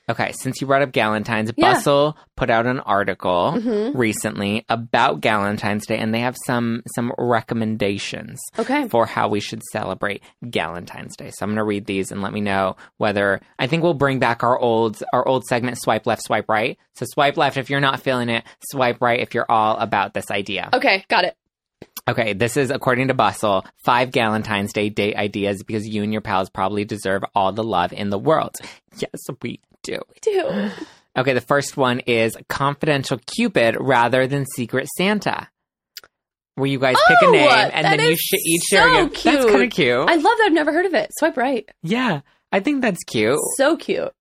Okay, 0.09 0.33
since 0.33 0.61
you 0.61 0.67
brought 0.67 0.83
up 0.83 0.91
Galentine's, 0.91 1.53
Yeah. 1.57 1.75
Bustle 1.75 2.17
put 2.37 2.51
out 2.51 2.67
an 2.67 2.81
article 2.81 3.55
Mhm. 3.57 3.93
recently 3.97 4.65
about 4.69 5.21
Galentine's 5.21 5.87
Day, 5.87 5.99
and 5.99 6.13
they 6.13 6.21
have 6.21 6.37
some 6.47 6.83
some 6.95 7.13
recommendations 7.19 8.41
okay 8.59 8.89
for 8.89 9.07
how 9.07 9.29
we 9.29 9.41
should 9.41 9.63
celebrate 9.73 10.23
Galentine's 10.45 11.17
Day. 11.17 11.31
So 11.31 11.45
I'm 11.45 11.51
going 11.51 11.57
to 11.57 11.65
read 11.65 11.87
these 11.87 12.11
and 12.11 12.23
let 12.23 12.33
me 12.33 12.41
know 12.41 12.77
whether 12.97 13.41
I 13.59 13.67
think 13.67 13.83
we'll 13.83 13.95
bring 13.95 14.19
back 14.19 14.43
our 14.43 14.59
old 14.59 15.03
our 15.13 15.27
old 15.27 15.45
segment 15.45 15.79
swipe 15.81 16.07
left 16.07 16.25
swipe 16.25 16.49
right. 16.49 16.77
So 16.95 17.07
swipe 17.09 17.37
left 17.37 17.57
if 17.57 17.71
you're 17.71 17.81
not 17.81 18.01
feeling 18.01 18.29
it, 18.31 18.45
swipe 18.71 19.01
right 19.01 19.21
if 19.21 19.35
you're 19.35 19.51
all 19.51 19.77
about 19.77 20.15
this 20.15 20.31
idea. 20.31 20.71
okay 20.73 21.05
got 21.09 21.25
it 21.25 21.37
Okay, 22.09 22.33
this 22.33 22.57
is 22.57 22.71
according 22.71 23.09
to 23.09 23.15
Bustle, 23.15 23.65
five 23.85 24.11
Galentine's 24.11 24.73
Day 24.73 24.89
date 24.89 25.17
ideas 25.17 25.63
because 25.63 25.87
you 25.87 26.03
and 26.03 26.13
your 26.13 26.23
pals 26.23 26.51
probably 26.51 26.85
deserve 26.85 27.23
all 27.35 27.53
the 27.53 27.63
love 27.63 27.93
in 27.93 28.11
the 28.11 28.19
world. 28.19 28.57
Yes, 28.97 29.21
we 29.43 29.61
do. 29.83 29.99
we 30.09 30.17
do 30.33 30.71
Okay, 31.19 31.33
the 31.33 31.41
first 31.41 31.77
one 31.77 32.01
is 32.01 32.37
confidential 32.49 33.19
Cupid 33.27 33.77
rather 33.81 34.27
than 34.29 34.47
Secret 34.47 34.87
Santa. 34.97 35.49
Where 36.55 36.67
you 36.69 36.79
guys 36.79 36.97
pick 37.09 37.17
a 37.23 37.27
Oh, 37.27 37.31
name 37.33 37.49
and 37.49 37.85
that 37.87 37.97
then 37.97 38.07
you 38.07 38.13
is 38.13 38.19
sh- 38.21 38.35
each 38.47 38.63
so 38.65 38.77
share 38.77 38.89
your 38.95 39.09
That's 39.09 39.21
cute. 39.23 39.49
kind 39.49 39.63
of 39.65 39.71
cute. 39.71 40.09
i 40.09 40.15
love 40.15 40.23
that 40.23 40.45
i've 40.47 40.53
never 40.53 40.73
heard 40.73 40.87
of 40.87 40.95
it 40.95 41.11
swipe 41.19 41.37
right 41.37 41.69
yeah, 41.83 42.21
I 42.53 42.61
think 42.61 42.83
that's 42.83 43.03
cute. 43.05 43.39
so 43.57 43.77
cute 43.77 44.13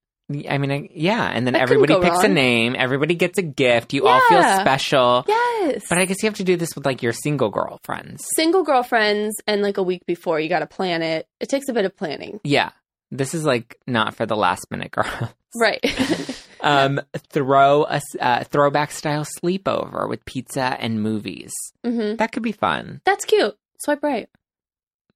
I 0.47 0.59
mean, 0.59 0.71
I, 0.71 0.87
yeah, 0.93 1.23
and 1.33 1.47
then 1.47 1.53
That 1.53 1.61
couldn't 1.67 1.83
everybody 1.85 1.93
go 1.95 2.01
picks 2.01 2.23
a 2.23 2.27
wrong. 2.27 2.35
name, 2.35 2.75
everybody 2.77 3.15
gets 3.15 3.39
a 3.39 3.41
gift, 3.41 3.93
you 3.93 4.05
all 4.07 4.21
feel 4.29 4.37
Yeah. 4.39 4.61
special. 4.61 5.25
yes 5.27 5.85
But 5.89 5.97
I 5.97 6.05
guess 6.05 6.21
you 6.21 6.27
have 6.29 6.37
to 6.37 6.43
do 6.43 6.55
this 6.55 6.75
with 6.75 6.85
like 6.85 7.01
your 7.01 7.13
single 7.13 7.49
girlfriends. 7.49 8.23
single 8.35 8.63
girlfriends 8.63 9.35
and 9.47 9.63
like 9.63 9.77
a 9.77 9.83
week 9.83 10.05
before 10.05 10.39
you 10.39 10.47
got 10.47 10.59
to 10.59 10.67
plan 10.67 11.01
it 11.01 11.27
it 11.39 11.49
takes 11.49 11.67
a 11.67 11.73
bit 11.73 11.85
of 11.85 11.95
planning 11.97 12.39
Yeah. 12.43 12.69
This 13.11 13.33
is 13.33 13.43
like 13.45 13.77
not 13.87 14.15
for 14.15 14.25
the 14.25 14.35
last 14.37 14.65
minute 14.71 14.91
girl. 14.91 15.33
right 15.55 15.79
um, 16.61 17.01
throw 17.29 17.83
a 17.85 18.01
uh, 18.19 18.43
throwback 18.43 18.91
style 18.91 19.25
sleepover 19.41 20.07
with 20.07 20.23
pizza 20.25 20.77
and 20.79 21.01
movies. 21.01 21.51
hmm 21.83 22.15
That 22.15 22.31
could 22.31 22.43
be 22.43 22.51
fun, 22.51 23.01
that's 23.05 23.25
cute 23.25 23.57
swipe 23.79 24.03
right 24.03 24.29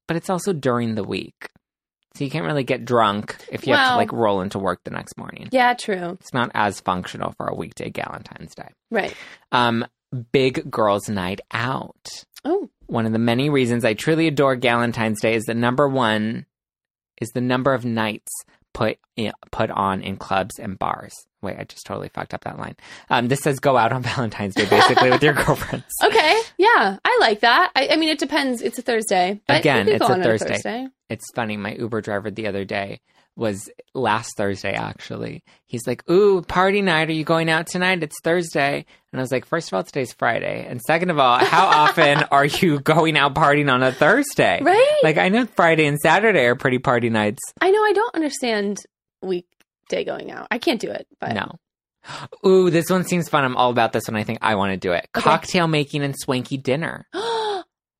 but 0.06 0.16
it's 0.16 0.28
also 0.30 0.52
during 0.52 0.94
the 0.96 1.04
week. 1.04 1.48
So 2.14 2.24
you 2.24 2.30
can't 2.30 2.44
really 2.44 2.62
get 2.64 2.84
drunk 2.84 3.36
if 3.50 3.66
you 3.66 3.74
have 3.74 3.92
to 3.92 3.96
like 3.96 4.12
roll 4.12 4.40
into 4.42 4.58
work 4.58 4.80
the 4.84 4.90
next 4.90 5.16
morning. 5.16 5.48
yeah 5.52 5.74
true 5.74 6.16
It's 6.20 6.32
not 6.34 6.50
as 6.54 6.80
functional 6.80 7.32
for 7.36 7.46
a 7.46 7.54
weekday 7.54 7.90
Valentine's 7.90 8.54
Day. 8.54 8.68
right 8.90 9.14
Um, 9.52 9.84
big 10.32 10.70
girls' 10.70 11.08
night 11.08 11.40
out. 11.52 12.24
oh 12.44 12.68
One 12.86 13.06
of 13.06 13.12
the 13.12 13.18
many 13.18 13.50
reasons 13.50 13.84
I 13.84 13.94
truly 13.94 14.26
adore 14.28 14.56
Galentine's 14.56 15.20
Day 15.20 15.34
is 15.34 15.44
the 15.44 15.54
number 15.54 15.88
one 15.88 16.46
is 17.20 17.28
the 17.34 17.40
number 17.40 17.74
of 17.74 17.84
nights 17.84 18.30
put 18.72 18.98
in, 19.16 19.32
put 19.52 19.70
on 19.70 20.02
in 20.02 20.16
clubs 20.16 20.58
and 20.58 20.78
bars. 20.78 21.14
Wait, 21.42 21.56
I 21.58 21.64
just 21.64 21.84
totally 21.86 22.08
fucked 22.08 22.32
up 22.34 22.44
that 22.44 22.58
line. 22.58 22.74
Um, 23.10 23.28
this 23.28 23.40
says 23.40 23.60
go 23.60 23.76
out 23.76 23.92
on 23.92 24.02
Valentine's 24.14 24.54
Day 24.54 24.66
basically 24.68 25.10
with 25.10 25.22
your 25.22 25.34
girlfriends. 25.34 25.84
okay 26.04 26.40
yeah 26.58 26.96
i 27.04 27.18
like 27.20 27.40
that 27.40 27.70
i, 27.76 27.88
I 27.92 27.96
mean 27.96 28.08
it 28.08 28.18
depends 28.18 28.62
it's 28.62 28.78
a 28.78 28.82
thursday 28.82 29.40
Again, 29.48 29.88
it's 29.88 30.04
a 30.04 30.22
Thursday. 30.22 30.48
thursday 30.54 30.88
It's 31.08 31.30
funny. 31.34 31.56
My 31.56 31.74
Uber 31.74 32.00
driver 32.00 32.30
the 32.30 32.46
other 32.46 32.64
day 32.64 33.00
was 33.36 33.68
last 33.94 34.36
Thursday 34.36 34.72
actually. 34.72 35.42
He's 35.66 35.86
like, 35.86 36.08
"Ooh, 36.10 36.42
party 36.42 36.82
night! 36.82 37.08
Are 37.08 37.12
you 37.12 37.24
going 37.24 37.50
out 37.50 37.66
tonight? 37.66 38.02
It's 38.02 38.20
Thursday." 38.22 38.86
And 39.12 39.20
I 39.20 39.22
was 39.22 39.30
like, 39.32 39.44
first 39.44 39.68
of 39.68 39.74
all, 39.74 39.82
today's 39.84 40.12
Friday, 40.12 40.66
and 40.68 40.80
second 40.80 41.10
of 41.10 41.18
all, 41.18 41.38
how 41.38 41.66
often 41.84 42.24
are 42.30 42.46
you 42.46 42.80
going 42.80 43.16
out 43.16 43.34
partying 43.34 43.72
on 43.72 43.82
a 43.82 43.92
Thursday? 43.92 44.60
right 44.62 44.98
Like 45.02 45.18
I 45.18 45.28
know 45.28 45.46
Friday 45.46 45.86
and 45.86 45.98
Saturday 46.00 46.44
are 46.46 46.56
pretty 46.56 46.78
party 46.78 47.10
nights. 47.10 47.40
i 47.60 47.70
know 47.70 47.82
i 47.82 47.92
don't 47.92 48.14
understand 48.14 48.78
weekday 49.22 50.04
going 50.04 50.30
out 50.30 50.48
i 50.50 50.58
can't 50.58 50.80
do 50.80 50.90
it 50.90 51.06
but 51.20 51.32
No. 51.32 51.52
Ooh, 52.46 52.68
this 52.68 52.90
one 52.90 53.04
seems 53.04 53.30
fun. 53.30 53.44
I'm 53.44 53.56
all 53.56 53.70
about 53.70 53.94
this 53.94 54.06
one. 54.06 54.16
I 54.16 54.24
think 54.24 54.40
I 54.42 54.56
want 54.56 54.72
to 54.72 54.76
do 54.76 54.92
it. 54.92 55.08
Okay. 55.16 55.24
Cocktail 55.24 55.68
making 55.68 56.02
and 56.02 56.14
swanky 56.14 56.58
dinner. 56.58 57.06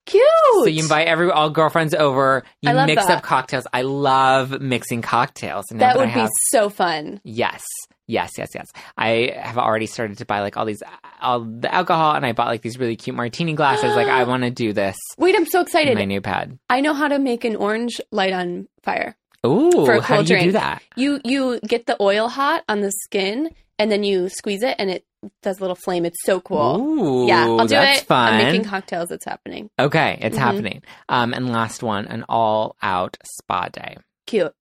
cute 0.06 0.22
So 0.54 0.66
you 0.66 0.82
invite 0.82 1.06
every 1.08 1.30
all 1.30 1.50
girlfriends 1.50 1.94
over. 1.94 2.44
You 2.62 2.70
I 2.70 2.72
love 2.74 2.86
mix 2.86 3.06
that. 3.06 3.18
up 3.18 3.22
cocktails. 3.22 3.66
I 3.72 3.82
love 3.82 4.60
mixing 4.60 5.02
cocktails. 5.02 5.64
And 5.70 5.80
that 5.80 5.96
I 5.96 5.98
would 5.98 6.14
be 6.14 6.26
so 6.50 6.68
fun 6.68 7.20
Yes. 7.24 7.62
Yes, 8.06 8.32
yes, 8.36 8.50
yes. 8.54 8.66
I 8.98 9.32
have 9.34 9.56
already 9.56 9.86
started 9.86 10.18
to 10.18 10.26
buy 10.26 10.40
like 10.42 10.58
all 10.58 10.66
these, 10.66 10.82
all 11.22 11.40
the 11.40 11.74
alcohol, 11.74 12.14
and 12.14 12.26
I 12.26 12.32
bought 12.32 12.48
like 12.48 12.60
these 12.60 12.78
really 12.78 12.96
cute 12.96 13.16
martini 13.16 13.54
glasses. 13.54 13.96
like, 13.96 14.08
I 14.08 14.24
want 14.28 14.42
to 14.42 14.50
do 14.50 14.74
this 14.74 14.96
wait 15.16 15.34
i'm 15.34 15.46
so 15.46 15.60
in 15.60 15.64
excited 15.66 15.94
my 15.96 16.04
new 16.04 16.20
pad. 16.20 16.58
i 16.68 16.80
know 16.82 16.92
how 16.92 17.08
to 17.08 17.18
make 17.18 17.44
an 17.44 17.56
orange 17.56 18.00
light 18.10 18.32
on 18.34 18.68
fire 18.82 19.16
Ooh, 19.46 19.70
For 19.86 19.94
a 19.94 20.00
how 20.02 20.16
cold 20.16 20.26
do 20.26 20.34
you 20.34 20.38
do 20.40 20.44
drink. 20.52 20.52
that? 20.54 20.82
you 20.96 21.20
you 21.24 21.60
get 21.66 21.86
the 21.86 21.96
oil 22.00 22.28
hot 22.28 22.62
on 22.68 22.80
the 22.80 22.92
skin 23.04 23.48
and 23.78 23.90
then 23.90 24.04
you 24.04 24.28
squeeze 24.28 24.62
it 24.62 24.76
and 24.78 24.90
it 24.90 25.04
does 25.42 25.58
a 25.58 25.60
little 25.62 25.74
flame 25.76 26.04
it's 26.04 26.22
so 26.24 26.38
cool 26.40 26.76
Ooh, 26.80 27.26
yeah 27.26 27.46
i'll 27.46 27.60
do 27.66 27.68
that's 27.74 28.02
it 28.02 28.06
fun. 28.06 28.34
i'm 28.34 28.44
making 28.44 28.64
cocktails 28.64 29.10
it's 29.10 29.24
happening 29.24 29.70
okay, 29.78 30.18
it's 30.20 30.36
Mhm. 30.36 30.40
happening. 30.40 30.82
Um, 31.08 31.32
and 31.32 31.50
last 31.50 31.82
one, 31.82 32.06
an 32.06 32.24
all-out 32.28 33.16
spa 33.38 33.68
day. 33.68 33.96
cute 34.26 34.52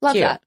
love 0.00 0.12
Cute. 0.12 0.22
that 0.24 0.40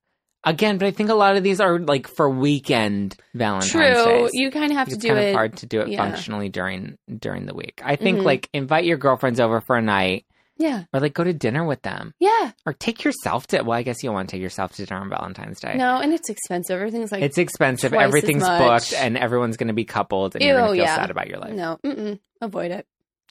Again, 0.47 0.77
but 0.77 0.85
I 0.85 0.91
think 0.91 1.09
a 1.09 1.15
lot 1.15 1.37
of 1.37 1.43
these 1.43 1.59
are 1.59 1.79
like 1.79 2.07
for 2.07 2.29
weekend 2.29 3.15
Valentine's 3.33 3.71
True. 3.71 3.81
Days. 4.05 4.29
You 4.33 4.51
kind 4.51 4.71
of 4.71 4.77
have 4.77 4.89
to 4.89 4.95
do 4.95 5.07
it. 5.07 5.11
it's 5.11 5.15
kind 5.17 5.25
it. 5.25 5.29
of 5.29 5.35
hard 5.35 5.57
to 5.57 5.65
do 5.65 5.81
it 5.81 5.87
yeah. 5.87 5.97
functionally 5.97 6.49
during 6.49 6.99
during 7.17 7.47
the 7.47 7.55
week. 7.55 7.81
I 7.83 7.95
think 7.95 8.19
Mhm. 8.19 8.25
like 8.25 8.49
invite 8.53 8.85
your 8.85 8.97
girlfriends 8.97 9.39
over 9.39 9.59
for 9.59 9.75
a 9.75 9.81
night 9.81 10.23
Yeah. 10.57 10.83
or 10.93 10.99
like 11.01 11.13
go 11.13 11.23
to 11.23 11.33
dinner 11.33 11.65
with 11.65 11.81
them 11.81 12.13
Yeah. 12.19 12.51
or 12.65 12.73
take 12.73 13.03
yourself 13.03 13.47
to 13.47 13.61
well, 13.63 13.77
I 13.77 13.83
guess 13.83 14.01
you 14.03 14.11
want 14.11 14.29
to 14.29 14.35
take 14.35 14.41
yourself 14.41 14.73
to 14.75 14.85
dinner 14.85 15.01
on 15.01 15.09
Valentine's 15.09 15.59
Day. 15.59 15.75
No, 15.75 15.99
and 15.99 16.13
it's 16.13 16.29
expensive. 16.29 16.75
Everything's 16.77 17.11
like 17.11 17.23
It's 17.23 17.37
expensive. 17.37 17.91
twice 17.91 18.03
as 18.03 18.07
Everything's 18.07 18.43
much. 18.43 18.59
booked 18.91 18.93
and 19.01 19.17
everyone's 19.17 19.57
going 19.57 19.67
to 19.67 19.73
be 19.73 19.85
coupled 19.85 20.35
and 20.35 20.43
you're 20.43 20.57
going 20.57 20.75
Ew, 20.75 20.75
to 20.75 20.77
feel 20.77 20.85
yeah. 20.85 20.95
sad 20.95 21.11
about 21.11 21.27
your 21.27 21.39
life. 21.39 21.53
no. 21.53 21.77
Mm-mm. 21.83 22.19
Avoid 22.41 22.71
it. 22.71 22.87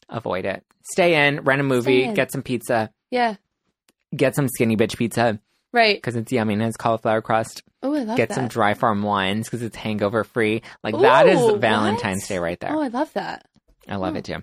Avoid 0.08 0.44
it. 0.44 0.64
Stay 0.92 1.26
in, 1.26 1.40
rent 1.40 1.60
a 1.60 1.64
movie, 1.64 2.04
in. 2.04 2.14
get 2.14 2.30
some 2.30 2.42
pizza, 2.42 2.90
Yeah. 3.10 3.36
get 4.14 4.34
some 4.34 4.48
skinny 4.48 4.76
bitch 4.76 4.96
pizza 4.98 5.40
Right. 5.72 5.96
because 5.96 6.14
it's 6.16 6.30
yummy 6.30 6.52
and 6.54 6.62
has 6.62 6.76
cauliflower 6.76 7.22
crust. 7.22 7.62
Oh, 7.82 7.94
I 7.94 7.98
love 7.98 8.06
that. 8.08 8.16
get 8.18 8.28
that. 8.28 8.34
some 8.34 8.48
dry 8.48 8.74
farm 8.74 9.02
wines 9.02 9.46
because 9.46 9.62
it's 9.62 9.76
hangover 9.76 10.24
free. 10.24 10.62
Like 10.82 10.96
that 11.00 11.26
is 11.26 11.40
Ooh, 11.40 11.56
Valentine's 11.56 12.22
what? 12.24 12.28
Day 12.28 12.38
right 12.38 12.60
there. 12.60 12.74
Oh, 12.76 12.80
I 12.82 12.88
love 12.88 13.12
that. 13.14 13.46
I 13.88 13.96
love 13.96 14.16
it 14.16 14.24
too. 14.24 14.42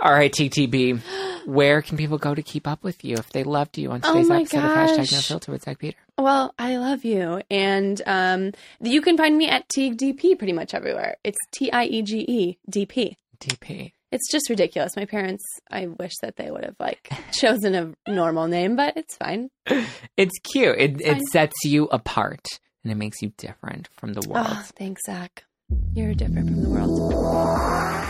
All 0.00 0.12
right, 0.12 0.30
TTB, 0.32 1.00
where 1.46 1.80
can 1.80 1.96
people 1.96 2.18
go 2.18 2.34
to 2.34 2.42
keep 2.42 2.66
up 2.66 2.84
with 2.84 3.04
you 3.04 3.14
if 3.16 3.30
they 3.30 3.44
loved 3.44 3.78
you 3.78 3.90
on 3.90 4.00
Oh 4.04 4.12
today's 4.12 4.28
my 4.28 4.40
episode 4.40 4.58
of 4.58 4.70
hashtag 4.70 5.12
No. 5.12 5.18
Filter 5.20 5.52
with 5.52 5.62
Zack 5.62 5.78
Peter? 5.78 5.96
Well, 6.18 6.54
I 6.58 6.76
love 6.76 7.04
you. 7.04 7.40
And 7.50 8.00
um, 8.06 8.52
you 8.80 9.00
can 9.00 9.16
find 9.16 9.36
me 9.38 9.48
at 9.48 9.68
Tiege 9.68 9.96
DP 9.96 10.36
pretty 10.38 10.52
much 10.52 10.74
everywhere. 10.74 11.16
It's 11.24 11.38
T 11.52 11.72
I 11.72 11.84
E 11.84 12.02
G 12.02 12.18
E 12.28 12.58
DP. 12.70 13.16
DP. 13.40 13.92
It's 14.12 14.30
just 14.30 14.48
ridiculous. 14.48 14.96
My 14.96 15.04
parents, 15.04 15.44
I 15.70 15.86
wish 15.86 16.12
that 16.22 16.36
they 16.36 16.50
would 16.50 16.64
have 16.64 16.76
like 16.78 17.10
chosen 17.32 17.74
a 17.74 18.10
normal 18.10 18.46
name, 18.48 18.76
but 18.76 18.96
it's 18.96 19.16
fine. 19.16 19.50
It's 20.16 20.38
cute. 20.52 20.76
It 20.78 21.00
it 21.02 21.22
sets 21.30 21.56
you 21.64 21.84
apart 21.86 22.46
and 22.82 22.90
it 22.92 22.96
makes 22.96 23.20
you 23.20 23.32
different 23.36 23.88
from 23.92 24.12
the 24.14 24.26
world. 24.26 24.46
Oh, 24.48 24.64
thanks, 24.78 25.02
Zack. 25.04 25.44
You're 25.94 26.14
different 26.14 26.48
from 26.48 26.62
the 26.62 26.68
world. 26.70 28.05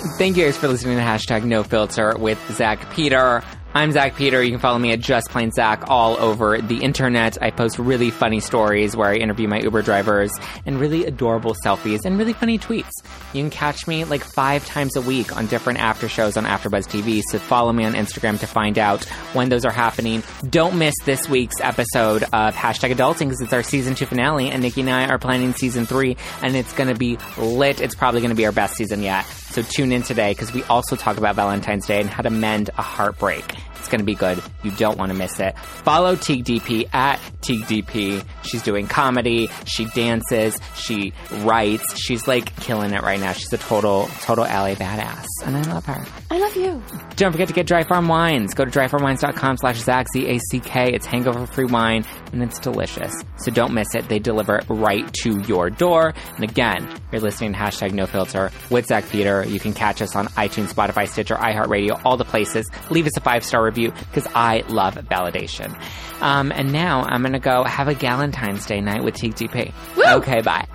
Thank 0.00 0.38
you 0.38 0.44
guys 0.44 0.56
for 0.56 0.66
listening 0.66 0.96
to 0.96 1.02
hashtag 1.02 1.44
No 1.44 1.62
Filter 1.62 2.16
with 2.16 2.38
Zack 2.52 2.90
Peter. 2.94 3.42
I'm 3.72 3.92
Zack 3.92 4.16
Peter. 4.16 4.42
You 4.42 4.50
can 4.50 4.58
follow 4.58 4.78
me 4.78 4.92
at 4.92 4.98
Just 4.98 5.28
Plain 5.28 5.52
Zack 5.52 5.88
all 5.88 6.16
over 6.18 6.60
the 6.60 6.82
internet. 6.82 7.40
I 7.40 7.50
post 7.50 7.78
really 7.78 8.10
funny 8.10 8.40
stories 8.40 8.96
where 8.96 9.10
I 9.10 9.16
interview 9.16 9.46
my 9.46 9.60
Uber 9.60 9.82
drivers 9.82 10.32
and 10.66 10.80
really 10.80 11.04
adorable 11.04 11.54
selfies 11.64 12.00
and 12.04 12.18
really 12.18 12.32
funny 12.32 12.58
tweets. 12.58 12.90
You 13.32 13.42
can 13.42 13.50
catch 13.50 13.86
me 13.86 14.04
like 14.04 14.24
five 14.24 14.66
times 14.66 14.96
a 14.96 15.00
week 15.02 15.36
on 15.36 15.46
different 15.46 15.78
after 15.78 16.08
shows 16.08 16.36
on 16.36 16.46
AfterBuzz 16.46 16.88
TV. 16.88 17.22
So 17.30 17.38
follow 17.38 17.72
me 17.72 17.84
on 17.84 17.92
Instagram 17.92 18.40
to 18.40 18.46
find 18.46 18.76
out 18.76 19.04
when 19.34 19.50
those 19.50 19.64
are 19.64 19.70
happening. 19.70 20.24
Don't 20.48 20.76
miss 20.78 20.94
this 21.04 21.28
week's 21.28 21.60
episode 21.60 22.22
of 22.24 22.54
hashtag 22.54 22.92
Adulting 22.94 23.26
because 23.28 23.40
it's 23.40 23.52
our 23.52 23.62
season 23.62 23.94
two 23.94 24.06
finale, 24.06 24.50
and 24.50 24.62
Nikki 24.62 24.80
and 24.80 24.90
I 24.90 25.06
are 25.08 25.18
planning 25.18 25.52
season 25.52 25.86
three, 25.86 26.16
and 26.42 26.56
it's 26.56 26.72
going 26.72 26.88
to 26.88 26.98
be 26.98 27.18
lit. 27.38 27.80
It's 27.80 27.94
probably 27.94 28.20
going 28.20 28.30
to 28.30 28.36
be 28.36 28.46
our 28.46 28.52
best 28.52 28.74
season 28.74 29.02
yet. 29.02 29.26
So 29.50 29.62
tune 29.62 29.90
in 29.90 30.02
today 30.02 30.30
because 30.30 30.52
we 30.52 30.62
also 30.64 30.94
talk 30.94 31.16
about 31.16 31.34
Valentine's 31.34 31.84
Day 31.84 32.00
and 32.00 32.08
how 32.08 32.22
to 32.22 32.30
mend 32.30 32.70
a 32.78 32.82
heartbreak. 32.82 33.44
Going 33.90 33.98
to 34.00 34.04
be 34.04 34.14
good. 34.14 34.40
You 34.62 34.70
don't 34.70 34.96
want 34.96 35.10
to 35.10 35.18
miss 35.18 35.40
it. 35.40 35.58
Follow 35.58 36.14
Tiege 36.14 36.44
DP 36.44 36.94
at 36.94 37.18
Tiege 37.40 37.64
DP. 37.64 38.24
She's 38.42 38.62
doing 38.62 38.86
comedy. 38.86 39.50
She 39.64 39.84
dances. 39.86 40.56
She 40.76 41.12
writes. 41.38 41.98
She's 42.00 42.28
like 42.28 42.54
killing 42.56 42.92
it 42.92 43.02
right 43.02 43.18
now. 43.18 43.32
She's 43.32 43.52
a 43.52 43.58
total, 43.58 44.06
total 44.20 44.44
LA 44.44 44.74
badass. 44.74 45.24
And 45.44 45.56
I 45.56 45.62
love 45.62 45.84
her. 45.86 46.06
I 46.30 46.38
love 46.38 46.54
you. 46.56 46.82
Don't 47.16 47.32
forget 47.32 47.48
to 47.48 47.54
get 47.54 47.66
Dry 47.66 47.82
Farm 47.82 48.06
Wines. 48.06 48.54
Go 48.54 48.64
to 48.64 48.70
dryfarmwines.com 48.70 49.56
slash 49.56 49.80
Zack, 49.80 50.06
Z-A-C-K. 50.12 50.92
It's 50.92 51.06
hangover-free 51.06 51.64
wine, 51.66 52.04
and 52.32 52.42
it's 52.42 52.58
delicious. 52.60 53.12
So 53.38 53.50
don't 53.50 53.74
miss 53.74 53.94
it. 53.94 54.08
They 54.08 54.18
deliver 54.20 54.56
it 54.56 54.64
right 54.68 55.12
to 55.22 55.40
your 55.40 55.68
door. 55.70 56.14
And 56.36 56.44
again, 56.44 56.88
you're 57.10 57.20
listening 57.20 57.52
to 57.54 57.58
hashtag 57.58 57.92
no 57.92 58.06
filter 58.06 58.50
with 58.70 58.86
Zack 58.86 59.08
Peter. 59.08 59.44
You 59.44 59.58
can 59.58 59.74
catch 59.74 60.00
us 60.00 60.14
on 60.14 60.26
iTunes, 60.28 60.72
Spotify, 60.72 61.08
Stitcher, 61.08 61.34
iHeartRadio, 61.34 62.00
all 62.04 62.16
the 62.16 62.24
places. 62.24 62.70
Leave 62.90 63.06
us 63.06 63.16
a 63.16 63.20
five-star 63.20 63.64
review 63.64 63.79
because 63.88 64.26
I 64.34 64.62
love 64.68 64.94
validation. 64.94 65.80
Um, 66.20 66.52
and 66.52 66.72
now 66.72 67.02
I'm 67.02 67.22
going 67.22 67.32
to 67.32 67.38
go 67.38 67.64
have 67.64 67.88
a 67.88 67.94
Galentine's 67.94 68.66
Day 68.66 68.80
night 68.80 69.02
with 69.02 69.14
DP. 69.14 69.72
Woo! 69.96 70.04
Okay, 70.18 70.42
bye. 70.42 70.66